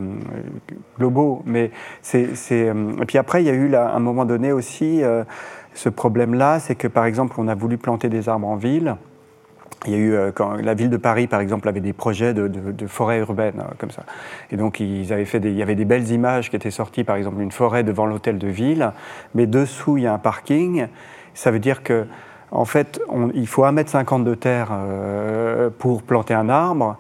globaux, 0.97 1.41
mais 1.45 1.71
c'est 2.01 2.29
euh, 2.51 2.91
et 3.01 3.05
puis 3.05 3.17
après 3.17 3.41
il 3.43 3.47
y 3.47 3.49
a 3.49 3.53
eu 3.53 3.67
là, 3.67 3.87
à 3.87 3.95
un 3.95 3.99
moment 3.99 4.25
donné 4.25 4.51
aussi 4.51 5.01
ce 5.77 5.89
problème-là, 5.89 6.59
c'est 6.59 6.73
que 6.73 6.87
par 6.87 7.05
exemple 7.05 7.35
on 7.37 7.47
a 7.47 7.53
voulu 7.53 7.77
planter 7.77 8.09
des 8.09 8.29
arbres 8.29 8.47
en 8.47 8.55
ville. 8.55 8.95
Il 9.85 9.91
y 9.91 9.95
a 9.95 9.97
eu, 9.99 10.13
euh, 10.13 10.31
quand 10.33 10.55
la 10.55 10.73
ville 10.73 10.89
de 10.89 10.97
Paris, 10.97 11.27
par 11.27 11.39
exemple, 11.39 11.69
avait 11.69 11.81
des 11.81 11.93
projets 11.93 12.33
de, 12.33 12.47
de, 12.47 12.87
forêt 12.87 13.19
urbaine, 13.19 13.59
euh, 13.59 13.73
comme 13.77 13.91
ça. 13.91 14.03
Et 14.49 14.57
donc, 14.57 14.79
ils 14.79 15.13
avaient 15.13 15.25
fait 15.25 15.39
des, 15.39 15.51
il 15.51 15.55
y 15.55 15.61
avait 15.61 15.75
des 15.75 15.85
belles 15.85 16.09
images 16.09 16.49
qui 16.49 16.55
étaient 16.55 16.71
sorties, 16.71 17.03
par 17.03 17.15
exemple, 17.15 17.39
une 17.41 17.51
forêt 17.51 17.83
devant 17.83 18.07
l'hôtel 18.07 18.39
de 18.39 18.47
ville, 18.47 18.91
mais 19.35 19.45
dessous, 19.45 19.97
il 19.97 20.03
y 20.03 20.07
a 20.07 20.13
un 20.13 20.17
parking. 20.17 20.87
Ça 21.35 21.51
veut 21.51 21.59
dire 21.59 21.83
que, 21.83 22.07
en 22.49 22.65
fait, 22.65 22.99
il 23.35 23.47
faut 23.47 23.65
1,50 23.65 24.15
m 24.15 24.23
de 24.23 24.33
terre 24.33 24.69
euh, 24.71 25.69
pour 25.77 26.01
planter 26.01 26.33
un 26.33 26.49
arbre 26.49 26.97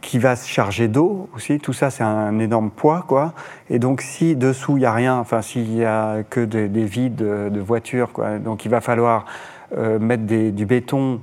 qui 0.00 0.18
va 0.18 0.36
se 0.36 0.48
charger 0.48 0.88
d'eau 0.88 1.28
aussi. 1.34 1.58
Tout 1.58 1.72
ça, 1.72 1.90
c'est 1.90 2.04
un 2.04 2.38
énorme 2.38 2.70
poids, 2.70 3.04
quoi. 3.06 3.32
Et 3.70 3.78
donc, 3.78 4.00
si 4.00 4.36
dessous, 4.36 4.76
il 4.76 4.80
n'y 4.80 4.86
a 4.86 4.92
rien, 4.92 5.18
enfin, 5.18 5.42
s'il 5.42 5.68
n'y 5.68 5.84
a 5.84 6.22
que 6.22 6.40
des, 6.40 6.68
des 6.68 6.84
vides 6.84 7.16
de 7.16 7.60
voitures, 7.60 8.12
quoi, 8.12 8.38
donc 8.38 8.64
il 8.64 8.70
va 8.70 8.80
falloir 8.80 9.24
euh, 9.76 9.98
mettre 9.98 10.24
du 10.24 10.64
béton 10.64 11.20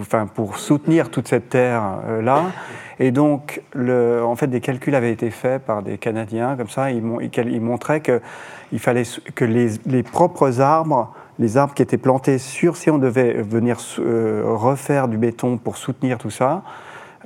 enfin, 0.00 0.26
pour 0.26 0.58
soutenir 0.58 1.10
toute 1.10 1.28
cette 1.28 1.48
terre-là. 1.48 2.38
Euh, 2.38 3.04
et 3.04 3.12
donc, 3.12 3.62
en 3.76 4.34
fait, 4.34 4.48
des 4.48 4.60
calculs 4.60 4.96
avaient 4.96 5.12
été 5.12 5.30
faits 5.30 5.62
par 5.62 5.84
des 5.84 5.96
Canadiens, 5.96 6.56
comme 6.56 6.68
ça, 6.68 6.90
ils, 6.90 7.04
ils 7.36 7.60
montraient 7.60 8.00
qu'il 8.00 8.80
fallait 8.80 9.04
que 9.36 9.44
les, 9.44 9.68
les, 9.86 10.02
propres 10.02 10.60
arbres, 10.60 11.14
les 11.38 11.56
arbres 11.56 11.72
qui 11.72 11.82
étaient 11.82 11.98
plantés 11.98 12.38
sur, 12.38 12.76
si 12.76 12.90
on 12.90 12.98
devait 12.98 13.34
venir 13.34 13.76
euh, 14.00 14.42
refaire 14.44 15.06
du 15.06 15.16
béton 15.16 15.56
pour 15.56 15.76
soutenir 15.76 16.18
tout 16.18 16.30
ça, 16.30 16.64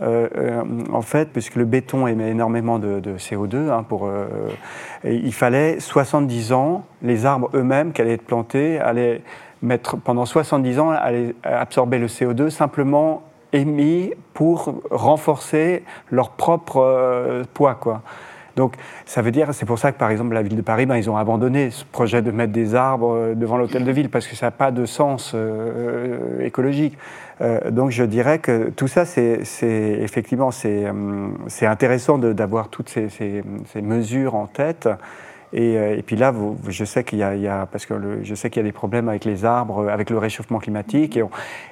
en 0.00 1.02
fait, 1.02 1.30
puisque 1.32 1.56
le 1.56 1.64
béton 1.64 2.06
émet 2.06 2.30
énormément 2.30 2.78
de, 2.78 3.16
CO2, 3.18 3.70
hein, 3.70 3.82
pour, 3.82 4.10
il 5.04 5.32
fallait 5.34 5.80
70 5.80 6.52
ans, 6.52 6.84
les 7.02 7.26
arbres 7.26 7.50
eux-mêmes 7.54 7.92
qui 7.92 8.00
allaient 8.00 8.14
être 8.14 8.26
plantés 8.26 8.78
allaient 8.78 9.22
mettre 9.62 9.96
pendant 9.96 10.26
70 10.26 10.78
ans 10.80 10.90
à 10.90 11.10
absorber 11.44 11.98
le 11.98 12.06
CO2 12.06 12.50
simplement 12.50 13.22
émis 13.52 14.12
pour 14.34 14.80
renforcer 14.90 15.84
leur 16.10 16.30
propre 16.30 16.78
euh, 16.78 17.44
poids. 17.54 17.74
Quoi. 17.74 18.02
Donc 18.56 18.74
ça 19.06 19.22
veut 19.22 19.30
dire, 19.30 19.52
c'est 19.52 19.66
pour 19.66 19.78
ça 19.78 19.92
que 19.92 19.98
par 19.98 20.10
exemple 20.10 20.34
la 20.34 20.42
ville 20.42 20.56
de 20.56 20.62
Paris, 20.62 20.86
ben, 20.86 20.96
ils 20.96 21.08
ont 21.08 21.16
abandonné 21.16 21.70
ce 21.70 21.84
projet 21.84 22.22
de 22.22 22.30
mettre 22.30 22.52
des 22.52 22.74
arbres 22.74 23.14
euh, 23.14 23.34
devant 23.34 23.56
l'hôtel 23.56 23.84
de 23.84 23.92
ville 23.92 24.10
parce 24.10 24.26
que 24.26 24.36
ça 24.36 24.46
n'a 24.46 24.50
pas 24.50 24.70
de 24.70 24.86
sens 24.86 25.32
euh, 25.34 26.44
écologique. 26.44 26.96
donc 27.70 27.90
je 27.90 28.04
dirais 28.04 28.38
que 28.38 28.70
tout 28.70 28.86
ça, 28.86 29.04
c'est 29.04 29.40
effectivement 29.62 30.50
c'est 30.52 31.66
intéressant 31.66 32.18
d'avoir 32.18 32.68
toutes 32.68 32.88
ces, 32.88 33.42
mesures 33.82 34.34
en 34.36 34.46
tête. 34.46 34.88
Euh, 35.54 35.96
et, 35.96 36.02
puis 36.02 36.16
là, 36.16 36.32
je 36.68 36.84
sais 36.84 37.04
qu'il 37.04 37.18
y, 37.18 37.22
a, 37.22 37.66
parce 37.66 37.86
que 37.86 37.94
je 38.22 38.34
sais 38.34 38.50
qu'il 38.50 38.60
y 38.60 38.64
a 38.64 38.68
des 38.68 38.72
problèmes 38.72 39.08
avec 39.08 39.24
les 39.24 39.44
arbres, 39.44 39.88
avec 39.88 40.10
le 40.10 40.18
réchauffement 40.18 40.58
climatique, 40.58 41.18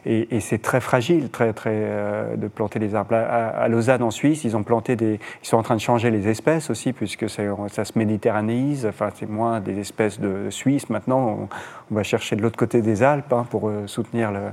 et, 0.07 0.41
c'est 0.41 0.61
très 0.61 0.81
fragile, 0.81 1.31
très, 1.31 1.53
très, 1.53 1.73
euh, 1.75 2.37
de 2.37 2.49
planter 2.49 2.79
les 2.79 2.95
arbres. 2.95 3.15
À, 3.15 3.69
Lausanne, 3.69 4.03
en 4.03 4.11
Suisse, 4.11 4.45
ils 4.45 4.57
ont 4.57 4.63
planté 4.63 4.97
des, 4.97 5.19
ils 5.43 5.47
sont 5.47 5.57
en 5.57 5.63
train 5.63 5.77
de 5.77 5.81
changer 5.81 6.11
les 6.11 6.29
espèces 6.29 6.71
aussi, 6.71 6.93
puisque 6.93 7.29
ça, 7.29 7.85
se 7.85 7.99
méditerranéise. 7.99 8.87
Enfin, 8.87 9.09
c'est 9.15 9.29
moins 9.29 9.61
des 9.61 9.79
espèces 9.79 10.21
de 10.21 10.51
Suisse. 10.51 10.91
Maintenant, 10.91 11.49
on, 11.91 11.95
va 11.95 12.03
chercher 12.03 12.37
de 12.37 12.43
l'autre 12.43 12.57
côté 12.57 12.83
des 12.83 13.03
Alpes 13.03 13.33
hein, 13.33 13.47
pour 13.51 13.69
euh, 13.69 13.87
soutenir 13.87 14.31
le, 14.31 14.51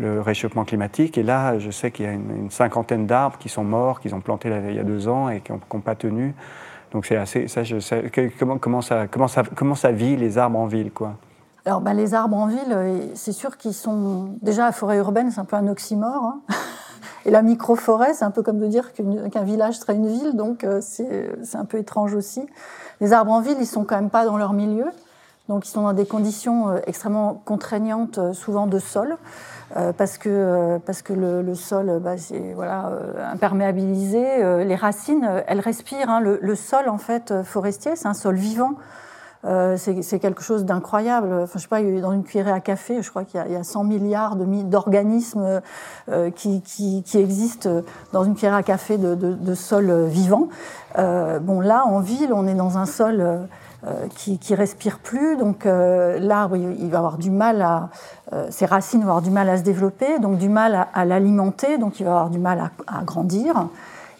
réchauffement 0.00 0.64
climatique. 0.64 1.16
Et 1.16 1.22
là, 1.22 1.60
je 1.60 1.70
sais 1.70 1.92
qu'il 1.92 2.06
y 2.06 2.08
a 2.08 2.12
une, 2.12 2.50
cinquantaine 2.50 3.06
d'arbres 3.06 3.38
qui 3.38 3.48
sont 3.48 3.62
morts, 3.62 4.00
qu'ils 4.00 4.16
ont 4.16 4.20
plantés 4.20 4.50
il 4.68 4.74
y 4.74 4.80
a 4.80 4.82
deux 4.82 5.06
ans 5.06 5.28
et 5.28 5.40
qui 5.40 5.52
n'ont 5.52 5.80
pas 5.80 5.94
tenu. 5.94 6.34
Donc 6.92 7.06
c'est 7.06 7.16
assez. 7.16 7.46
Comment, 8.60 8.82
ça, 8.82 9.06
comment, 9.06 9.28
ça, 9.28 9.42
comment 9.54 9.74
ça 9.74 9.92
vit 9.92 10.16
les 10.16 10.38
arbres 10.38 10.58
en 10.58 10.66
ville, 10.66 10.92
quoi? 10.92 11.14
Alors, 11.64 11.80
ben, 11.80 11.94
les 11.94 12.12
arbres 12.12 12.36
en 12.36 12.46
ville, 12.46 12.60
euh, 12.70 12.98
c'est 13.14 13.32
sûr 13.32 13.56
qu'ils 13.56 13.74
sont. 13.74 14.36
Déjà, 14.42 14.66
la 14.66 14.72
forêt 14.72 14.98
urbaine, 14.98 15.30
c'est 15.30 15.40
un 15.40 15.44
peu 15.44 15.56
un 15.56 15.68
oxymore. 15.68 16.24
Hein. 16.24 16.40
Et 17.24 17.30
la 17.30 17.42
micro-forêt, 17.42 18.14
c'est 18.14 18.24
un 18.24 18.32
peu 18.32 18.42
comme 18.42 18.58
de 18.58 18.66
dire 18.66 18.92
qu'un 18.92 19.44
village 19.44 19.78
serait 19.78 19.94
une 19.94 20.08
ville, 20.08 20.34
donc 20.34 20.64
euh, 20.64 20.80
c'est 20.82 21.56
un 21.56 21.64
peu 21.64 21.78
étrange 21.78 22.14
aussi. 22.14 22.44
Les 23.00 23.12
arbres 23.12 23.30
en 23.30 23.40
ville, 23.40 23.56
ils 23.60 23.66
sont 23.66 23.84
quand 23.84 23.94
même 23.94 24.10
pas 24.10 24.24
dans 24.24 24.36
leur 24.36 24.52
milieu, 24.52 24.86
donc 25.48 25.64
ils 25.64 25.70
sont 25.70 25.82
dans 25.82 25.92
des 25.92 26.04
conditions 26.04 26.70
euh, 26.70 26.78
extrêmement 26.88 27.40
contraignantes, 27.44 28.18
souvent 28.32 28.66
de 28.66 28.80
sol. 28.80 29.16
Euh, 29.76 29.92
parce 29.92 30.18
que, 30.18 30.28
euh, 30.28 30.78
parce 30.84 31.00
que 31.00 31.14
le, 31.14 31.54
sol 31.54 31.98
bah, 32.02 32.18
c'est 32.18 32.52
voilà, 32.54 32.88
euh, 32.88 33.32
imperméabilisé. 33.32 34.22
les 34.64 34.74
racines, 34.74 35.28
elles 35.46 35.60
respirent. 35.60 36.10
Hein. 36.10 36.20
Le, 36.20 36.54
sol, 36.54 36.88
en 36.88 36.98
fait, 36.98 37.42
forestier, 37.42 37.96
c'est 37.96 38.08
un 38.08 38.14
sol 38.14 38.36
vivant. 38.36 38.74
c'est 39.76 40.18
quelque 40.20 40.42
chose 40.42 40.64
d'incroyable. 40.64 41.46
Je 41.52 41.58
sais 41.58 41.68
pas, 41.68 41.82
dans 41.82 42.12
une 42.12 42.24
cuillerée 42.24 42.52
à 42.52 42.60
café, 42.60 43.02
je 43.02 43.10
crois 43.10 43.24
qu'il 43.24 43.40
y, 43.40 43.56
a 43.56 43.64
100 43.64 43.84
milliards 43.84 44.36
d'organismes 44.36 45.60
qui, 46.36 46.62
qui, 46.62 47.02
qui, 47.02 47.18
existent 47.18 47.82
dans 48.12 48.24
une 48.24 48.34
cuillerée 48.34 48.56
à 48.56 48.62
café 48.62 48.98
de, 48.98 49.14
de, 49.14 49.54
sol 49.54 50.06
vivant. 50.06 50.48
bon, 50.96 51.60
là, 51.60 51.84
en 51.86 52.00
ville, 52.00 52.32
on 52.32 52.46
est 52.46 52.54
dans 52.54 52.78
un 52.78 52.86
sol 52.86 53.20
euh, 53.20 53.38
qui, 54.14 54.38
qui 54.38 54.54
respire 54.54 54.98
plus. 54.98 55.36
Donc 55.36 55.66
euh, 55.66 56.18
l'arbre, 56.20 56.56
il, 56.56 56.88
va 56.88 56.98
avoir 56.98 57.18
du 57.18 57.30
mal 57.30 57.62
à, 57.62 57.90
euh, 58.32 58.46
ses 58.50 58.66
racines 58.66 59.00
vont 59.00 59.08
avoir 59.08 59.22
du 59.22 59.30
mal 59.30 59.48
à 59.48 59.56
se 59.56 59.62
développer, 59.62 60.18
donc 60.20 60.38
du 60.38 60.48
mal 60.48 60.86
à, 60.92 61.04
l'alimenter, 61.04 61.78
donc 61.78 61.98
il 61.98 62.04
va 62.04 62.12
avoir 62.12 62.30
du 62.30 62.38
mal 62.38 62.70
à, 62.86 63.02
grandir. 63.02 63.68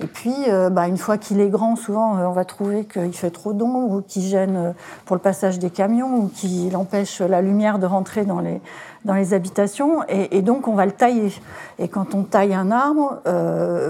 Et 0.00 0.06
puis, 0.06 0.34
bah, 0.72 0.88
une 0.88 0.96
fois 0.96 1.16
qu'il 1.16 1.38
est 1.40 1.48
grand, 1.48 1.76
souvent, 1.76 2.16
on 2.16 2.32
va 2.32 2.44
trouver 2.44 2.86
qu'il 2.86 3.12
fait 3.12 3.30
trop 3.30 3.52
d'ombre 3.52 3.98
ou 3.98 4.02
qu'il 4.02 4.22
gêne 4.22 4.74
pour 5.04 5.14
le 5.14 5.22
passage 5.22 5.60
des 5.60 5.70
camions 5.70 6.16
ou 6.16 6.28
qu'il 6.28 6.76
empêche 6.76 7.20
la 7.20 7.40
lumière 7.40 7.78
de 7.78 7.86
rentrer 7.86 8.24
dans 8.24 8.40
les, 8.40 8.60
dans 9.04 9.14
les 9.14 9.32
habitations. 9.32 10.02
Et, 10.08 10.36
et, 10.36 10.42
donc, 10.42 10.66
on 10.66 10.74
va 10.74 10.86
le 10.86 10.92
tailler. 10.92 11.32
Et 11.78 11.86
quand 11.86 12.16
on 12.16 12.24
taille 12.24 12.52
un 12.52 12.72
arbre, 12.72 13.20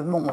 bon, 0.05 0.27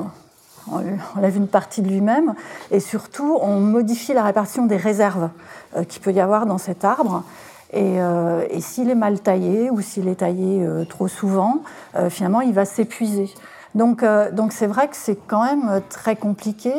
on 0.71 1.19
lève 1.19 1.37
une 1.37 1.47
partie 1.47 1.81
de 1.81 1.87
lui-même, 1.87 2.33
et 2.71 2.79
surtout 2.79 3.37
on 3.41 3.59
modifie 3.59 4.13
la 4.13 4.23
répartition 4.23 4.65
des 4.65 4.77
réserves 4.77 5.29
euh, 5.77 5.83
qu'il 5.83 6.01
peut 6.01 6.11
y 6.11 6.19
avoir 6.19 6.45
dans 6.45 6.57
cet 6.57 6.83
arbre. 6.85 7.23
Et, 7.71 8.01
euh, 8.01 8.43
s'il 8.59 8.89
est 8.89 8.95
mal 8.95 9.19
taillé 9.19 9.69
ou 9.69 9.81
s'il 9.81 10.07
est 10.07 10.15
taillé 10.15 10.65
euh, 10.65 10.85
trop 10.85 11.07
souvent, 11.07 11.61
finalement 12.09 12.41
il 12.41 12.53
va 12.53 12.65
s'épuiser. 12.65 13.29
Donc 13.75 14.03
donc 14.33 14.51
c'est 14.51 14.65
vrai 14.67 14.87
que 14.87 14.95
c'est 14.95 15.17
quand 15.27 15.43
même 15.43 15.81
très 15.89 16.15
compliqué. 16.15 16.73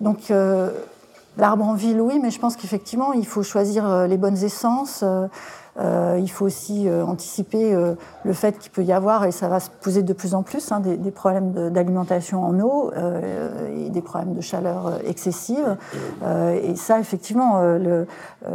Donc 0.00 0.30
l'arbre 1.36 1.64
en 1.64 1.74
ville, 1.74 2.00
oui, 2.00 2.20
mais 2.22 2.30
je 2.30 2.38
pense 2.38 2.56
qu'effectivement 2.56 3.12
il 3.12 3.26
faut 3.26 3.42
choisir 3.42 4.06
les 4.06 4.16
bonnes 4.16 4.42
essences. 4.42 5.04
Euh, 5.78 6.18
il 6.20 6.30
faut 6.30 6.44
aussi 6.44 6.88
euh, 6.88 7.04
anticiper 7.04 7.74
euh, 7.74 7.94
le 8.24 8.32
fait 8.32 8.58
qu'il 8.58 8.70
peut 8.70 8.84
y 8.84 8.92
avoir, 8.92 9.24
et 9.24 9.32
ça 9.32 9.48
va 9.48 9.58
se 9.58 9.70
poser 9.70 10.02
de 10.02 10.12
plus 10.12 10.34
en 10.34 10.42
plus, 10.42 10.70
hein, 10.70 10.80
des, 10.80 11.10
problèmes 11.10 11.70
d'alimentation 11.70 12.44
en 12.44 12.60
eau 12.60 12.92
et 13.76 13.90
des 13.90 14.02
problèmes 14.02 14.34
de 14.34 14.40
chaleur 14.40 15.00
excessive. 15.06 15.76
et 16.22 16.76
ça, 16.76 16.98
effectivement, 16.98 17.60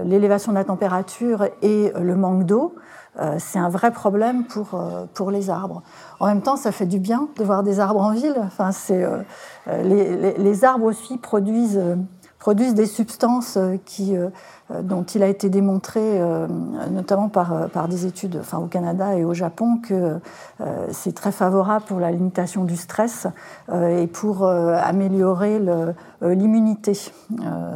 l'élévation 0.04 0.52
de 0.52 0.58
la 0.58 0.64
température 0.64 1.46
et 1.62 1.92
le 2.00 2.16
manque 2.16 2.46
d'eau, 2.46 2.76
c'est 3.38 3.60
un 3.60 3.70
vrai 3.70 3.92
problème 3.92 4.46
pour, 4.46 4.80
pour 5.14 5.32
les 5.32 5.50
arbres. 5.50 5.84
En 6.20 6.28
même 6.28 6.42
temps, 6.42 6.58
ça 6.58 6.72
fait 6.72 6.86
du 6.86 7.00
bien 7.00 7.28
de 7.38 7.44
voir 7.44 7.64
des 7.64 7.80
arbres 7.80 8.02
en 8.02 8.12
ville. 8.12 8.36
Enfin, 8.46 8.72
les, 9.84 10.34
les, 10.38 10.64
arbres 10.66 10.86
aussi 10.86 11.18
produisent 11.18 11.82
produisent 12.40 12.74
des 12.74 12.86
substances 12.86 13.58
qui, 13.86 14.16
dont 14.82 15.04
il 15.04 15.24
a 15.24 15.28
été 15.28 15.50
démontré, 15.50 16.22
notamment 16.90 17.28
par, 17.28 17.70
par 17.70 17.88
des 17.90 18.06
études 18.06 18.38
enfin, 18.40 18.60
au 18.60 18.68
Canada 18.68 19.16
et 19.16 19.26
au 19.26 19.34
Japon, 19.34 19.78
que 19.78 20.20
c'est 20.92 21.14
très 21.14 21.34
favorable 21.34 21.86
pour 21.86 22.00
la 22.00 22.12
limitation 22.12 22.64
du 22.64 22.78
stress 22.78 23.28
et 23.74 24.08
pour 24.08 24.48
améliorer 24.48 25.62
l'immunité. 26.22 27.12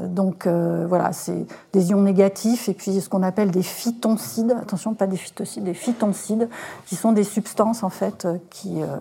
donc 0.08 0.48
voilà, 0.48 1.12
c'est 1.12 1.46
des 1.74 1.90
ions 1.90 2.02
négatifs 2.02 2.70
et 2.70 2.74
puis 2.74 3.02
ce 3.02 3.10
qu'on 3.10 3.24
appelle 3.24 3.52
des 3.52 3.64
phytoncides, 3.64 4.52
attention, 4.52 4.94
pas 4.94 5.08
des 5.08 5.18
phytocides, 5.18 5.64
des 5.64 5.74
phytoncides, 5.74 6.50
qui 6.86 6.96
sont 6.96 7.12
des 7.12 7.24
substances 7.24 7.84
en 7.84 7.90
fait 7.90 8.28
qui 8.50 8.82
euh, 8.82 8.98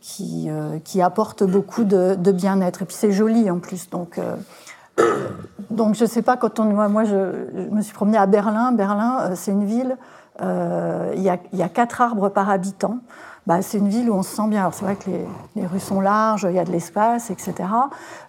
qui, 0.00 0.48
euh, 0.48 0.78
qui 0.84 1.02
apporte 1.02 1.44
beaucoup 1.44 1.84
de, 1.84 2.14
bien-être. 2.32 2.82
Et 2.82 2.84
puis 2.84 2.96
c'est 2.96 3.12
joli 3.12 3.50
en 3.50 3.58
plus. 3.58 3.90
Donc, 3.90 4.18
euh, 4.18 4.36
donc 5.70 5.94
je 5.94 6.04
ne 6.04 6.08
sais 6.08 6.22
pas, 6.22 6.36
quand 6.36 6.58
on, 6.60 6.64
moi, 6.88 7.04
je, 7.04 7.70
me 7.70 7.82
suis 7.82 7.94
promenée 7.94 8.18
à 8.18 8.26
Berlin. 8.26 8.72
Berlin, 8.72 9.34
c'est 9.34 9.52
une 9.52 9.64
ville, 9.64 9.96
il 10.40 11.22
y, 11.22 11.28
a, 11.28 11.38
il 11.52 11.58
y, 11.58 11.62
a, 11.62 11.68
quatre 11.68 12.00
arbres 12.00 12.28
par 12.28 12.48
habitant. 12.48 12.98
Bah, 13.46 13.62
c'est 13.62 13.78
une 13.78 13.88
ville 13.88 14.10
où 14.10 14.14
on 14.14 14.22
se 14.22 14.34
sent 14.34 14.48
bien. 14.48 14.60
Alors 14.60 14.74
c'est 14.74 14.84
vrai 14.84 14.96
que 14.96 15.10
les, 15.10 15.26
les, 15.56 15.66
rues 15.66 15.80
sont 15.80 16.00
larges, 16.00 16.46
il 16.48 16.54
y 16.54 16.58
a 16.58 16.64
de 16.64 16.72
l'espace, 16.72 17.30
etc. 17.30 17.68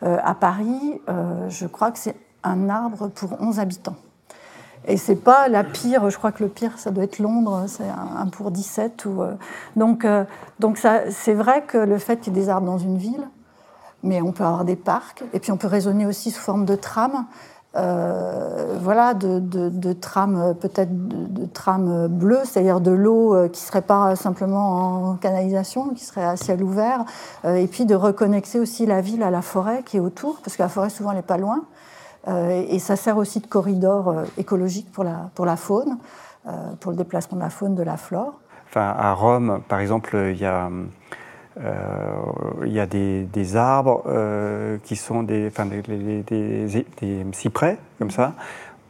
à 0.01 0.35
Paris, 0.35 1.01
je 1.49 1.67
crois 1.67 1.91
que 1.91 1.99
c'est 1.99 2.15
un 2.43 2.69
arbre 2.69 3.07
pour 3.09 3.39
11 3.39 3.59
habitants. 3.59 3.95
Et 4.87 4.97
c'est 4.97 5.15
pas 5.15 5.47
la 5.47 5.63
pire, 5.63 6.09
je 6.09 6.17
crois 6.17 6.31
que 6.31 6.43
le 6.43 6.49
pire, 6.49 6.77
ça 6.77 6.89
doit 6.89 7.03
être 7.03 7.19
Londres, 7.19 7.65
c'est 7.67 7.87
un, 7.87 8.25
pour 8.27 8.49
17. 8.49 9.05
Ou, 9.05 9.21
euh, 9.21 9.33
donc, 9.75 10.05
euh, 10.05 10.23
donc 10.59 10.79
c'est 10.79 11.33
vrai 11.33 11.63
que 11.67 11.77
le 11.77 11.97
fait 11.97 12.17
qu'il 12.17 12.35
y 12.35 12.39
ait 12.39 12.41
des 12.41 12.49
arbres 12.49 12.65
dans 12.65 12.79
une 12.79 12.97
ville, 12.97 13.27
mais 14.03 14.21
on 14.21 14.31
peut 14.31 14.43
avoir 14.43 14.65
des 14.65 14.75
parcs, 14.75 15.23
et 15.33 15.39
puis 15.39 15.51
on 15.51 15.57
peut 15.57 15.67
raisonner 15.67 16.07
aussi 16.07 16.31
sous 16.31 16.41
forme 16.41 16.65
de 16.65 16.75
tram, 16.75 17.25
euh, 17.77 18.75
voilà, 18.81 19.13
de, 19.13 19.39
de, 19.39 19.93
tram, 19.93 20.55
peut-être 20.59 20.89
de, 20.91 21.45
tram 21.45 22.07
bleu, 22.07 22.39
c'est-à-dire 22.43 22.81
de 22.81 22.91
l'eau 22.91 23.47
qui 23.49 23.61
serait 23.61 23.83
pas 23.83 24.15
simplement 24.15 25.11
en 25.11 25.15
canalisation, 25.15 25.89
qui 25.89 26.03
serait 26.03 26.25
à 26.25 26.35
ciel 26.35 26.63
ouvert, 26.63 27.05
et 27.45 27.67
puis 27.67 27.85
de 27.85 27.93
reconnecter 27.93 28.59
aussi 28.59 28.87
la 28.87 29.01
ville 29.01 29.21
à 29.21 29.29
la 29.29 29.43
forêt 29.43 29.83
qui 29.85 29.97
est 29.97 30.01
autour, 30.01 30.39
parce 30.43 30.57
que 30.57 30.63
la 30.63 30.69
forêt 30.69 30.89
souvent 30.89 31.11
elle 31.11 31.17
n'est 31.17 31.21
pas 31.21 31.37
loin. 31.37 31.61
Euh, 32.27 32.63
et 32.69 32.79
ça 32.79 32.95
sert 32.95 33.17
aussi 33.17 33.39
de 33.39 33.47
corridor 33.47 34.09
euh, 34.09 34.25
écologique 34.37 34.91
pour 34.91 35.03
la, 35.03 35.29
pour 35.33 35.45
la 35.45 35.55
faune, 35.55 35.97
euh, 36.47 36.51
pour 36.79 36.91
le 36.91 36.97
déplacement 36.97 37.37
de 37.37 37.43
la 37.43 37.49
faune, 37.49 37.75
de 37.75 37.83
la 37.83 37.97
flore. 37.97 38.33
Enfin, 38.69 38.93
à 38.97 39.13
Rome, 39.13 39.61
par 39.67 39.79
exemple, 39.79 40.15
il 40.31 40.37
y 40.37 40.45
a, 40.45 40.69
y 42.63 42.79
a 42.79 42.85
des, 42.85 43.23
des 43.23 43.55
arbres 43.57 44.03
qui 44.83 44.95
sont 44.95 45.23
des, 45.23 45.47
enfin, 45.47 45.65
des, 45.65 46.23
des, 46.23 47.25
cyprès, 47.33 47.77
comme 47.99 48.11
ça, 48.11 48.33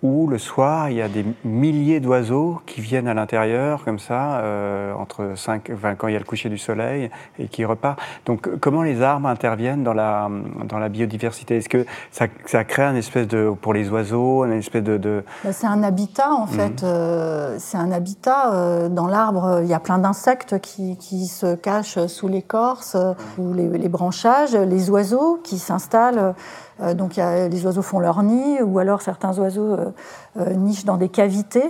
où 0.03 0.27
le 0.27 0.39
soir, 0.39 0.89
il 0.89 0.97
y 0.97 1.01
a 1.01 1.07
des 1.07 1.23
milliers 1.43 1.99
d'oiseaux 1.99 2.59
qui 2.65 2.81
viennent 2.81 3.07
à 3.07 3.13
l'intérieur, 3.13 3.83
comme 3.83 3.99
ça, 3.99 4.39
euh, 4.39 4.93
entre 4.93 5.33
5, 5.35 5.69
enfin, 5.73 5.93
quand 5.95 6.07
il 6.07 6.13
y 6.13 6.15
a 6.15 6.19
le 6.19 6.25
coucher 6.25 6.49
du 6.49 6.57
soleil, 6.57 7.11
et 7.37 7.47
qui 7.47 7.65
repartent. 7.65 7.99
Donc, 8.25 8.49
comment 8.59 8.81
les 8.81 9.03
arbres 9.03 9.27
interviennent 9.27 9.83
dans 9.83 9.93
la, 9.93 10.27
dans 10.65 10.79
la 10.79 10.89
biodiversité? 10.89 11.57
Est-ce 11.57 11.69
que 11.69 11.85
ça, 12.11 12.25
ça, 12.45 12.63
crée 12.63 12.83
un 12.83 12.95
espèce 12.95 13.27
de, 13.27 13.53
pour 13.61 13.73
les 13.73 13.89
oiseaux, 13.89 14.41
un 14.41 14.51
espèce 14.51 14.83
de... 14.83 14.97
de... 14.97 15.23
Bah, 15.43 15.53
c'est 15.53 15.67
un 15.67 15.83
habitat, 15.83 16.31
en 16.31 16.47
mhm. 16.47 16.51
fait. 16.51 16.83
Euh, 16.83 17.55
c'est 17.59 17.77
un 17.77 17.91
habitat. 17.91 18.53
Euh, 18.53 18.89
dans 18.89 19.07
l'arbre, 19.07 19.59
il 19.61 19.69
y 19.69 19.73
a 19.73 19.79
plein 19.79 19.99
d'insectes 19.99 20.59
qui, 20.59 20.97
qui, 20.97 21.27
se 21.27 21.55
cachent 21.55 22.07
sous 22.07 22.27
l'écorce 22.27 22.97
ou 23.37 23.53
les, 23.53 23.67
les 23.67 23.89
branchages, 23.89 24.55
les 24.55 24.89
oiseaux 24.89 25.39
qui 25.43 25.59
s'installent 25.59 26.33
euh, 26.81 26.93
donc 26.93 27.15
les 27.15 27.65
oiseaux 27.65 27.81
font 27.81 27.99
leur 27.99 28.23
nid, 28.23 28.61
ou 28.61 28.79
alors 28.79 29.01
certains 29.01 29.37
oiseaux 29.37 29.73
euh, 29.73 29.91
euh, 30.37 30.53
nichent 30.53 30.85
dans 30.85 30.95
des 30.97 31.09
cavités. 31.09 31.69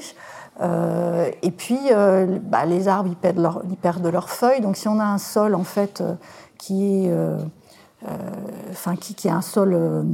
et 0.62 1.52
puis, 1.52 1.80
bah, 2.44 2.66
les 2.66 2.88
arbres, 2.88 3.10
ils 3.10 3.78
perdent, 3.78 4.08
leurs 4.08 4.30
feuilles. 4.30 4.62
Donc, 4.62 4.78
si 4.78 4.88
on 4.88 5.00
a 5.00 5.06
un 5.06 5.18
sol, 5.18 5.56
en 5.56 5.64
fait, 5.64 6.04
qui, 6.58 7.08
est 7.08 7.12
un 9.30 9.42
sol 9.42 10.06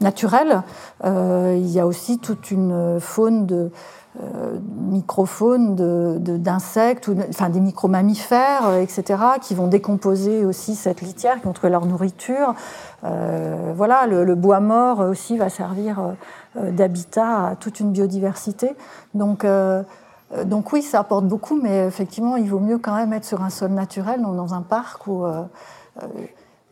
naturel, 0.00 0.62
il 1.04 1.68
y 1.68 1.78
a 1.78 1.86
aussi 1.86 2.18
toute 2.18 2.50
une 2.50 2.98
faune 3.00 3.44
de, 3.44 3.70
euh, 4.20 4.58
microfaune 4.76 5.74
d'insectes, 6.18 7.08
enfin 7.30 7.48
des 7.48 7.60
micro-mammifères, 7.60 8.66
euh, 8.66 8.82
etc., 8.82 9.18
qui 9.40 9.54
vont 9.54 9.68
décomposer 9.68 10.44
aussi 10.44 10.74
cette 10.74 11.00
litière, 11.00 11.40
qui 11.40 11.46
vont 11.46 11.54
trouver 11.54 11.70
leur 11.70 11.86
nourriture. 11.86 12.54
Euh, 13.04 13.72
voilà, 13.74 14.06
le, 14.06 14.34
bois 14.34 14.60
mort 14.60 15.00
aussi 15.00 15.38
va 15.38 15.48
servir 15.48 16.12
d'habitat 16.54 17.46
à 17.46 17.56
toute 17.56 17.80
une 17.80 17.90
biodiversité. 17.90 18.76
Donc, 19.14 19.46
donc 20.44 20.72
oui, 20.74 20.82
ça 20.82 21.00
apporte 21.00 21.24
beaucoup, 21.24 21.58
mais 21.58 21.86
effectivement, 21.86 22.36
il 22.36 22.50
vaut 22.50 22.60
mieux 22.60 22.76
quand 22.76 22.94
même 22.94 23.14
être 23.14 23.24
sur 23.24 23.42
un 23.42 23.48
sol 23.50 23.70
naturel, 23.70 24.20
dans 24.20 24.52
un 24.52 24.60
parc 24.60 25.06
où 25.06 25.24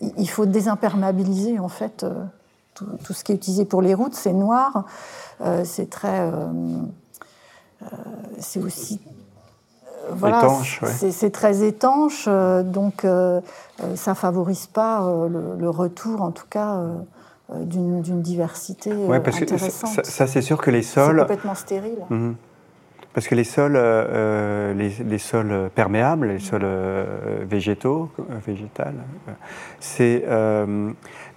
il 0.00 0.28
faut 0.28 0.44
désimperméabiliser 0.44 1.58
en 1.58 1.68
fait 1.68 2.04
tout, 2.74 3.12
ce 3.14 3.24
qui 3.24 3.32
est 3.32 3.36
utilisé 3.36 3.64
pour 3.64 3.80
les 3.80 3.94
routes. 3.94 4.14
C'est 4.14 4.34
noir, 4.34 4.84
c'est 5.64 5.88
très 5.88 6.20
euh, 6.20 6.48
c'est 8.38 8.60
aussi 8.60 9.00
euh, 10.10 10.14
voilà, 10.16 10.48
c'est 11.10 11.30
très 11.30 11.62
étanche, 11.62 12.24
euh, 12.26 12.62
donc 12.62 13.06
ça 13.94 14.14
favorise 14.14 14.66
pas 14.66 15.00
le, 15.28 15.70
retour, 15.70 16.22
en 16.22 16.30
tout 16.30 16.46
cas, 16.48 16.80
d'une 17.54 18.22
diversité 18.22 18.92
ouais, 18.92 19.20
parce 19.20 19.40
intéressante. 19.40 19.96
Que 19.96 20.06
ça, 20.06 20.26
c'est 20.26 20.42
sûr 20.42 20.58
que 20.58 20.70
les 20.70 20.82
sols... 20.82 21.16
C'est 21.16 21.20
complètement 21.22 21.54
stérile. 21.54 21.98
Mhm. 22.08 22.36
Parce 23.12 23.26
que 23.26 23.34
les 23.34 23.42
sols, 23.42 23.76
les, 24.76 25.18
sols 25.18 25.70
perméables, 25.74 26.28
les 26.28 26.38
sols 26.38 26.66
végétaux, 27.42 28.08
végétales, 28.46 28.94
c'est 29.80 30.24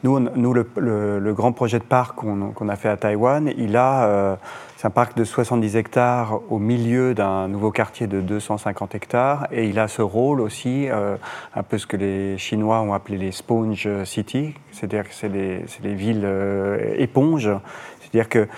nous, 0.04 0.20
nous 0.20 0.54
le, 0.54 0.68
le, 0.78 1.34
grand 1.34 1.52
projet 1.52 1.80
de 1.80 1.84
parc 1.84 2.16
qu'on 2.16 2.70
a 2.70 2.76
fait 2.76 2.90
à 2.90 2.98
Taïwan, 2.98 3.52
il 3.58 3.76
a 3.76 4.38
c'est 4.84 4.88
un 4.88 4.92
parc 4.92 5.16
de 5.16 5.24
70 5.24 5.78
hectares 5.78 6.42
au 6.50 6.60
milieu 6.60 7.14
d'un 7.14 7.48
nouveau 7.48 7.72
quartier 7.72 8.06
de 8.06 8.20
250 8.20 8.96
hectares 8.96 9.48
et 9.50 9.66
il 9.70 9.80
a 9.80 9.88
ce 9.88 10.02
rôle 10.02 10.42
aussi, 10.42 10.90
euh, 10.90 11.16
un 11.56 11.64
peu 11.64 11.78
ce 11.78 11.88
que 11.88 11.96
les 11.96 12.38
Chinois 12.38 12.82
ont 12.82 12.94
appelé 12.94 13.18
les 13.18 13.32
sponge 13.32 13.88
city, 14.04 14.56
c'est-à-dire 14.74 15.08
que 15.08 15.16
c'est 15.16 15.30
les, 15.30 15.96
villes 15.96 16.26
euh, 16.26 16.96
éponges, 16.98 17.50
c'est-à-dire 18.02 18.28
que 18.28 18.50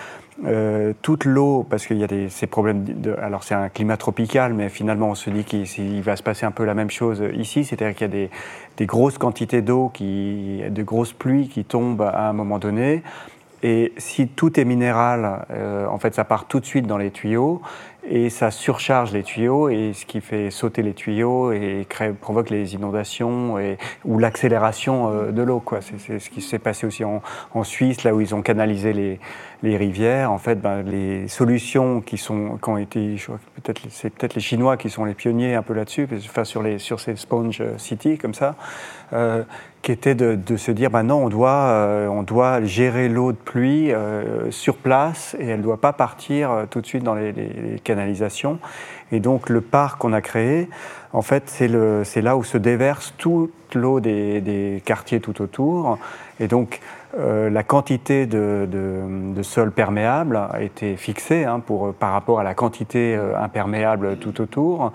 euh, 0.45 0.93
toute 1.03 1.25
l'eau, 1.25 1.63
parce 1.69 1.85
qu'il 1.85 1.97
y 1.97 2.03
a 2.03 2.07
ces 2.29 2.47
problèmes, 2.47 2.83
alors 3.21 3.43
c'est 3.43 3.53
un 3.53 3.69
climat 3.69 3.95
tropical, 3.95 4.55
mais 4.55 4.69
finalement 4.69 5.09
on 5.09 5.15
se 5.15 5.29
dit 5.29 5.43
qu'il 5.43 6.01
va 6.01 6.15
se 6.15 6.23
passer 6.23 6.47
un 6.47 6.51
peu 6.51 6.65
la 6.65 6.73
même 6.73 6.89
chose 6.89 7.23
ici, 7.35 7.63
c'est-à-dire 7.63 7.95
qu'il 7.95 8.07
y 8.07 8.09
a 8.09 8.13
des, 8.13 8.29
des 8.77 8.87
grosses 8.87 9.19
quantités 9.19 9.61
d'eau, 9.61 9.91
de 9.99 10.83
grosses 10.83 11.13
pluies 11.13 11.49
qui 11.49 11.65
tombent 11.65 12.01
à 12.01 12.27
un 12.27 12.33
moment 12.33 12.57
donné. 12.57 13.03
Et 13.63 13.93
si 13.97 14.27
tout 14.27 14.59
est 14.59 14.65
minéral, 14.65 15.45
euh, 15.51 15.87
en 15.87 15.97
fait, 15.97 16.13
ça 16.13 16.23
part 16.23 16.45
tout 16.45 16.59
de 16.59 16.65
suite 16.65 16.87
dans 16.87 16.97
les 16.97 17.11
tuyaux 17.11 17.61
et 18.07 18.29
ça 18.29 18.51
surcharge 18.51 19.11
les 19.13 19.23
tuyaux 19.23 19.69
et 19.69 19.93
ce 19.93 20.05
qui 20.05 20.21
fait 20.21 20.51
sauter 20.51 20.83
les 20.83 20.93
tuyaux 20.93 21.51
et 21.51 21.87
provoque 22.21 22.51
les 22.51 22.75
inondations 22.75 23.57
et, 23.57 23.77
ou 24.03 24.19
l'accélération 24.19 25.09
euh, 25.09 25.31
de 25.31 25.41
l'eau. 25.41 25.63
C'est 25.81 26.19
ce 26.19 26.29
qui 26.29 26.41
s'est 26.41 26.59
passé 26.59 26.85
aussi 26.85 27.03
en, 27.03 27.21
en, 27.53 27.63
Suisse, 27.63 28.03
là 28.03 28.13
où 28.13 28.21
ils 28.21 28.35
ont 28.35 28.43
canalisé 28.43 28.93
les, 28.93 29.19
les 29.63 29.77
rivières. 29.77 30.31
En 30.31 30.37
fait, 30.37 30.61
ben, 30.61 30.83
les 30.83 31.27
solutions 31.27 32.01
qui, 32.01 32.17
sont, 32.17 32.57
qui 32.61 32.69
ont 32.69 32.77
été, 32.77 33.15
peut-être 33.63 33.81
c'est 33.89 34.11
peut-être 34.11 34.35
les 34.35 34.41
Chinois 34.41 34.77
qui 34.77 34.89
sont 34.89 35.05
les 35.05 35.15
pionniers 35.15 35.55
un 35.55 35.63
peu 35.63 35.73
là-dessus, 35.73 36.07
enfin, 36.29 36.43
sur, 36.43 36.61
les, 36.61 36.77
sur 36.77 36.99
ces 36.99 37.15
sponge 37.15 37.63
cities 37.77 38.17
comme 38.19 38.35
ça. 38.35 38.55
Euh, 39.13 39.43
qui 39.85 39.91
était 39.91 40.15
de, 40.15 40.57
se 40.57 40.71
dire, 40.71 40.89
ben 40.89 41.03
non, 41.03 41.25
on 41.25 41.29
doit, 41.29 41.67
euh, 41.67 42.07
on 42.07 42.23
doit 42.23 42.63
gérer 42.63 43.07
l'eau 43.07 43.33
de 43.33 43.37
pluie 43.37 43.93
euh, 43.93 44.49
sur 44.49 44.77
place 44.77 45.35
et 45.39 45.45
elle 45.45 45.59
ne 45.59 45.63
doit 45.63 45.79
pas 45.79 45.93
partir 45.93 46.49
euh, 46.49 46.65
tout 46.67 46.81
de 46.81 46.87
suite 46.87 47.03
dans 47.03 47.13
les, 47.13 47.31
les, 47.31 47.79
canalisations. 47.83 48.57
Et 49.11 49.19
donc 49.19 49.47
le 49.47 49.61
parc 49.61 49.99
qu'on 49.99 50.11
a 50.11 50.21
créé, 50.21 50.69
en 51.13 51.21
fait, 51.21 51.43
c'est 51.47 52.21
là 52.21 52.35
où 52.35 52.43
se 52.43 52.57
déverse 52.57 53.13
toute 53.19 53.53
l'eau 53.75 53.99
des, 53.99 54.41
des, 54.41 54.81
quartiers 54.83 55.19
tout 55.19 55.39
autour. 55.39 55.99
Et 56.39 56.47
donc 56.47 56.79
euh, 57.17 57.49
la 57.49 57.63
quantité 57.63 58.25
de, 58.25 58.67
de, 58.69 59.41
sol 59.41 59.71
perméable 59.71 60.37
a 60.37 60.61
été 60.61 60.97
fixée 60.97 61.45
hein, 61.45 61.61
pour, 61.61 61.93
par 61.93 62.11
rapport 62.11 62.39
à 62.39 62.43
la 62.43 62.53
quantité 62.53 63.15
euh, 63.15 63.39
imperméable 63.39 64.17
tout 64.17 64.41
autour. 64.41 64.91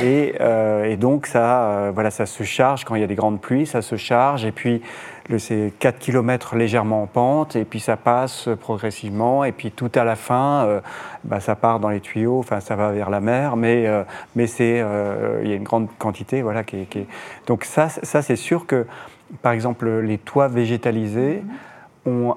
Et, 0.00 0.34
euh, 0.40 0.84
et 0.84 0.96
donc 0.96 1.26
ça, 1.26 1.90
voilà, 1.92 2.10
ça 2.10 2.26
se 2.26 2.42
charge 2.42 2.84
quand 2.84 2.94
il 2.94 3.00
y 3.00 3.04
a 3.04 3.06
des 3.08 3.14
grandes 3.14 3.40
pluies, 3.40 3.66
ça 3.66 3.82
se 3.82 3.96
charge. 3.96 4.44
Et 4.44 4.52
puis 4.52 4.80
c'est 5.38 5.72
4 5.78 5.98
km 5.98 6.56
légèrement 6.56 7.02
en 7.02 7.06
pente, 7.06 7.56
et 7.56 7.64
puis 7.64 7.80
ça 7.80 7.96
passe 7.96 8.48
progressivement. 8.60 9.44
Et 9.44 9.52
puis 9.52 9.70
tout 9.70 9.90
à 9.94 10.04
la 10.04 10.16
fin, 10.16 10.80
bah, 11.24 11.40
ça 11.40 11.54
part 11.54 11.80
dans 11.80 11.90
les 11.90 12.00
tuyaux, 12.00 12.38
enfin 12.38 12.60
ça 12.60 12.76
va 12.76 12.92
vers 12.92 13.10
la 13.10 13.20
mer, 13.20 13.56
mais, 13.56 13.86
mais 14.36 14.46
c'est, 14.46 14.82
il 15.42 15.48
y 15.48 15.52
a 15.52 15.56
une 15.56 15.64
grande 15.64 15.88
quantité. 15.98 16.40
Voilà, 16.40 16.64
qui, 16.64 16.86
qui 16.86 17.06
Donc 17.46 17.64
ça, 17.64 17.88
ça 17.88 18.22
c'est 18.22 18.36
sûr 18.36 18.66
que 18.66 18.86
par 19.42 19.52
exemple, 19.52 19.88
les 20.00 20.18
toits 20.18 20.48
végétalisés 20.48 21.42
ont 22.06 22.34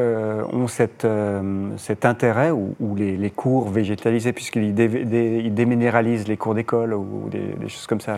euh, 0.00 0.42
ont 0.50 0.68
cette, 0.68 1.04
euh, 1.04 1.68
cet 1.76 2.06
intérêt, 2.06 2.50
ou, 2.50 2.74
les, 2.96 3.30
cours 3.30 3.68
végétalisés, 3.68 4.32
puisqu'ils 4.32 4.74
déminéralisent 4.74 6.26
les 6.28 6.38
cours 6.38 6.54
d'école 6.54 6.94
ou 6.94 7.28
des, 7.30 7.68
choses 7.68 7.86
comme 7.86 8.00
ça. 8.00 8.16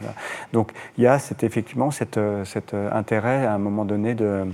Donc 0.53 0.71
il 0.97 1.03
y 1.03 1.09
a 1.09 1.17
effectivement 1.43 1.91
cet, 1.91 2.19
cet 2.45 2.75
intérêt 2.75 3.45
à 3.45 3.55
un 3.55 3.59
moment 3.59 3.85
donné 3.85 4.15
de 4.15 4.45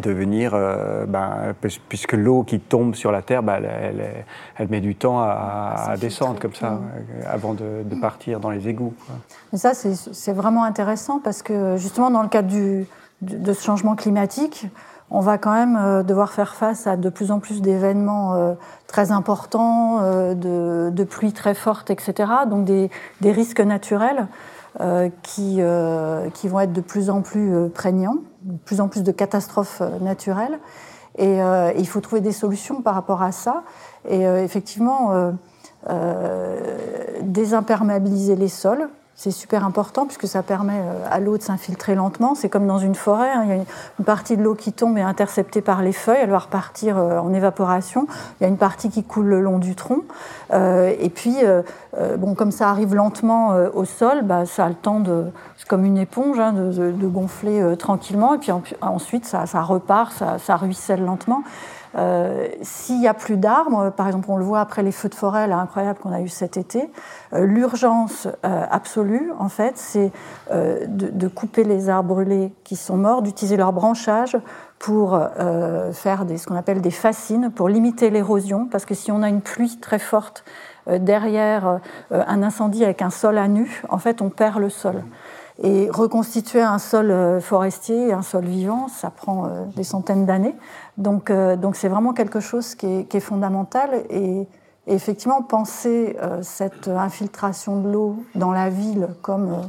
de 0.00 0.10
venir, 0.10 0.52
euh, 0.54 1.06
ben, 1.06 1.54
puisque 1.88 2.12
l'eau 2.12 2.42
qui 2.42 2.60
tombe 2.60 2.94
sur 2.94 3.12
la 3.12 3.22
terre, 3.22 3.42
ben, 3.42 3.62
elle, 4.58 4.68
met 4.68 4.80
du 4.80 4.94
temps 4.94 5.20
à, 5.20 5.94
descendre 6.00 6.38
comme 6.40 6.54
ça, 6.54 6.72
euh, 6.72 7.22
avant 7.26 7.54
de, 7.54 7.82
partir 8.00 8.40
dans 8.40 8.50
les 8.50 8.68
égouts. 8.68 8.94
Mais 9.52 9.58
ça, 9.58 9.72
c'est 9.74 10.32
vraiment 10.32 10.64
intéressant 10.64 11.20
parce 11.22 11.42
que 11.42 11.76
justement, 11.76 12.10
dans 12.10 12.22
le 12.22 12.28
cadre 12.28 12.48
du, 12.48 12.86
de 13.22 13.52
ce 13.52 13.64
changement 13.64 13.96
climatique, 13.96 14.66
on 15.10 15.20
va 15.20 15.38
quand 15.38 15.54
même 15.54 15.76
euh, 15.76 16.02
devoir 16.02 16.32
faire 16.32 16.54
face 16.54 16.86
à 16.86 16.96
de 16.96 17.08
plus 17.08 17.30
en 17.30 17.40
plus 17.40 17.62
d'événements 17.62 18.56
très 18.86 19.10
importants, 19.10 20.00
de, 20.34 20.90
de, 20.90 21.04
pluies 21.04 21.32
très 21.32 21.54
fortes, 21.54 21.90
etc. 21.90 22.30
Donc 22.48 22.64
des, 22.64 22.90
des 23.20 23.32
risques 23.32 23.60
naturels. 23.60 24.28
Euh, 24.80 25.08
qui, 25.24 25.56
euh, 25.58 26.30
qui, 26.30 26.46
vont 26.46 26.60
être 26.60 26.72
de 26.72 26.80
plus 26.80 27.10
en 27.10 27.20
plus 27.20 27.52
euh, 27.52 27.68
prégnants, 27.68 28.18
de 28.42 28.56
plus 28.58 28.80
en 28.80 28.86
plus 28.86 29.02
de 29.02 29.10
catastrophes 29.10 29.82
naturelles. 30.00 30.60
Et, 31.18 31.38
il 31.76 31.88
faut 31.88 32.00
trouver 32.00 32.20
des 32.20 32.30
solutions 32.30 32.80
par 32.80 32.94
rapport 32.94 33.22
à 33.22 33.32
ça. 33.32 33.64
Et 34.08 34.22
effectivement, 34.22 35.32
désimperméabiliser 37.22 38.36
les 38.36 38.46
sols, 38.46 38.88
c'est 39.18 39.32
super 39.32 39.64
important 39.64 40.06
puisque 40.06 40.28
ça 40.28 40.44
permet 40.44 40.78
euh, 40.78 41.04
à 41.10 41.18
l'eau 41.18 41.36
de 41.36 41.42
s'infiltrer 41.42 41.96
lentement. 41.96 42.36
C'est 42.36 42.48
comme 42.48 42.68
dans 42.68 42.78
une 42.78 42.94
forêt, 42.94 43.32
hein. 43.32 43.42
il 43.46 43.48
y 43.48 43.52
a 43.52 43.56
une 43.56 44.04
partie 44.04 44.36
de 44.36 44.44
l'eau 44.44 44.54
qui 44.54 44.72
tombe 44.72 44.96
et 44.96 45.00
est 45.00 45.04
interceptée 45.04 45.60
par 45.60 45.82
les 45.82 45.92
feuilles, 45.92 46.20
elle 46.22 46.30
va 46.30 46.38
repartir 46.38 46.96
euh, 46.96 47.18
en 47.18 47.34
évaporation. 47.34 48.06
Il 48.38 48.44
y 48.44 48.46
a 48.46 48.48
une 48.48 48.56
partie 48.56 48.90
qui 48.90 49.02
coule 49.02 49.26
le 49.26 49.40
long 49.40 49.58
du 49.58 49.74
tronc. 49.74 50.02
Euh, 50.52 50.94
et 51.00 51.10
puis, 51.10 51.34
bon, 52.16 52.34
comme 52.34 52.52
ça 52.52 52.70
arrive 52.70 52.94
lentement 52.94 53.56
au 53.74 53.84
sol, 53.84 54.22
bah, 54.22 54.46
ça 54.46 54.66
a 54.66 54.68
le 54.68 54.74
temps 54.76 55.00
de, 55.00 55.24
comme 55.68 55.84
une 55.84 55.98
éponge, 55.98 56.38
hein, 56.38 56.52
de, 56.52 57.06
gonfler 57.08 57.76
tranquillement. 57.76 58.34
Et 58.34 58.38
puis 58.38 58.52
ensuite, 58.80 59.24
ça, 59.24 59.44
repart, 59.62 60.12
ça 60.38 60.56
ruisselle 60.56 61.04
lentement. 61.04 61.42
Euh, 61.98 62.46
s'il 62.62 63.00
n'y 63.00 63.08
a 63.08 63.14
plus 63.14 63.36
d'arbres, 63.36 63.90
par 63.90 64.06
exemple, 64.06 64.30
on 64.30 64.36
le 64.36 64.44
voit 64.44 64.60
après 64.60 64.82
les 64.82 64.92
feux 64.92 65.08
de 65.08 65.14
forêt 65.14 65.48
là, 65.48 65.58
incroyables 65.58 65.98
qu'on 65.98 66.12
a 66.12 66.20
eu 66.20 66.28
cet 66.28 66.56
été, 66.56 66.90
euh, 67.32 67.44
l'urgence 67.44 68.28
euh, 68.44 68.64
absolue, 68.70 69.32
en 69.38 69.48
fait, 69.48 69.76
c'est 69.76 70.12
de, 70.50 71.28
couper 71.28 71.64
les 71.64 71.88
arbres 71.88 72.14
brûlés 72.14 72.52
qui 72.64 72.76
sont 72.76 72.96
morts, 72.96 73.22
d'utiliser 73.22 73.56
leur 73.56 73.72
branchage 73.72 74.36
pour 74.78 75.20
faire 75.92 76.24
ce 76.36 76.46
qu'on 76.46 76.56
appelle 76.56 76.80
des 76.80 76.90
fascines, 76.90 77.50
pour 77.50 77.68
limiter 77.68 78.10
l'érosion, 78.10 78.66
parce 78.70 78.84
que 78.84 78.94
si 78.94 79.12
on 79.12 79.22
a 79.22 79.28
une 79.28 79.40
pluie 79.40 79.78
très 79.78 79.98
forte 79.98 80.44
derrière 80.86 81.80
un 82.10 82.42
incendie 82.42 82.84
avec 82.84 83.02
un 83.02 83.10
sol 83.10 83.38
à 83.38 83.48
nu, 83.48 83.82
en 83.88 83.98
fait, 83.98 84.22
on 84.22 84.30
perd 84.30 84.58
le 84.60 84.70
sol. 84.70 85.02
Et 85.60 85.90
reconstituer 85.90 86.62
un 86.62 86.78
sol 86.78 87.10
euh, 87.10 87.40
forestier, 87.40 88.12
un 88.12 88.22
sol 88.22 88.44
vivant, 88.44 88.86
ça 88.86 89.10
prend 89.10 89.46
euh, 89.46 89.64
des 89.74 89.82
centaines 89.82 90.24
d'années. 90.24 90.54
Donc, 90.98 91.30
euh, 91.30 91.56
donc 91.56 91.74
c'est 91.74 91.88
vraiment 91.88 92.12
quelque 92.12 92.38
chose 92.38 92.76
qui 92.76 93.06
est, 93.10 93.20
fondamental. 93.20 93.90
Et, 94.10 94.46
effectivement, 94.86 95.42
penser 95.42 96.16
cette 96.40 96.88
infiltration 96.88 97.82
de 97.82 97.90
l'eau 97.90 98.24
dans 98.34 98.52
la 98.52 98.70
ville 98.70 99.08
comme, 99.20 99.68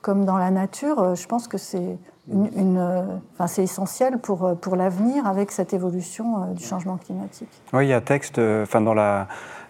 comme 0.00 0.24
dans 0.24 0.38
la 0.38 0.50
nature, 0.50 1.14
je 1.14 1.26
pense 1.26 1.48
que 1.48 1.58
c'est 1.58 1.98
une, 2.32 3.20
c'est 3.46 3.62
essentiel 3.62 4.16
pour, 4.16 4.56
pour 4.56 4.76
l'avenir 4.76 5.26
avec 5.26 5.50
cette 5.50 5.74
évolution 5.74 6.54
du 6.54 6.64
changement 6.64 6.96
climatique. 6.96 7.50
Oui, 7.74 7.84
il 7.84 7.88
y 7.90 7.92
a 7.92 7.98
un 7.98 8.00
texte, 8.00 8.38
enfin, 8.38 8.80
dans 8.80 8.94
la 8.94 9.28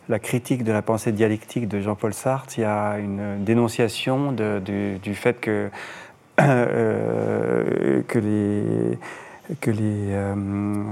la 0.08 0.18
critique 0.18 0.64
de 0.64 0.72
la 0.72 0.82
pensée 0.82 1.12
dialectique 1.12 1.68
de 1.68 1.80
Jean-Paul 1.80 2.12
Sartre, 2.12 2.58
il 2.58 2.62
y 2.62 2.64
a 2.64 2.98
une 2.98 3.42
dénonciation 3.44 4.32
du, 4.32 5.14
fait 5.14 5.40
que, 5.40 5.70
euh, 6.40 8.02
que 8.06 8.18
les 8.18 8.98
que 9.60 9.70
les, 9.70 9.82
euh, 9.82 10.34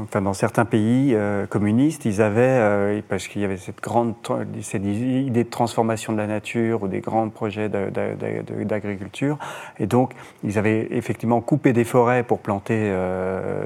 enfin 0.03 0.21
dans 0.21 0.35
certains 0.35 0.67
pays 0.67 1.15
euh, 1.15 1.47
communistes, 1.47 2.05
ils 2.05 2.21
avaient, 2.21 3.03
parce 3.09 3.27
qu'il 3.27 3.41
y 3.41 3.47
avait 3.47 3.57
cette 3.57 3.81
grande 3.81 4.15
cette 4.61 4.85
idée 4.85 5.45
de 5.45 5.49
transformation 5.49 6.13
de 6.13 6.19
la 6.19 6.27
nature 6.27 6.83
ou 6.83 6.89
des 6.89 7.01
grands 7.01 7.31
projets 7.31 7.71
d'agriculture, 7.71 9.39
et 9.79 9.87
donc 9.87 10.13
ils 10.45 10.59
avaient 10.59 10.87
effectivement 10.91 11.41
coupé 11.41 11.73
des 11.73 11.85
forêts 11.85 12.25
pour 12.25 12.41
planter 12.41 12.95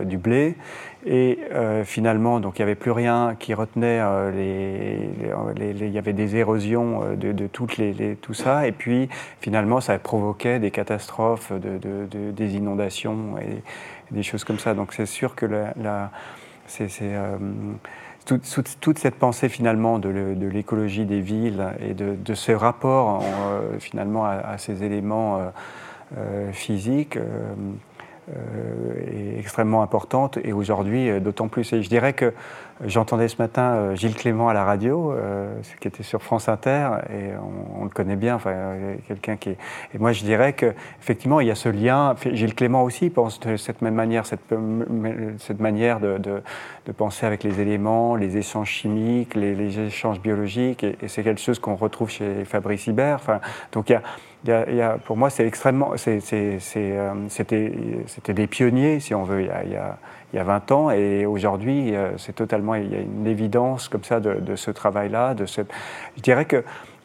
du 0.05 0.19
blé, 0.19 0.55
et 1.09 1.39
euh, 1.53 1.85
finalement, 1.85 2.41
donc 2.41 2.59
il 2.59 2.63
n'y 2.63 2.65
avait 2.65 2.75
plus 2.75 2.91
rien 2.91 3.37
qui 3.39 3.55
retenait 3.55 4.01
euh, 4.01 4.33
les, 4.33 5.87
Il 5.87 5.93
y 5.93 5.99
avait 5.99 6.13
des 6.13 6.35
érosions 6.35 7.05
euh, 7.05 7.15
de, 7.15 7.47
toutes 7.47 7.77
les, 7.77 8.17
tout 8.17 8.35
ça. 8.35 8.67
Et 8.67 8.73
puis 8.73 9.09
finalement, 9.41 9.81
ça 9.81 9.97
provoquait 10.01 10.59
des 10.59 10.73
catastrophes, 10.73 11.53
de, 11.53 12.09
des 12.33 12.57
inondations 12.57 13.39
et, 13.39 13.63
des 14.11 14.25
choses 14.25 14.43
comme 14.43 14.59
ça. 14.59 14.75
Donc 14.75 14.93
c'est 14.93 15.07
sûr 15.07 15.37
que 15.37 15.47
la, 15.47 16.11
c'est, 16.67 16.89
toute, 18.25 18.99
cette 18.99 19.15
pensée 19.15 19.49
finalement 19.49 20.01
de, 20.01 20.09
l'écologie 20.09 21.05
des 21.05 21.21
villes 21.21 21.65
et 21.81 21.95
de, 21.95 22.35
ce 22.35 22.51
rapport 22.51 23.23
finalement 23.79 24.25
à, 24.25 24.59
ces 24.59 24.83
éléments 24.83 25.53
physiques 26.53 27.19
est 28.29 29.39
extrêmement 29.39 29.83
importante 29.83 30.39
et 30.43 30.53
aujourd'hui 30.53 31.09
euh, 31.09 31.21
d'autant 31.21 31.49
plus. 31.49 31.73
Et 31.73 31.83
je 31.83 31.89
dirais 31.89 32.13
que 32.13 32.33
j'entendais 32.85 33.29
ce 33.29 33.41
matin 33.41 33.63
euh, 33.63 33.95
Gilles 33.95 34.15
Clément 34.15 34.49
à 34.49 34.55
la 34.55 34.65
radio, 34.65 35.15
qui 35.81 35.89
était 35.89 36.03
sur 36.03 36.23
France 36.23 36.49
Inter, 36.49 36.89
et 37.11 37.31
on, 37.79 37.85
le 37.85 37.91
connaît 37.91 38.17
bien, 38.17 38.35
enfin, 38.35 38.55
quelqu'un 39.07 39.37
qui 39.37 39.51
est... 39.51 39.59
Et 39.95 39.99
moi 39.99 40.13
je 40.13 40.25
dirais 40.25 40.53
qu'effectivement 40.53 41.41
il 41.41 41.47
y 41.47 41.51
a 41.51 41.55
ce 41.55 41.69
lien, 41.69 42.15
Gilles 42.33 42.55
Clément 42.55 42.83
aussi 42.83 43.11
pense 43.11 43.41
de 43.41 43.57
cette 43.57 43.83
même 43.83 43.95
manière, 43.95 44.27
cette, 44.27 44.41
cette 45.39 45.61
manière 45.61 46.01
de, 46.01 46.19
de, 46.19 46.93
penser 46.93 47.27
avec 47.27 47.45
les 47.45 47.61
éléments, 47.61 48.17
les 48.17 48.37
échanges 48.37 48.71
chimiques, 48.71 49.35
les, 49.35 49.79
échanges 49.81 50.21
biologiques, 50.21 50.85
et, 50.85 50.97
c'est 51.07 51.23
quelque 51.23 51.41
chose 51.41 51.59
qu'on 51.59 51.77
retrouve 51.77 52.11
chez 52.11 52.45
Fabrice 52.45 52.87
Hibert. 52.87 53.17
Enfin, 53.17 53.41
donc 53.73 53.91
pour 55.05 55.17
moi, 55.17 55.31
c'est 55.31 55.47
extrêmement. 55.47 55.93
Euh, 56.07 57.29
c'était 57.29 58.35
des 58.35 58.47
pionniers, 58.47 59.01
si 59.01 59.15
on 59.15 59.25
veut, 59.25 59.43
il 59.43 59.47
y 59.47 59.77
a, 59.77 59.99
il 60.33 60.37
y 60.37 60.39
a 60.39 60.45
20 60.45 60.73
ans, 60.73 60.91
et 60.91 61.27
aujourd'hui, 61.27 61.95
euh, 61.95 62.17
c'est 62.19 62.35
totalement. 62.35 62.75
Il 62.75 62.93
y 62.93 62.97
a 62.97 63.01
une 63.01 63.27
évidence 63.27 63.89
comme 63.89 64.05
ça 64.05 64.21
de, 64.21 64.57
ce 64.57 64.71
travail-là. 64.71 65.35
Je 65.39 66.23
dirais 66.23 66.45
que 66.45 66.65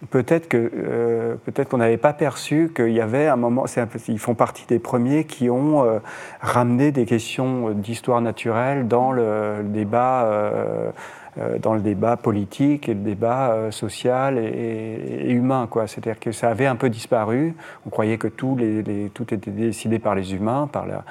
peut-être 0.09 0.47
que 0.47 0.71
euh, 0.75 1.35
peut-être 1.45 1.69
qu'on 1.69 1.77
n'avait 1.77 1.97
pas 1.97 2.13
perçu 2.13 2.71
qu'il 2.75 2.91
y 2.91 3.01
avait 3.01 3.27
un 3.27 3.35
moment. 3.35 3.65
Ils 4.07 4.19
font 4.19 4.35
partie 4.35 4.65
des 4.67 4.79
premiers 4.79 5.25
qui 5.25 5.49
ont 5.49 6.01
ramené 6.41 6.91
des 6.91 7.05
questions 7.05 7.69
d'histoire 7.71 8.21
naturelle 8.21 8.87
dans 8.87 9.11
le, 9.11 9.57
débat. 9.63 10.25
Euh, 10.25 10.91
dans 11.37 11.73
le 11.73 11.81
débat 11.81 12.17
politique 12.17 12.89
et 12.89 12.93
le 12.93 12.99
débat 12.99 13.51
euh, 13.51 13.71
social 13.71 14.37
et, 14.37 15.31
humain. 15.31 15.67
C'est-à-dire 15.87 16.19
que 16.19 16.31
ça 16.31 16.49
avait 16.49 16.67
un 16.67 16.75
peu 16.75 16.89
disparu. 16.89 17.55
On 17.85 17.89
croyait 17.89 18.17
que 18.17 18.27
tout, 18.27 18.55
les, 18.57 19.09
tout 19.13 19.33
était 19.33 19.51
décidé 19.51 19.99
par 19.99 20.15
les 20.15 20.33
humains, 20.33 20.67
par 20.71 20.85
la, 20.85 21.03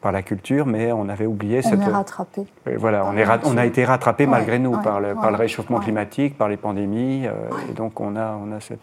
par 0.00 0.12
la 0.12 0.22
culture, 0.22 0.66
mais 0.66 0.92
on 0.92 1.08
avait 1.08 1.26
oublié 1.26 1.60
on 1.64 1.68
cette. 1.68 1.80
On 1.80 1.82
est 1.82 1.92
rattrapé. 1.92 2.46
Voilà, 2.76 3.04
on, 3.06 3.16
est 3.16 3.26
on 3.44 3.56
a 3.56 3.66
été 3.66 3.84
rattrapé 3.84 4.26
malgré 4.26 4.58
nous 4.58 4.78
par, 4.78 5.00
le, 5.00 5.14
par 5.14 5.30
le 5.30 5.36
réchauffement 5.36 5.80
climatique, 5.80 6.38
par 6.38 6.48
les 6.48 6.56
pandémies, 6.56 7.26
euh, 7.26 7.32
et 7.70 7.74
donc 7.74 8.00
on 8.00 8.16
a, 8.16 8.38
on 8.42 8.52
a 8.52 8.60
cette. 8.60 8.80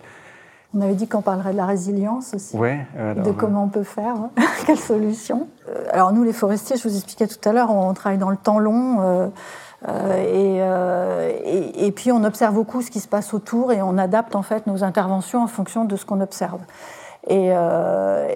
On 0.77 0.81
avait 0.81 0.95
dit 0.95 1.07
qu'on 1.07 1.21
parlerait 1.21 1.53
de 1.53 1.57
la 1.57 1.65
résilience 1.65 2.33
aussi, 2.33 2.57
de 2.57 3.31
comment 3.31 3.63
on 3.63 3.69
peut 3.69 3.83
faire, 3.83 4.15
hein. 4.15 4.29
quelles 4.65 4.77
solutions. 4.77 5.47
Alors 5.91 6.11
nous, 6.11 6.23
les 6.23 6.33
forestiers, 6.33 6.75
je 6.75 6.85
vous 6.85 6.95
expliquais 6.95 7.27
tout 7.27 7.47
à 7.47 7.53
l'heure, 7.53 7.71
on 7.71 7.93
travaille 7.93 8.17
dans 8.17 8.29
le 8.29 8.35
temps 8.35 8.59
long. 8.59 8.97
Euh, 8.99 9.27
euh, 9.87 11.31
et, 11.45 11.85
et, 11.85 11.91
puis 11.91 12.11
on 12.11 12.23
observe 12.23 12.53
beaucoup 12.53 12.81
ce 12.81 12.89
qui 12.89 12.99
se 12.99 13.07
passe 13.07 13.33
autour 13.33 13.71
et 13.71 13.81
on 13.81 13.97
adapte 13.97 14.35
en 14.35 14.41
fait 14.41 14.65
nos 14.67 14.83
interventions 14.83 15.43
en 15.43 15.47
fonction 15.47 15.85
de 15.85 15.95
ce 15.95 16.05
qu'on 16.05 16.21
observe. 16.21 16.61
Et, 17.27 17.51
euh, 17.51 18.27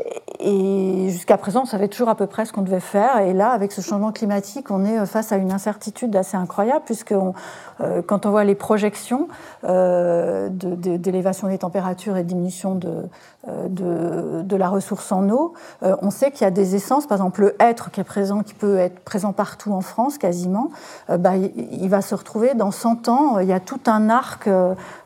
jusqu'à 1.10 1.38
présent, 1.38 1.62
on 1.64 1.66
savait 1.66 1.90
toujours 1.90 2.10
à 2.10 2.16
peu 2.16 2.26
près 2.26 2.46
ce 2.46 2.54
qu'on 2.54 2.62
devait 2.62 2.80
faire. 2.80 3.20
Et 3.20 3.34
là, 3.34 3.52
avec 3.52 3.72
ce 3.72 3.82
changement 3.82 4.12
climatique, 4.12 4.72
on 4.72 4.84
est 4.84 5.06
face 5.06 5.32
à 5.32 5.38
une 5.38 5.52
incertitude 5.52 6.16
assez 6.16 6.38
incroyable, 6.38 6.82
puisque 6.86 7.12
euh, 7.12 8.02
quand 8.06 8.26
on 8.26 8.32
voit 8.32 8.44
les 8.44 8.56
projections 8.56 9.28
euh, 9.66 10.50
d'élévation 10.50 11.48
des 11.50 11.60
températures 11.60 12.18
et 12.18 12.24
diminution 12.24 12.76
de, 12.76 12.90
euh, 12.90 13.39
de, 13.48 14.42
de, 14.42 14.56
la 14.58 14.68
ressource 14.68 15.14
en 15.14 15.30
eau, 15.30 15.54
euh, 15.84 15.96
on 16.02 16.12
sait 16.12 16.30
qu'il 16.30 16.42
y 16.42 16.48
a 16.48 16.52
des 16.52 16.76
essences, 16.76 17.08
par 17.08 17.18
exemple 17.18 17.40
le 17.40 17.56
hêtre 17.64 17.90
qui 17.90 18.02
est 18.02 18.04
présent, 18.04 18.44
qui 18.44 18.54
peut 18.54 18.78
être 18.78 19.00
présent 19.00 19.32
partout 19.32 19.72
en 19.72 19.80
France 19.80 20.18
quasiment, 20.18 20.72
euh, 21.10 21.18
bah, 21.18 21.38
il, 21.38 21.90
va 21.90 22.02
se 22.02 22.14
retrouver 22.16 22.54
dans 22.54 22.72
100 22.72 23.08
ans. 23.08 23.40
Il 23.40 23.48
y 23.48 23.54
a 23.54 23.62
tout 23.62 23.80
un 23.86 24.10
arc 24.10 24.50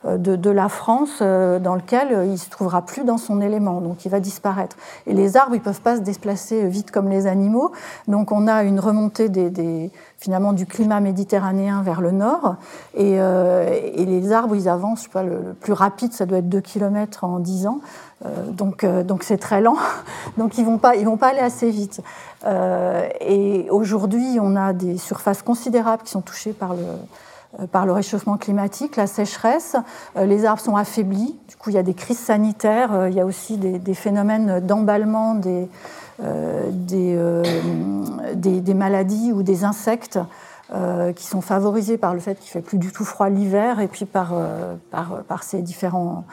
de, 0.04 0.50
la 0.50 0.68
France 0.68 1.20
dans 1.22 1.76
lequel 1.76 2.28
il 2.28 2.40
se 2.40 2.50
trouvera 2.50 2.82
plus 2.82 3.04
dans 3.04 3.18
son 3.18 3.40
élément, 3.40 3.82
donc 3.82 4.04
il 4.04 4.10
va 4.10 4.20
disparaître. 4.20 4.78
Et 5.06 5.14
les 5.14 5.38
arbres, 5.38 5.56
ils 5.56 5.62
peuvent 5.62 5.82
pas 5.82 5.98
se 5.98 6.02
déplacer 6.02 6.68
vite 6.68 6.90
comme 6.90 7.10
les 7.10 7.28
animaux. 7.28 7.72
Donc 8.08 8.32
on 8.32 8.48
a 8.48 8.64
une 8.64 8.80
remontée 8.80 9.30
finalement 10.18 10.54
du 10.54 10.66
climat 10.66 11.00
méditerranéen 11.00 11.84
vers 11.84 12.02
le 12.02 12.12
nord. 12.12 12.56
Et, 12.96 13.18
les 14.06 14.32
arbres, 14.32 14.56
ils 14.56 14.68
avancent, 14.68 15.04
je 15.04 15.10
pas, 15.10 15.24
le, 15.24 15.54
plus 15.60 15.74
rapide, 15.74 16.14
ça 16.14 16.26
doit 16.26 16.40
être 16.40 16.50
2 16.50 16.62
km 16.62 17.24
en 17.24 17.40
10 17.40 17.68
ans. 17.68 17.80
Donc 18.52 18.86
donc 18.86 19.24
c'est 19.24 19.38
très 19.38 19.62
lent. 19.62 19.78
donc 20.38 20.58
ils 20.58 20.66
vont 20.66 20.78
pas 20.78 20.96
ils 20.96 21.06
vont 21.06 21.18
pas 21.18 21.30
aller 21.30 21.40
assez 21.40 21.70
vite. 21.70 22.02
et 23.22 23.68
aujourd'hui, 23.70 24.38
on 24.42 24.56
a 24.56 24.74
des 24.74 24.98
surfaces 24.98 25.42
considérables 25.42 26.04
qui 26.04 26.12
sont 26.12 26.22
touchées 26.22 26.54
par 26.54 26.74
le 26.74 26.84
euh, 27.60 27.68
par 27.68 27.86
le 27.86 27.92
réchauffement 27.92 28.38
climatique, 28.38 28.96
la 28.96 29.06
sécheresse, 29.06 29.76
euh, 30.18 30.26
les 30.26 30.44
arbres 30.44 30.62
sont 30.62 30.76
affaiblis, 30.76 31.36
du 31.48 31.56
coup 31.56 31.70
il 31.70 31.76
y 31.76 31.78
a 31.78 31.84
des 31.84 31.94
crises 31.94 32.18
sanitaires, 32.18 32.94
euh, 32.94 33.10
il 33.10 33.16
y 33.16 33.20
a 33.20 33.28
aussi 33.28 33.58
des, 33.58 33.94
phénomènes 33.94 34.60
d'emballement 34.60 35.36
des, 35.36 35.70
des, 36.72 38.74
maladies 38.74 39.32
ou 39.34 39.44
des 39.44 39.66
insectes 39.66 40.18
qui 41.16 41.26
sont 41.28 41.42
favorisés 41.42 41.98
par 42.00 42.16
le 42.16 42.20
fait 42.20 42.40
qu'il 42.40 42.50
fait 42.50 42.62
plus 42.62 42.80
du 42.80 42.92
tout 42.92 43.06
froid 43.06 43.30
l'hiver 43.30 43.80
et 43.80 43.88
puis 43.88 44.06
par, 44.06 44.34
par, 44.90 45.24
par, 45.28 45.44
ces 45.44 45.62
différents 45.62 46.26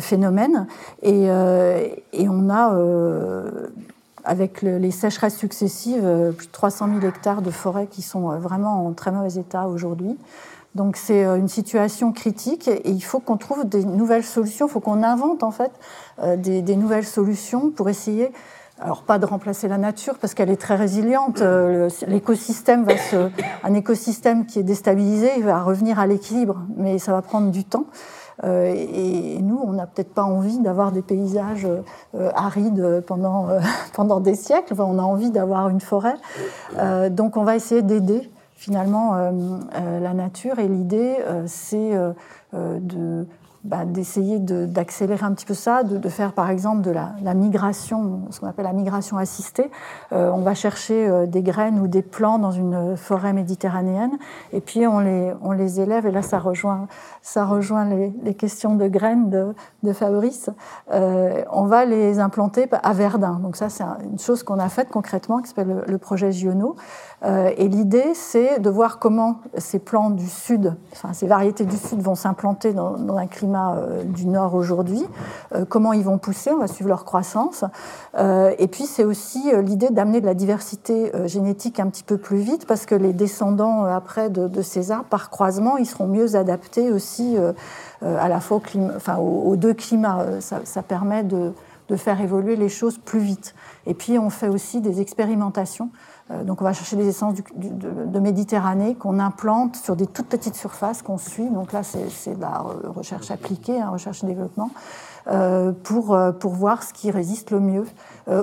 phénomènes. 0.00 0.66
Et, 1.02 1.24
et 1.24 2.28
on 2.28 2.50
a 2.50 2.76
avec 4.24 4.60
les 4.60 4.90
sécheresses 4.90 5.38
successives, 5.38 6.32
plus 6.36 6.46
de 6.46 6.52
300 6.52 6.88
000 7.00 7.06
hectares 7.06 7.40
de 7.40 7.50
forêts 7.50 7.86
qui 7.86 8.02
sont 8.02 8.38
vraiment 8.38 8.86
en 8.86 8.92
très 8.92 9.12
mauvais 9.12 9.40
état 9.40 9.66
aujourd'hui. 9.66 10.18
Donc 10.74 10.96
c'est 10.96 11.24
euh, 11.24 11.36
une 11.36 11.48
situation 11.48 12.12
critique 12.12 12.68
et 12.68 12.90
il 12.90 13.02
faut 13.02 13.18
qu'on 13.18 13.36
trouve 13.36 13.68
des 13.68 13.84
nouvelles 13.84 14.24
solutions, 14.24 14.66
il 14.66 14.70
faut 14.70 14.80
qu'on 14.80 15.02
invente 15.02 15.42
en 15.42 15.50
fait 15.50 15.72
euh, 16.22 16.36
des, 16.36 16.76
nouvelles 16.76 17.06
solutions 17.06 17.70
pour 17.70 17.88
essayer, 17.88 18.30
alors 18.80 19.02
pas 19.02 19.18
de 19.18 19.26
remplacer 19.26 19.68
la 19.68 19.78
nature 19.78 20.18
parce 20.18 20.34
qu'elle 20.34 20.50
est 20.50 20.60
très 20.60 20.76
résiliente, 20.76 21.42
euh, 21.42 21.88
l'écosystème 22.06 22.84
va 22.84 22.96
se, 22.96 23.30
un 23.62 23.74
écosystème 23.74 24.46
qui 24.46 24.58
est 24.58 24.62
déstabilisé, 24.62 25.30
il 25.36 25.44
va 25.44 25.62
revenir 25.62 25.98
à 25.98 26.06
l'équilibre, 26.06 26.60
mais 26.76 26.98
ça 26.98 27.12
va 27.12 27.22
prendre 27.22 27.50
du 27.50 27.64
temps. 27.64 27.86
Et 28.42 29.38
nous, 29.42 29.60
on 29.62 29.74
n'a 29.74 29.86
peut-être 29.86 30.14
pas 30.14 30.22
envie 30.22 30.60
d'avoir 30.60 30.92
des 30.92 31.02
paysages 31.02 31.68
arides 32.34 33.04
pendant, 33.06 33.48
pendant 33.92 34.18
des 34.18 34.34
siècles. 34.34 34.72
on 34.78 34.98
a 34.98 35.02
envie 35.02 35.30
d'avoir 35.30 35.68
une 35.68 35.82
forêt. 35.82 36.14
Donc, 37.10 37.36
on 37.36 37.44
va 37.44 37.54
essayer 37.54 37.82
d'aider 37.82 38.30
finalement 38.60 39.14
euh, 39.14 39.30
euh, 39.74 40.00
la 40.00 40.12
nature. 40.12 40.58
Et 40.58 40.68
l'idée, 40.68 41.16
euh, 41.26 41.44
c'est 41.46 41.92
de 42.52 43.26
bah, 43.64 43.84
d'essayer 43.84 44.38
d'accélérer 44.38 45.24
un 45.24 45.32
petit 45.32 45.46
peu 45.46 45.54
ça, 45.54 45.82
de, 45.82 46.08
faire 46.08 46.32
par 46.32 46.50
exemple 46.50 46.82
de 46.82 46.90
la, 46.90 47.34
migration, 47.34 48.22
ce 48.30 48.40
qu'on 48.40 48.46
appelle 48.46 48.64
la 48.64 48.72
migration 48.72 49.18
assistée. 49.18 49.70
on 50.10 50.40
va 50.40 50.54
chercher 50.54 51.26
des 51.26 51.42
graines 51.42 51.78
ou 51.78 51.86
des 51.86 52.02
plants 52.02 52.38
dans 52.38 52.50
une 52.50 52.96
forêt 52.96 53.32
méditerranéenne 53.32 54.12
et 54.52 54.60
puis 54.60 54.86
on 54.86 55.00
les, 55.00 55.32
on 55.42 55.52
les 55.52 55.80
élève 55.80 56.06
et 56.06 56.10
là 56.10 56.22
ça 56.22 56.38
rejoint, 56.38 56.88
ça 57.22 57.44
rejoint 57.44 57.84
les, 57.84 58.34
questions 58.34 58.76
de 58.76 58.88
graines 58.88 59.30
de, 59.30 59.54
de 59.82 59.92
Fabrice. 59.92 60.50
on 60.90 61.64
va 61.66 61.84
les 61.84 62.18
implanter 62.18 62.68
à 62.82 62.92
Verdun. 62.92 63.40
Donc 63.42 63.56
ça 63.56 63.68
c'est 63.68 63.84
une 64.04 64.18
chose 64.18 64.42
qu'on 64.42 64.58
a 64.58 64.68
faite 64.68 64.88
concrètement 64.90 65.40
qui 65.40 65.48
s'appelle 65.48 65.84
le, 65.86 65.98
projet 65.98 66.32
Giono. 66.32 66.76
Euh, 67.22 67.50
et 67.56 67.68
l'idée, 67.68 68.12
c'est 68.14 68.60
de 68.60 68.70
voir 68.70 68.98
comment 68.98 69.40
ces 69.58 69.78
plants 69.78 70.10
du 70.10 70.26
sud, 70.26 70.74
enfin 70.92 71.12
ces 71.12 71.26
variétés 71.26 71.64
du 71.64 71.76
sud 71.76 72.00
vont 72.00 72.14
s'implanter 72.14 72.72
dans, 72.72 72.96
un 73.16 73.26
climat 73.26 73.76
euh, 73.76 74.04
du 74.04 74.26
nord 74.26 74.54
aujourd'hui, 74.54 75.04
euh, 75.54 75.64
comment 75.68 75.92
ils 75.92 76.04
vont 76.04 76.16
pousser, 76.16 76.50
on 76.50 76.58
va 76.58 76.66
suivre 76.66 76.88
leur 76.88 77.04
croissance. 77.04 77.64
et 78.16 78.68
puis 78.68 78.84
c'est 78.86 79.04
aussi 79.04 79.52
l'idée 79.62 79.90
d'amener 79.90 80.20
de 80.20 80.26
la 80.26 80.34
diversité 80.34 81.12
génétique 81.26 81.80
un 81.80 81.88
petit 81.88 82.02
peu 82.02 82.16
plus 82.16 82.38
vite, 82.38 82.66
parce 82.66 82.86
que 82.86 82.94
les 82.94 83.12
descendants 83.12 83.84
après 83.84 84.30
de, 84.30 84.62
ces 84.62 84.90
arbres, 84.90 85.08
par 85.08 85.30
croisement, 85.30 85.76
ils 85.76 85.86
seront 85.86 86.06
mieux 86.06 86.36
adaptés 86.36 86.90
aussi 86.90 87.36
à 88.02 88.28
la 88.28 88.40
fois 88.40 88.60
enfin, 88.96 89.16
aux, 89.16 89.56
deux 89.56 89.74
climats. 89.74 90.26
Ça, 90.40 90.82
permet 90.82 91.22
de, 91.22 91.52
de 91.90 91.96
faire 91.96 92.20
évoluer 92.20 92.56
les 92.56 92.70
choses 92.70 92.96
plus 92.96 93.20
vite. 93.20 93.54
Et 93.86 93.92
puis 93.92 94.18
on 94.18 94.30
fait 94.30 94.48
aussi 94.48 94.80
des 94.80 95.02
expérimentations 95.02 95.90
euh, 96.30 96.44
donc 96.44 96.60
on 96.60 96.64
va 96.64 96.72
chercher 96.72 96.96
des 96.96 97.08
essences 97.08 97.34
de, 97.56 98.20
Méditerranée 98.20 98.94
qu'on 98.94 99.18
implante 99.18 99.76
sur 99.76 99.96
des 99.96 100.06
toutes 100.06 100.26
petites 100.26 100.54
surfaces 100.54 101.02
qu'on 101.02 101.18
suit. 101.18 101.48
Donc 101.48 101.72
là, 101.72 101.82
c'est 101.82 102.34
de 102.34 102.40
la 102.40 102.62
recherche 102.84 103.30
appliquée, 103.30 103.80
hein, 103.80 103.88
recherche 103.88 104.22
et 104.22 104.26
développement, 104.26 104.70
pour, 105.84 106.14
euh, 106.14 106.32
pour 106.32 106.52
voir 106.54 106.82
ce 106.82 106.92
qui 106.92 107.10
résiste 107.10 107.50
le 107.50 107.60
mieux 107.60 107.84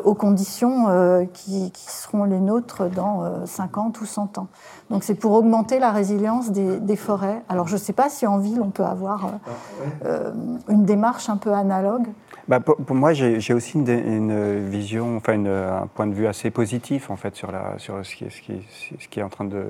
aux 0.03 0.15
conditions 0.15 1.27
qui, 1.31 1.71
seront 1.75 2.25
les 2.25 2.41
nôtres 2.41 2.89
dans 2.89 3.45
50 3.45 4.01
ou 4.01 4.05
100 4.05 4.37
ans. 4.37 4.47
Donc 4.89 5.05
c'est 5.05 5.15
pour 5.15 5.31
augmenter 5.31 5.79
la 5.79 5.91
résilience 5.91 6.51
des, 6.51 6.95
forêts. 6.97 7.41
Alors 7.47 7.69
je 7.69 7.75
ne 7.75 7.79
sais 7.79 7.93
pas 7.93 8.09
si 8.09 8.27
en 8.27 8.37
ville 8.37 8.59
on 8.61 8.69
peut 8.69 8.83
avoir 8.83 9.39
ah, 10.03 10.31
une 10.67 10.83
démarche 10.83 11.29
un 11.29 11.37
peu 11.37 11.53
analogue. 11.53 12.07
Bah, 12.49 12.59
pour, 12.59 12.95
moi, 12.95 13.13
j'ai 13.13 13.53
aussi 13.53 13.77
une, 13.77 14.67
vision, 14.67 15.15
enfin 15.15 15.45
un 15.45 15.87
point 15.87 16.07
de 16.07 16.13
vue 16.13 16.27
assez 16.27 16.51
positif 16.51 17.09
en 17.09 17.15
fait 17.15 17.35
sur, 17.37 17.53
la, 17.53 17.75
sur 17.77 18.05
ce, 18.05 18.13
qui 18.13 18.25
est, 18.25 18.29
ce, 18.29 18.41
qui 18.41 18.61
ce 18.99 19.07
qui 19.07 19.21
est 19.21 19.23
en 19.23 19.29
train 19.29 19.45
de, 19.45 19.63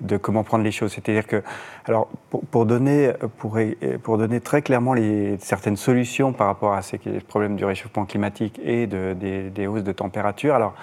de 0.00 0.16
comment 0.16 0.44
prendre 0.44 0.64
les 0.64 0.72
choses. 0.72 0.92
C'est-à-dire 0.92 1.26
que, 1.26 1.42
alors, 1.86 2.08
pour, 2.50 2.66
donner, 2.66 3.12
pour, 3.38 3.58
pour, 4.02 4.18
donner 4.18 4.40
très 4.40 4.62
clairement 4.62 4.94
certaines 5.38 5.76
solutions 5.76 6.32
par 6.32 6.46
rapport 6.46 6.74
à 6.74 6.82
ces 6.82 6.98
problèmes 7.28 7.56
du 7.56 7.64
réchauffement 7.64 8.06
climatique 8.06 8.60
et 8.64 8.86
de, 8.86 9.14
des, 9.14 9.50
des, 9.50 9.66
hausses 9.66 9.84
de 9.84 9.92
température, 9.92 10.54
alors, 10.54 10.74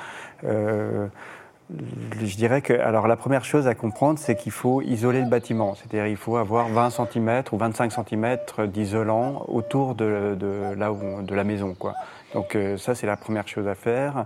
euh, 0.43 1.07
je 2.22 2.36
dirais 2.38 2.61
que 2.61 2.74
alors 2.74 3.07
la 3.07 3.18
première 3.18 3.43
chose 3.43 3.68
à 3.68 3.76
comprendre, 3.76 4.20
c'est 4.20 4.36
qu'il 4.36 4.53
faut 4.53 4.82
isoler 4.82 5.22
le 5.22 5.28
bâtiment. 5.28 5.76
C'est-à-dire 5.76 6.07
il 6.07 6.15
faut 6.15 6.38
avoir 6.38 6.70
20 6.70 6.91
cm 6.91 7.43
ou 7.51 7.57
25 7.57 7.91
cm 7.91 8.38
d'isolant 8.68 9.43
autour 9.47 9.93
de, 9.93 10.38
de, 10.39 10.74
là 10.78 10.93
où, 10.93 11.22
de 11.22 11.36
la 11.36 11.43
maison. 11.43 11.76
Quoi. 11.78 11.93
Donc 12.34 12.55
euh, 12.55 12.78
ça, 12.78 12.95
c'est 12.95 13.07
la 13.07 13.18
première 13.18 13.47
chose 13.47 13.68
à 13.68 13.76
faire. 13.76 14.26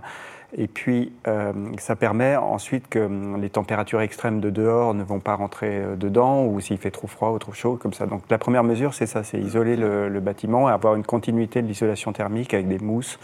Et 0.54 0.66
puis, 0.66 1.12
euh, 1.28 1.52
ça 1.78 1.96
permet 1.96 2.36
ensuite 2.36 2.86
que 2.88 2.98
hum, 2.98 3.40
les 3.40 3.48
températures 3.48 4.02
extrêmes 4.02 4.40
de 4.40 4.50
dehors 4.50 4.92
ne 4.92 5.02
vont 5.02 5.20
pas 5.20 5.34
rentrer 5.34 5.78
euh, 5.78 5.96
dedans, 5.96 6.44
ou 6.44 6.60
s'il 6.60 6.76
fait 6.76 6.90
trop 6.90 7.06
froid 7.06 7.30
ou 7.30 7.38
trop 7.38 7.52
chaud, 7.52 7.78
comme 7.80 7.94
ça. 7.94 8.06
Donc, 8.06 8.22
la 8.28 8.36
première 8.36 8.62
mesure, 8.62 8.92
c'est 8.92 9.06
ça, 9.06 9.22
c'est 9.24 9.38
isoler 9.38 9.76
le, 9.76 10.20
bâtiment 10.20 10.68
et 10.68 10.72
avoir 10.72 10.94
une 10.94 11.04
continuité 11.04 11.62
de 11.62 11.66
l'isolation 11.66 12.12
thermique 12.12 12.54
avec 12.54 12.68
des 12.68 12.78
mousses, 12.78 13.18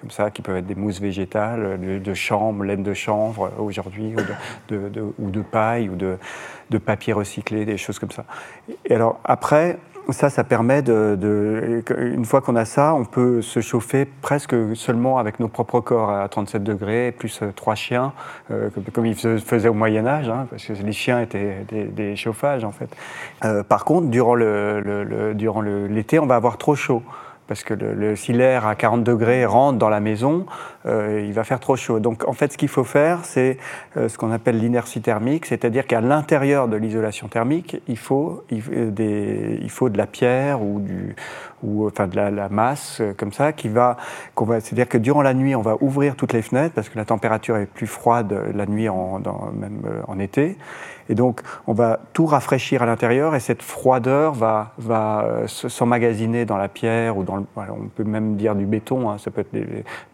comme 0.00 0.10
ça, 0.10 0.30
qui 0.30 0.42
peuvent 0.42 0.56
être 0.56 0.66
des 0.66 0.74
mousses 0.74 1.00
végétales, 1.00 1.80
de, 1.80 2.14
chambre, 2.14 2.64
laine 2.64 2.82
de 2.82 2.92
chanvre 2.92 3.50
aujourd'hui, 3.58 4.14
ou 4.14 4.74
de, 4.74 5.12
de 5.18 5.40
paille, 5.40 5.88
ou 5.88 5.96
de, 5.96 6.18
de 6.68 6.78
papier 6.78 7.12
recyclé, 7.12 7.64
des 7.64 7.78
choses 7.78 7.98
comme 7.98 8.10
ça. 8.10 8.24
Et 8.84 8.94
alors, 8.94 9.20
après, 9.24 9.78
ça, 10.10 10.30
ça 10.30 10.44
permet 10.44 10.82
de, 10.82 11.82
une 11.96 12.24
fois 12.24 12.40
qu'on 12.40 12.56
a 12.56 12.64
ça, 12.64 12.94
on 12.94 13.04
peut 13.04 13.40
se 13.40 13.60
chauffer 13.60 14.04
presque 14.04 14.54
seulement 14.74 15.18
avec 15.18 15.38
nos 15.40 15.48
propres 15.48 15.80
corps 15.80 16.10
à 16.10 16.28
37 16.28 16.62
degrés, 16.62 17.12
plus 17.16 17.40
euh, 17.42 17.52
trois 17.54 17.74
chiens, 17.74 18.12
euh, 18.50 18.68
comme, 18.92 19.06
ils 19.06 19.14
faisaient 19.14 19.68
au 19.68 19.74
Moyen 19.74 20.06
Âge, 20.06 20.28
hein, 20.28 20.46
parce 20.50 20.64
que 20.64 20.72
les 20.72 20.92
chiens 20.92 21.20
étaient 21.20 21.64
des, 21.70 22.16
chauffages 22.16 22.64
en 22.64 22.72
fait. 22.72 22.88
Euh, 23.44 23.62
par 23.62 23.84
contre, 23.84 24.08
durant 24.08 24.34
le, 24.34 25.32
durant 25.34 25.62
l'été, 25.62 26.18
on 26.18 26.26
va 26.26 26.36
avoir 26.36 26.58
trop 26.58 26.74
chaud 26.74 27.02
parce 27.46 27.64
que 27.64 27.74
le, 27.74 28.16
si 28.16 28.32
l'air 28.32 28.66
à 28.66 28.74
40 28.74 29.04
degrés 29.04 29.44
rentre 29.44 29.78
dans 29.78 29.88
la 29.88 30.00
maison, 30.00 30.46
euh, 30.86 31.22
il 31.26 31.32
va 31.32 31.44
faire 31.44 31.60
trop 31.60 31.76
chaud. 31.76 32.00
Donc 32.00 32.26
en 32.26 32.32
fait, 32.32 32.52
ce 32.52 32.58
qu'il 32.58 32.68
faut 32.68 32.84
faire, 32.84 33.24
c'est 33.24 33.58
euh, 33.96 34.08
ce 34.08 34.18
qu'on 34.18 34.30
appelle 34.30 34.58
l'inertie 34.58 35.00
thermique, 35.00 35.46
c'est-à-dire 35.46 35.86
qu'à 35.86 36.00
l'intérieur 36.00 36.68
de 36.68 36.76
l'isolation 36.76 37.28
thermique, 37.28 37.80
il 37.88 37.98
faut, 37.98 38.44
il, 38.50 38.62
des, 38.94 39.58
il, 39.60 39.70
faut 39.70 39.88
de 39.88 39.98
la 39.98 40.06
pierre 40.06 40.62
ou, 40.62 40.80
du, 40.80 41.14
ou 41.62 41.86
enfin 41.86 42.06
de 42.06 42.16
la, 42.16 42.48
masse 42.48 42.98
euh, 43.00 43.12
comme 43.16 43.32
ça, 43.32 43.52
qui 43.52 43.68
va, 43.68 43.96
qu'on 44.34 44.44
va, 44.44 44.60
c'est-à-dire 44.60 44.88
que 44.88 44.98
durant 44.98 45.22
la 45.22 45.34
nuit, 45.34 45.54
on 45.54 45.62
va 45.62 45.76
ouvrir 45.80 46.16
toutes 46.16 46.32
les 46.32 46.42
fenêtres 46.42 46.74
parce 46.74 46.88
que 46.88 46.98
la 46.98 47.04
température 47.04 47.56
est 47.56 47.66
plus 47.66 47.86
froide 47.86 48.34
la 48.54 48.66
nuit, 48.66 48.88
en, 48.88 49.20
même 49.52 49.82
en 50.08 50.18
été. 50.18 50.56
Et 51.08 51.14
donc, 51.14 51.40
on 51.66 51.72
va 51.72 52.00
tout 52.12 52.26
rafraîchir 52.26 52.82
à 52.82 52.86
l'intérieur 52.86 53.34
et 53.34 53.40
cette 53.40 53.62
froideur 53.62 54.32
va, 54.32 54.72
va 54.78 55.24
euh, 55.24 55.46
s'emmagasiner 55.46 56.44
dans 56.44 56.56
la 56.56 56.68
pierre 56.68 57.16
ou 57.16 57.22
dans 57.22 57.36
le, 57.36 57.44
on 57.56 57.88
peut 57.94 58.04
même 58.04 58.36
dire 58.36 58.54
du 58.54 58.66
béton, 58.66 59.10
hein, 59.10 59.18
ça 59.18 59.30
peut 59.30 59.42
être 59.42 59.52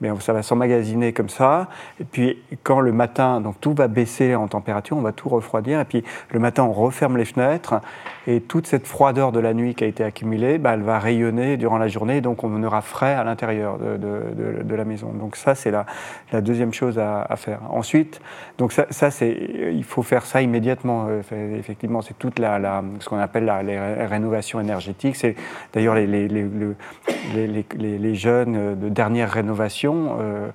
mais 0.00 0.10
ça 0.20 0.32
va 0.32 0.42
s'emmagasiner 0.42 1.12
comme 1.12 1.28
ça. 1.28 1.68
Et 2.00 2.04
puis, 2.04 2.38
quand 2.62 2.80
le 2.80 2.92
matin, 2.92 3.40
donc 3.40 3.60
tout 3.60 3.74
va 3.74 3.88
baisser 3.88 4.34
en 4.34 4.48
température, 4.48 4.96
on 4.96 5.02
va 5.02 5.12
tout 5.12 5.28
refroidir. 5.28 5.80
Et 5.80 5.84
puis, 5.84 6.02
le 6.32 6.40
matin, 6.40 6.64
on 6.64 6.72
referme 6.72 7.16
les 7.16 7.24
fenêtres 7.24 7.80
et 8.26 8.40
toute 8.40 8.66
cette 8.66 8.86
froideur 8.86 9.32
de 9.32 9.40
la 9.40 9.54
nuit 9.54 9.74
qui 9.74 9.84
a 9.84 9.86
été 9.86 10.04
accumulée, 10.04 10.58
bah, 10.58 10.72
elle 10.74 10.82
va 10.82 10.98
rayonner 10.98 11.37
durant 11.56 11.78
la 11.78 11.88
journée, 11.88 12.20
donc 12.20 12.44
on 12.44 12.62
aura 12.62 12.82
frais 12.82 13.14
à 13.14 13.24
l'intérieur 13.24 13.78
de, 13.78 14.74
la 14.74 14.84
maison. 14.84 15.12
Donc 15.12 15.36
ça, 15.36 15.54
c'est 15.54 15.70
la, 15.70 15.86
la, 16.32 16.40
deuxième 16.40 16.72
chose 16.72 16.98
à, 16.98 17.26
faire. 17.36 17.60
Ensuite, 17.70 18.20
donc 18.58 18.72
ça, 18.72 19.08
il 19.20 19.84
faut 19.84 20.02
faire 20.02 20.24
ça 20.24 20.42
immédiatement. 20.42 21.06
Euh, 21.08 21.58
effectivement, 21.58 22.02
c'est 22.02 22.18
toute 22.18 22.38
la, 22.38 22.58
la, 22.58 22.82
ce 23.00 23.08
qu'on 23.08 23.18
appelle 23.18 23.44
la 23.44 23.62
les 23.62 23.78
rénovations 24.06 24.60
énergétiques. 24.60 25.16
C'est 25.16 25.36
d'ailleurs 25.72 25.94
les, 25.94 26.06
les, 26.06 26.28
les, 26.28 27.98
les, 27.98 28.14
jeunes 28.14 28.78
de 28.78 28.88
dernière 28.88 29.30
rénovation. 29.30 30.16
Euh, 30.20 30.48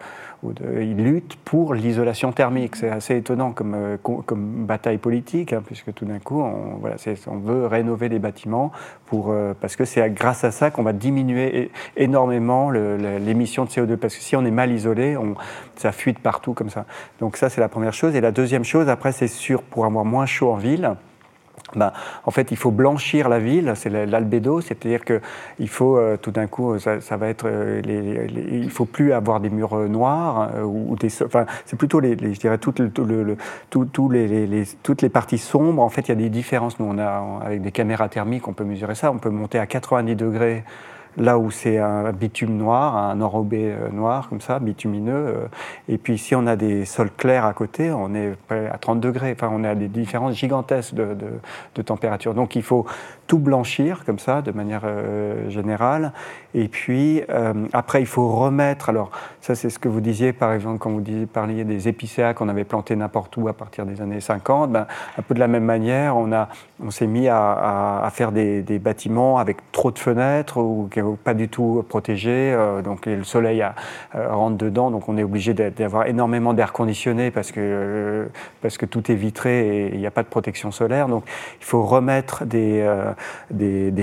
ils 0.51 0.97
luttent 0.97 1.37
pour 1.45 1.73
l'isolation 1.73 2.31
thermique. 2.31 2.75
C'est 2.75 2.89
assez 2.89 3.17
étonnant 3.17 3.51
comme, 3.51 3.73
euh, 3.75 3.97
comme 3.97 4.65
bataille 4.65 4.97
politique, 4.97 5.53
hein, 5.53 5.63
puisque 5.65 5.93
tout 5.93 6.05
d'un 6.05 6.19
coup, 6.19 6.41
on, 6.41 6.77
voilà, 6.79 6.95
on, 7.27 7.37
veut 7.37 7.65
rénover 7.67 8.09
les 8.09 8.19
bâtiments 8.19 8.71
pour, 9.05 9.31
euh, 9.31 9.53
parce 9.59 9.75
que 9.75 9.85
c'est 9.85 10.09
grâce 10.11 10.43
à 10.43 10.51
ça 10.51 10.71
qu'on 10.71 10.83
va 10.83 10.93
diminuer 10.93 11.71
énormément 11.97 12.69
l'émission 12.71 13.65
de 13.65 13.69
CO2. 13.69 13.97
Parce 13.97 14.15
que 14.15 14.21
si 14.21 14.35
on 14.35 14.45
est 14.45 14.51
mal 14.51 14.71
isolé, 14.71 15.17
ça 15.75 15.91
fuite 15.91 16.19
partout 16.19 16.53
comme 16.53 16.69
ça. 16.69 16.85
Donc 17.19 17.37
ça, 17.37 17.49
c'est 17.49 17.61
la 17.61 17.69
première 17.69 17.93
chose. 17.93 18.15
Et 18.15 18.21
la 18.21 18.31
deuxième 18.31 18.63
chose, 18.63 18.89
après, 18.89 19.11
c'est 19.11 19.27
sûr, 19.27 19.63
pour 19.63 19.85
avoir 19.85 20.05
moins 20.05 20.25
chaud 20.25 20.51
en 20.51 20.57
ville, 20.57 20.95
ben, 21.75 21.91
en 22.25 22.31
fait, 22.31 22.51
il 22.51 22.57
faut 22.57 22.71
blanchir 22.71 23.29
la 23.29 23.39
ville, 23.39 23.73
c'est 23.75 23.89
l'albédo, 23.89 24.61
c'est-à-dire 24.61 25.01
qu'il 25.03 25.69
faut 25.69 25.97
euh, 25.97 26.17
tout 26.17 26.31
d'un 26.31 26.47
coup, 26.47 26.77
ça, 26.79 27.17
va 27.17 27.27
être, 27.27 27.45
euh, 27.47 27.81
il 27.85 28.69
faut 28.69 28.85
plus 28.85 29.13
avoir 29.13 29.39
des 29.39 29.49
murs 29.49 29.73
euh, 29.77 29.87
noirs 29.87 30.51
ou 30.65 30.95
des, 30.95 31.09
enfin, 31.23 31.45
c'est 31.65 31.77
plutôt 31.77 31.99
les, 31.99 32.11
je 32.11 32.39
dirais 32.39 32.57
toutes, 32.57 32.79
le, 32.79 32.89
tout, 32.91 34.09
les, 34.09 34.63
toutes 34.83 35.01
les 35.01 35.09
parties 35.09 35.37
sombres. 35.37 35.81
En 35.81 35.89
fait, 35.89 36.01
il 36.01 36.09
y 36.09 36.11
a 36.11 36.15
des 36.15 36.29
différences. 36.29 36.79
Nous, 36.79 36.85
on 36.85 36.97
a 36.97 37.41
avec 37.43 37.61
des 37.61 37.71
caméras 37.71 38.09
thermiques, 38.09 38.47
on 38.47 38.53
peut 38.53 38.63
mesurer 38.63 38.95
ça. 38.95 39.11
On 39.11 39.17
peut 39.17 39.29
monter 39.29 39.59
à 39.59 39.65
90 39.65 40.15
degrés 40.15 40.63
là 41.17 41.37
où 41.37 41.51
c'est 41.51 41.77
un 41.77 42.11
bitume 42.11 42.57
noir, 42.57 42.95
un 42.95 43.21
enrobé 43.21 43.71
euh, 43.71 43.89
noir 43.89 44.29
comme 44.29 44.41
ça, 44.41 44.59
bitumineux. 44.59 45.13
Euh, 45.13 45.47
et 45.87 45.97
puis 45.97 46.17
si 46.17 46.35
on 46.35 46.47
a 46.47 46.55
des 46.55 46.85
sols 46.85 47.11
clairs 47.15 47.45
à 47.45 47.53
côté, 47.53 47.91
on 47.91 48.13
est 48.15 48.33
à 48.49 48.77
30 48.77 48.99
degrés. 48.99 49.35
Enfin, 49.35 49.49
on 49.51 49.63
a 49.63 49.75
des 49.75 49.87
différences 49.87 50.35
gigantesques 50.35 50.95
de, 50.95 51.15
de, 51.75 51.81
température. 51.81 52.33
Donc 52.33 52.55
il 52.55 52.63
faut 52.63 52.85
tout 53.27 53.39
blanchir 53.39 54.05
comme 54.05 54.19
ça, 54.19 54.41
de 54.41 54.51
manière 54.51 54.83
euh, 54.85 55.49
générale. 55.49 56.13
Et 56.55 56.67
puis 56.67 57.21
après, 57.73 58.01
il 58.01 58.05
faut 58.05 58.29
remettre. 58.29 58.89
Alors 58.89 59.09
ça, 59.41 59.55
c'est 59.55 59.69
ce 59.69 59.79
que 59.79 59.89
vous 59.89 60.01
disiez, 60.01 60.33
par 60.33 60.53
exemple, 60.53 60.77
quand 60.77 60.91
vous 60.91 61.01
disiez, 61.01 61.25
parliez 61.25 61.63
des 61.63 61.87
épicéas 61.87 62.33
qu'on 62.33 62.47
avait 62.47 62.63
plantés 62.63 62.95
n'importe 62.95 63.35
où 63.37 63.47
à 63.47 63.53
partir 63.53 63.85
des 63.85 64.01
années 64.01 64.21
50. 64.21 64.71
Ben, 64.71 64.87
un 65.17 65.21
peu 65.21 65.33
de 65.33 65.39
la 65.39 65.47
même 65.47 65.63
manière, 65.63 66.15
on, 66.15 66.29
on 66.83 66.91
s'est 66.91 67.07
mis 67.07 67.27
à, 67.27 68.03
à, 68.03 68.09
faire 68.11 68.31
des, 68.31 68.61
des, 68.61 68.79
bâtiments 68.79 69.39
avec 69.39 69.57
trop 69.71 69.91
de 69.91 69.99
fenêtres 69.99 70.57
ou 70.57 70.87
pas 71.23 71.33
du 71.33 71.49
tout 71.49 71.83
protégé, 71.87 72.53
euh, 72.53 72.81
donc 72.81 73.05
le 73.05 73.23
soleil 73.23 73.61
euh, 73.61 74.33
rentre 74.33 74.57
dedans, 74.57 74.91
donc 74.91 75.09
on 75.09 75.17
est 75.17 75.23
obligé 75.23 75.53
d'avoir 75.53 76.07
énormément 76.07 76.53
d'air 76.53 76.73
conditionné 76.73 77.31
parce 77.31 77.51
que, 77.51 77.59
euh, 77.61 78.25
parce 78.61 78.77
que 78.77 78.85
tout 78.85 79.11
est 79.11 79.15
vitré 79.15 79.85
et 79.85 79.93
il 79.93 79.99
n'y 79.99 80.07
a 80.07 80.11
pas 80.11 80.23
de 80.23 80.27
protection 80.27 80.71
solaire. 80.71 81.07
Donc 81.07 81.23
il 81.59 81.65
faut 81.65 81.83
remettre 81.83 82.45
des, 82.45 82.83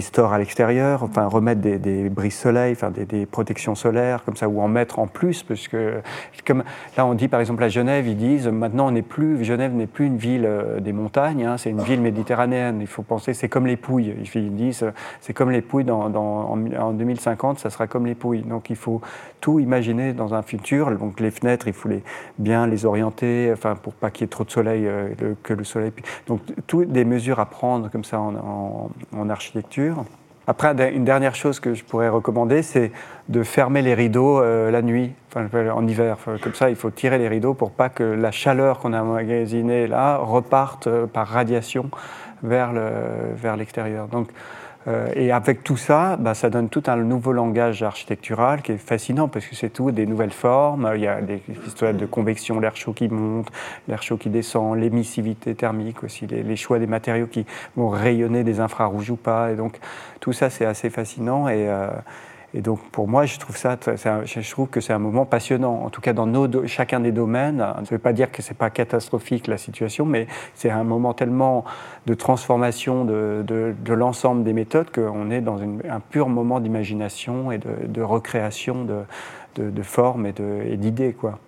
stores 0.01 0.33
à 0.33 0.39
l'extérieur, 0.39 1.03
enfin 1.03 1.27
remettre 1.27 1.61
des, 1.61 1.79
des 1.79 2.09
brises 2.09 2.35
soleil, 2.35 2.73
enfin 2.73 2.91
des, 2.91 3.27
protections 3.27 3.75
solaires 3.75 4.25
comme 4.25 4.37
ça, 4.37 4.49
ou 4.49 4.61
en 4.61 4.69
mettre 4.69 4.99
en 4.99 5.07
plus, 5.07 5.43
parce 5.43 5.69
que 5.69 6.01
comme 6.47 6.65
là 6.97 7.07
on 7.07 7.15
dit 7.15 7.29
par 7.29 7.41
exemple 7.41 7.63
à 7.63 7.69
Genève, 7.69 8.07
ils 8.07 8.17
disent 8.17 8.49
maintenant 8.49 8.89
on 8.89 8.93
n'est 8.93 9.03
plus, 9.03 9.45
Genève 9.45 9.73
n'est 9.73 9.87
plus 9.87 10.07
une 10.07 10.17
ville 10.17 10.49
des 10.81 10.93
montagnes, 10.93 11.45
hein, 11.45 11.57
c'est 11.57 11.71
une 11.71 11.83
ville 11.83 12.01
méditerranéenne. 12.01 12.79
Il 12.81 12.87
faut 12.87 13.03
penser, 13.03 13.35
c'est 13.35 13.49
comme 13.49 13.67
les 13.67 13.77
Pouilles. 13.77 14.15
Ils 14.35 14.55
disent 14.55 14.85
c'est 15.21 15.33
comme 15.33 15.51
les 15.51 15.61
Pouilles 15.61 15.91
en 15.91 16.89
2050, 16.93 17.59
ça 17.59 17.70
sera 17.70 17.86
comme 17.86 18.07
les 18.07 18.14
pouilles. 18.14 18.43
Donc 18.43 18.70
il 18.70 18.76
faut 18.76 19.01
tout 19.41 19.61
imaginer 19.61 20.12
dans 20.12 20.34
un 20.34 20.43
futur. 20.43 20.91
Donc 20.97 21.20
les 21.20 21.30
fenêtres, 21.30 21.68
il 21.68 21.72
faut 21.72 21.88
les, 21.88 22.03
bien 22.38 22.66
les 22.66 22.84
orienter, 22.84 23.51
enfin 23.53 23.74
pour 23.74 23.95
pas 23.95 24.11
qu'il 24.11 24.22
y 24.22 24.24
ait 24.24 24.28
trop 24.28 24.45
de 24.45 24.51
soleil, 24.51 24.86
euh, 24.86 25.34
que 25.43 25.53
le 25.53 25.64
soleil. 25.64 25.93
Donc 26.26 26.41
toutes 26.66 26.91
des 26.91 27.05
mesures 27.05 27.41
à 27.41 27.47
prendre 27.47 27.91
comme 27.91 28.05
ça 28.05 28.20
en, 28.20 28.91
architecture. 29.28 30.05
Après, 30.47 30.74
une 30.93 31.05
dernière 31.05 31.36
chose 31.36 31.61
que 31.61 31.74
je 31.74 31.84
pourrais 31.84 32.09
recommander, 32.09 32.62
c'est 32.62 32.91
de 33.28 33.43
fermer 33.45 33.82
les 33.82 33.95
rideaux 33.95 34.41
euh, 34.41 34.70
la 34.70 34.82
nuit, 34.82 35.12
en 35.36 35.86
hiver. 35.86 36.16
comme 36.43 36.55
ça, 36.55 36.70
il 36.70 36.76
faut 36.76 36.91
tirer 36.91 37.18
les 37.18 37.28
rideaux 37.28 37.55
pour 37.55 37.70
pas 37.70 37.88
que 37.88 38.03
la 38.03 38.32
chaleur 38.32 38.80
qu'on 38.80 38.93
a 38.93 39.03
emmagasinée 39.03 39.86
là 39.86 40.16
reparte 40.16 40.88
euh, 40.88 41.07
par 41.07 41.28
radiation 41.28 41.91
vers 42.43 42.72
l'extérieur. 43.57 44.09
Donc, 44.09 44.30
et 45.14 45.31
avec 45.31 45.62
tout 45.62 45.76
ça, 45.76 46.16
bah, 46.16 46.35
ça 46.35 46.49
donne 46.49 46.70
tout 46.70 46.83
un 46.87 46.97
nouveau 46.97 47.33
langage 47.33 47.83
architectural 47.83 48.62
qui 48.62 48.72
est 48.72 48.78
fascinant 48.78 49.28
parce 49.28 49.47
que 49.47 49.55
c'est 49.55 49.68
tout 49.68 49.91
des 49.91 50.07
nouvelles 50.07 50.33
formes. 50.33 50.91
Il 50.95 51.03
y 51.03 51.07
a 51.07 51.20
des 51.20 51.43
histoires 51.66 51.93
de 51.93 52.07
convection, 52.07 52.61
l'air 52.61 52.76
chaud 52.76 52.95
qui 52.95 53.09
monte, 53.09 53.49
l'air 53.89 54.03
chaud 54.03 54.16
qui 54.16 54.31
descend, 54.31 54.78
l'émissivité 54.78 55.55
thermique 55.55 56.03
aussi, 56.03 56.26
les, 56.26 56.57
choix 56.57 56.78
des 56.78 56.87
matériaux 56.87 57.26
qui 57.26 57.45
vont 57.76 57.91
rayonner 57.91 58.43
des 58.43 58.59
infrarouges 58.61 59.11
ou 59.11 59.16
pas. 59.16 59.53
Et 59.53 59.55
donc 59.55 59.78
tout 60.18 60.33
ça, 60.33 60.49
c'est 60.49 60.64
assez 60.64 60.89
fascinant. 60.89 61.47
Et, 61.49 61.68
euh, 61.68 61.89
et 62.53 62.63
donc 62.63 62.81
pour 62.91 63.07
moi, 63.07 63.27
je 63.27 63.39
trouve, 63.39 63.57
ça, 63.57 63.77
je 63.85 64.51
trouve 64.51 64.69
que 64.69 64.81
c'est 64.81 64.93
un 64.93 64.99
moment 64.99 65.25
passionnant, 65.25 65.83
en 65.85 65.91
tout 65.91 66.01
cas 66.01 66.13
dans 66.13 66.27
chacun 66.67 67.01
des 67.01 67.13
domaines. 67.13 67.59
Ça 67.59 67.81
ne 67.81 67.87
veut 67.87 67.99
pas 67.99 68.13
dire 68.13 68.33
que 68.33 68.43
ce 68.43 68.51
n'est 68.51 68.57
pas 68.57 68.71
catastrophique 68.71 69.47
la 69.47 69.57
situation, 69.57 70.05
mais 70.05 70.27
c'est 70.55 70.71
un 70.71 70.85
moment 70.85 71.15
tellement 71.15 71.65
de 72.07 72.15
transformation 72.15 73.05
de, 73.05 73.45
de, 73.47 73.93
l'ensemble 73.93 74.43
des 74.43 74.53
méthodes 74.53 74.91
qu'on 74.91 75.31
est 75.31 75.41
dans 75.41 75.61
un 75.61 76.01
pur 76.01 76.29
moment 76.29 76.59
d'imagination 76.61 77.53
et 77.53 77.59
de, 77.59 78.03
recréation 78.03 78.85
de, 79.57 79.83
formes 79.83 80.27
et 80.27 80.77
d'idées. 80.77 81.13
quoi. 81.13 81.39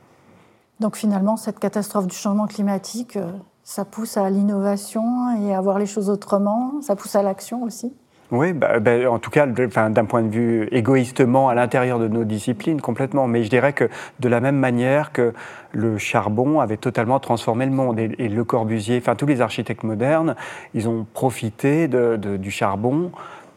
Donc 0.83 0.97
finalement, 0.97 1.37
cette 1.37 1.59
catastrophe 1.59 2.07
du 2.07 2.17
changement 2.17 2.47
climatique, 2.47 3.17
euh, 3.17 3.31
ça 3.63 3.85
pousse 3.85 4.17
à 4.17 4.29
l'innovation 4.31 5.37
et 5.41 5.55
à 5.55 5.61
voir 5.61 5.79
les 5.79 5.87
choses 5.87 6.11
autrement, 6.11 6.81
ça 6.83 6.97
pousse 6.97 7.15
à 7.15 7.23
l'action 7.23 7.63
aussi? 7.63 7.95
Oui, 8.33 8.55
bah, 8.55 8.81
bah, 8.81 9.11
en 9.11 9.19
tout 9.19 9.31
cas, 9.31 9.47
d'un 9.47 10.05
point 10.07 10.23
de 10.23 10.31
vue 10.31 10.67
égoïstement 10.73 11.51
à 11.51 11.55
l'intérieur 11.55 11.99
de 11.99 12.09
nos 12.09 12.25
disciplines, 12.25 12.81
complètement. 12.81 13.29
Mais 13.29 13.45
je 13.45 13.51
dirais 13.51 13.75
que 13.75 13.91
de 14.21 14.29
la 14.29 14.41
même 14.41 14.57
manière 14.57 15.13
que 15.13 15.35
le 15.73 15.99
charbon 15.99 16.59
avait 16.61 16.79
totalement 16.79 17.21
transformé 17.21 17.67
le 17.67 17.73
monde 17.73 17.99
et, 17.99 18.29
Le 18.29 18.45
Corbusier, 18.45 18.97
enfin 18.97 19.17
tous 19.17 19.27
les 19.27 19.43
architectes 19.43 19.83
modernes, 19.83 20.35
ils 20.73 20.89
ont 20.89 21.07
profité 21.13 21.89
de, 21.89 22.17
du 22.17 22.51
charbon 22.51 23.13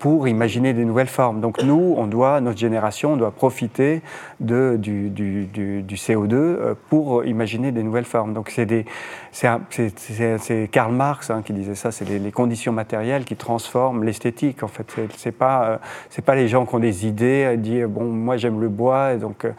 pour 0.06 0.28
imaginer 0.28 0.74
des 0.74 0.86
nouvelles 0.86 1.08
formes. 1.08 1.41
Donc 1.41 1.64
nous, 1.64 1.95
on 1.97 2.06
doit, 2.06 2.39
notre 2.39 2.60
génération, 2.60 3.14
on 3.14 3.18
doit 3.18 3.32
profiter 3.32 4.03
de, 4.39 4.78
du, 4.80 5.10
du, 5.10 5.47
du, 5.47 5.95
CO2 5.95 6.34
euh, 6.34 6.76
pour 6.89 7.26
imaginer 7.26 7.72
des 7.72 7.82
nouvelles 7.82 8.06
formes. 8.06 8.32
Donc 8.32 8.51
c'est 8.51 8.86
Karl 10.70 10.93
Marx 10.93 11.32
hein, 11.32 11.41
qui 11.43 11.53
disait 11.53 11.74
ça, 11.74 11.91
c'est 11.91 12.08
les, 12.08 12.32
conditions 12.32 12.72
matérielles 12.72 13.26
qui 13.26 13.36
transforment 13.36 14.03
l'esthétique. 14.03 14.62
En 14.62 14.68
fait, 14.68 14.86
c'est 15.18 15.32
pas 15.32 15.80
euh, 16.18 16.22
pas 16.24 16.36
les 16.36 16.49
gens 16.49 16.68
qui 16.68 16.76
ont 16.76 16.80
des 16.80 17.08
idées, 17.08 17.58
dire 17.58 17.89
bon 17.89 18.03
moi 18.03 18.38
j'aime 18.38 18.62
le 18.62 18.70
bois 18.70 19.14
et 19.14 19.18
donc 19.18 19.43
euh, 19.43 19.53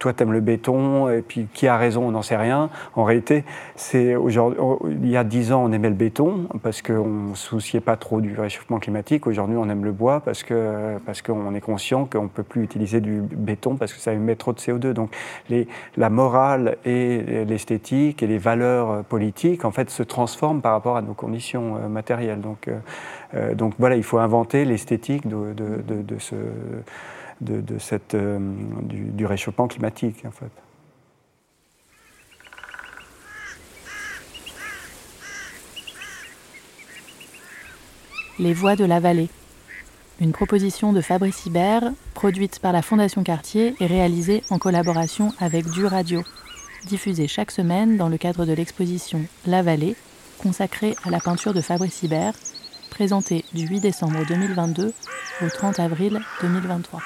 toi 0.00 0.12
t'aimes 0.12 0.32
le 0.32 0.40
béton, 0.40 1.08
et 1.08 1.22
puis 1.22 1.46
qui 1.54 1.68
a 1.68 1.76
raison, 1.76 2.08
on 2.08 2.10
n'en 2.10 2.22
sait 2.22 2.36
rien. 2.36 2.70
En 2.96 3.04
réalité, 3.04 3.44
c'est 3.76 4.16
aujourd'hui, 4.16 4.58
il 5.02 5.10
y 5.10 5.16
a 5.16 5.22
dix 5.22 5.52
ans, 5.52 5.62
on 5.64 5.70
aimait 5.70 5.90
le 5.90 5.94
béton 5.94 6.48
parce 6.62 6.82
qu'on 6.82 7.06
ne 7.06 7.34
souciait 7.34 7.80
pas 7.80 7.96
trop 7.96 8.20
du 8.20 8.34
réchauffement 8.34 8.80
climatique. 8.80 9.28
Aujourd'hui, 9.28 9.56
on 9.56 9.68
aime 9.68 9.84
le 9.84 9.92
bois 9.92 10.20
parce 10.20 10.42
que 10.42 10.98
parce 11.06 11.22
qu'on 11.22 11.54
est 11.54 11.60
conscient 11.60 12.06
qu'on 12.06 12.26
peut 12.26 12.42
plus 12.42 12.64
utiliser 12.64 13.00
du 13.00 13.20
béton 13.20 13.76
parce 13.76 13.92
que 13.92 14.00
ça 14.00 14.12
émet 14.12 14.34
trop 14.34 14.52
de 14.52 14.58
CO2. 14.58 14.92
Donc, 14.92 15.14
les, 15.48 15.68
la 15.96 16.10
morale 16.10 16.78
et 16.84 17.44
l'esthétique 17.44 18.22
et 18.22 18.26
les 18.26 18.38
valeurs 18.38 19.04
politiques, 19.04 19.64
en 19.64 19.70
fait, 19.70 19.90
se 19.90 20.02
transforment 20.02 20.62
par 20.62 20.72
rapport 20.72 20.96
à 20.96 21.02
nos 21.02 21.14
conditions 21.14 21.76
euh, 21.76 21.88
matérielles. 21.88 22.40
Donc, 22.40 22.68
euh, 22.68 22.78
euh, 23.34 23.54
donc 23.54 23.74
voilà, 23.78 23.96
il 23.96 24.02
faut 24.02 24.18
inventer 24.18 24.64
l'esthétique 24.64 25.26
de, 25.26 25.52
de, 25.52 26.02
de 26.02 26.18
ce 26.18 26.34
euh, 27.48 28.38
du, 28.82 29.26
réchauffement 29.26 29.68
climatique. 29.68 30.24
Les 38.38 38.52
voix 38.52 38.76
de 38.76 38.84
la 38.84 39.00
vallée. 39.00 39.28
Une 40.20 40.32
proposition 40.32 40.92
de 40.92 41.00
Fabrice 41.00 41.46
Hibert, 41.46 41.92
produite 42.14 42.58
par 42.58 42.72
la 42.72 42.82
Fondation 42.82 43.22
Cartier 43.22 43.74
et 43.80 43.86
réalisée 43.86 44.42
en 44.50 44.58
collaboration 44.58 45.32
avec 45.40 45.68
Du 45.70 45.86
Radio, 45.86 46.22
diffusée 46.86 47.26
chaque 47.26 47.50
semaine 47.50 47.96
dans 47.96 48.08
le 48.08 48.18
cadre 48.18 48.44
de 48.44 48.52
l'exposition 48.52 49.24
La 49.46 49.62
Vallée, 49.62 49.96
consacrée 50.42 50.94
à 51.04 51.10
la 51.10 51.20
peinture 51.20 51.54
de 51.54 51.60
Fabrice 51.62 52.02
Hibert, 52.02 52.34
présentée 52.90 53.44
du 53.54 53.66
8 53.66 53.80
décembre 53.80 54.26
2022 54.26 54.92
au 55.42 55.48
30 55.48 55.80
avril 55.80 56.20
2023. 56.42 57.00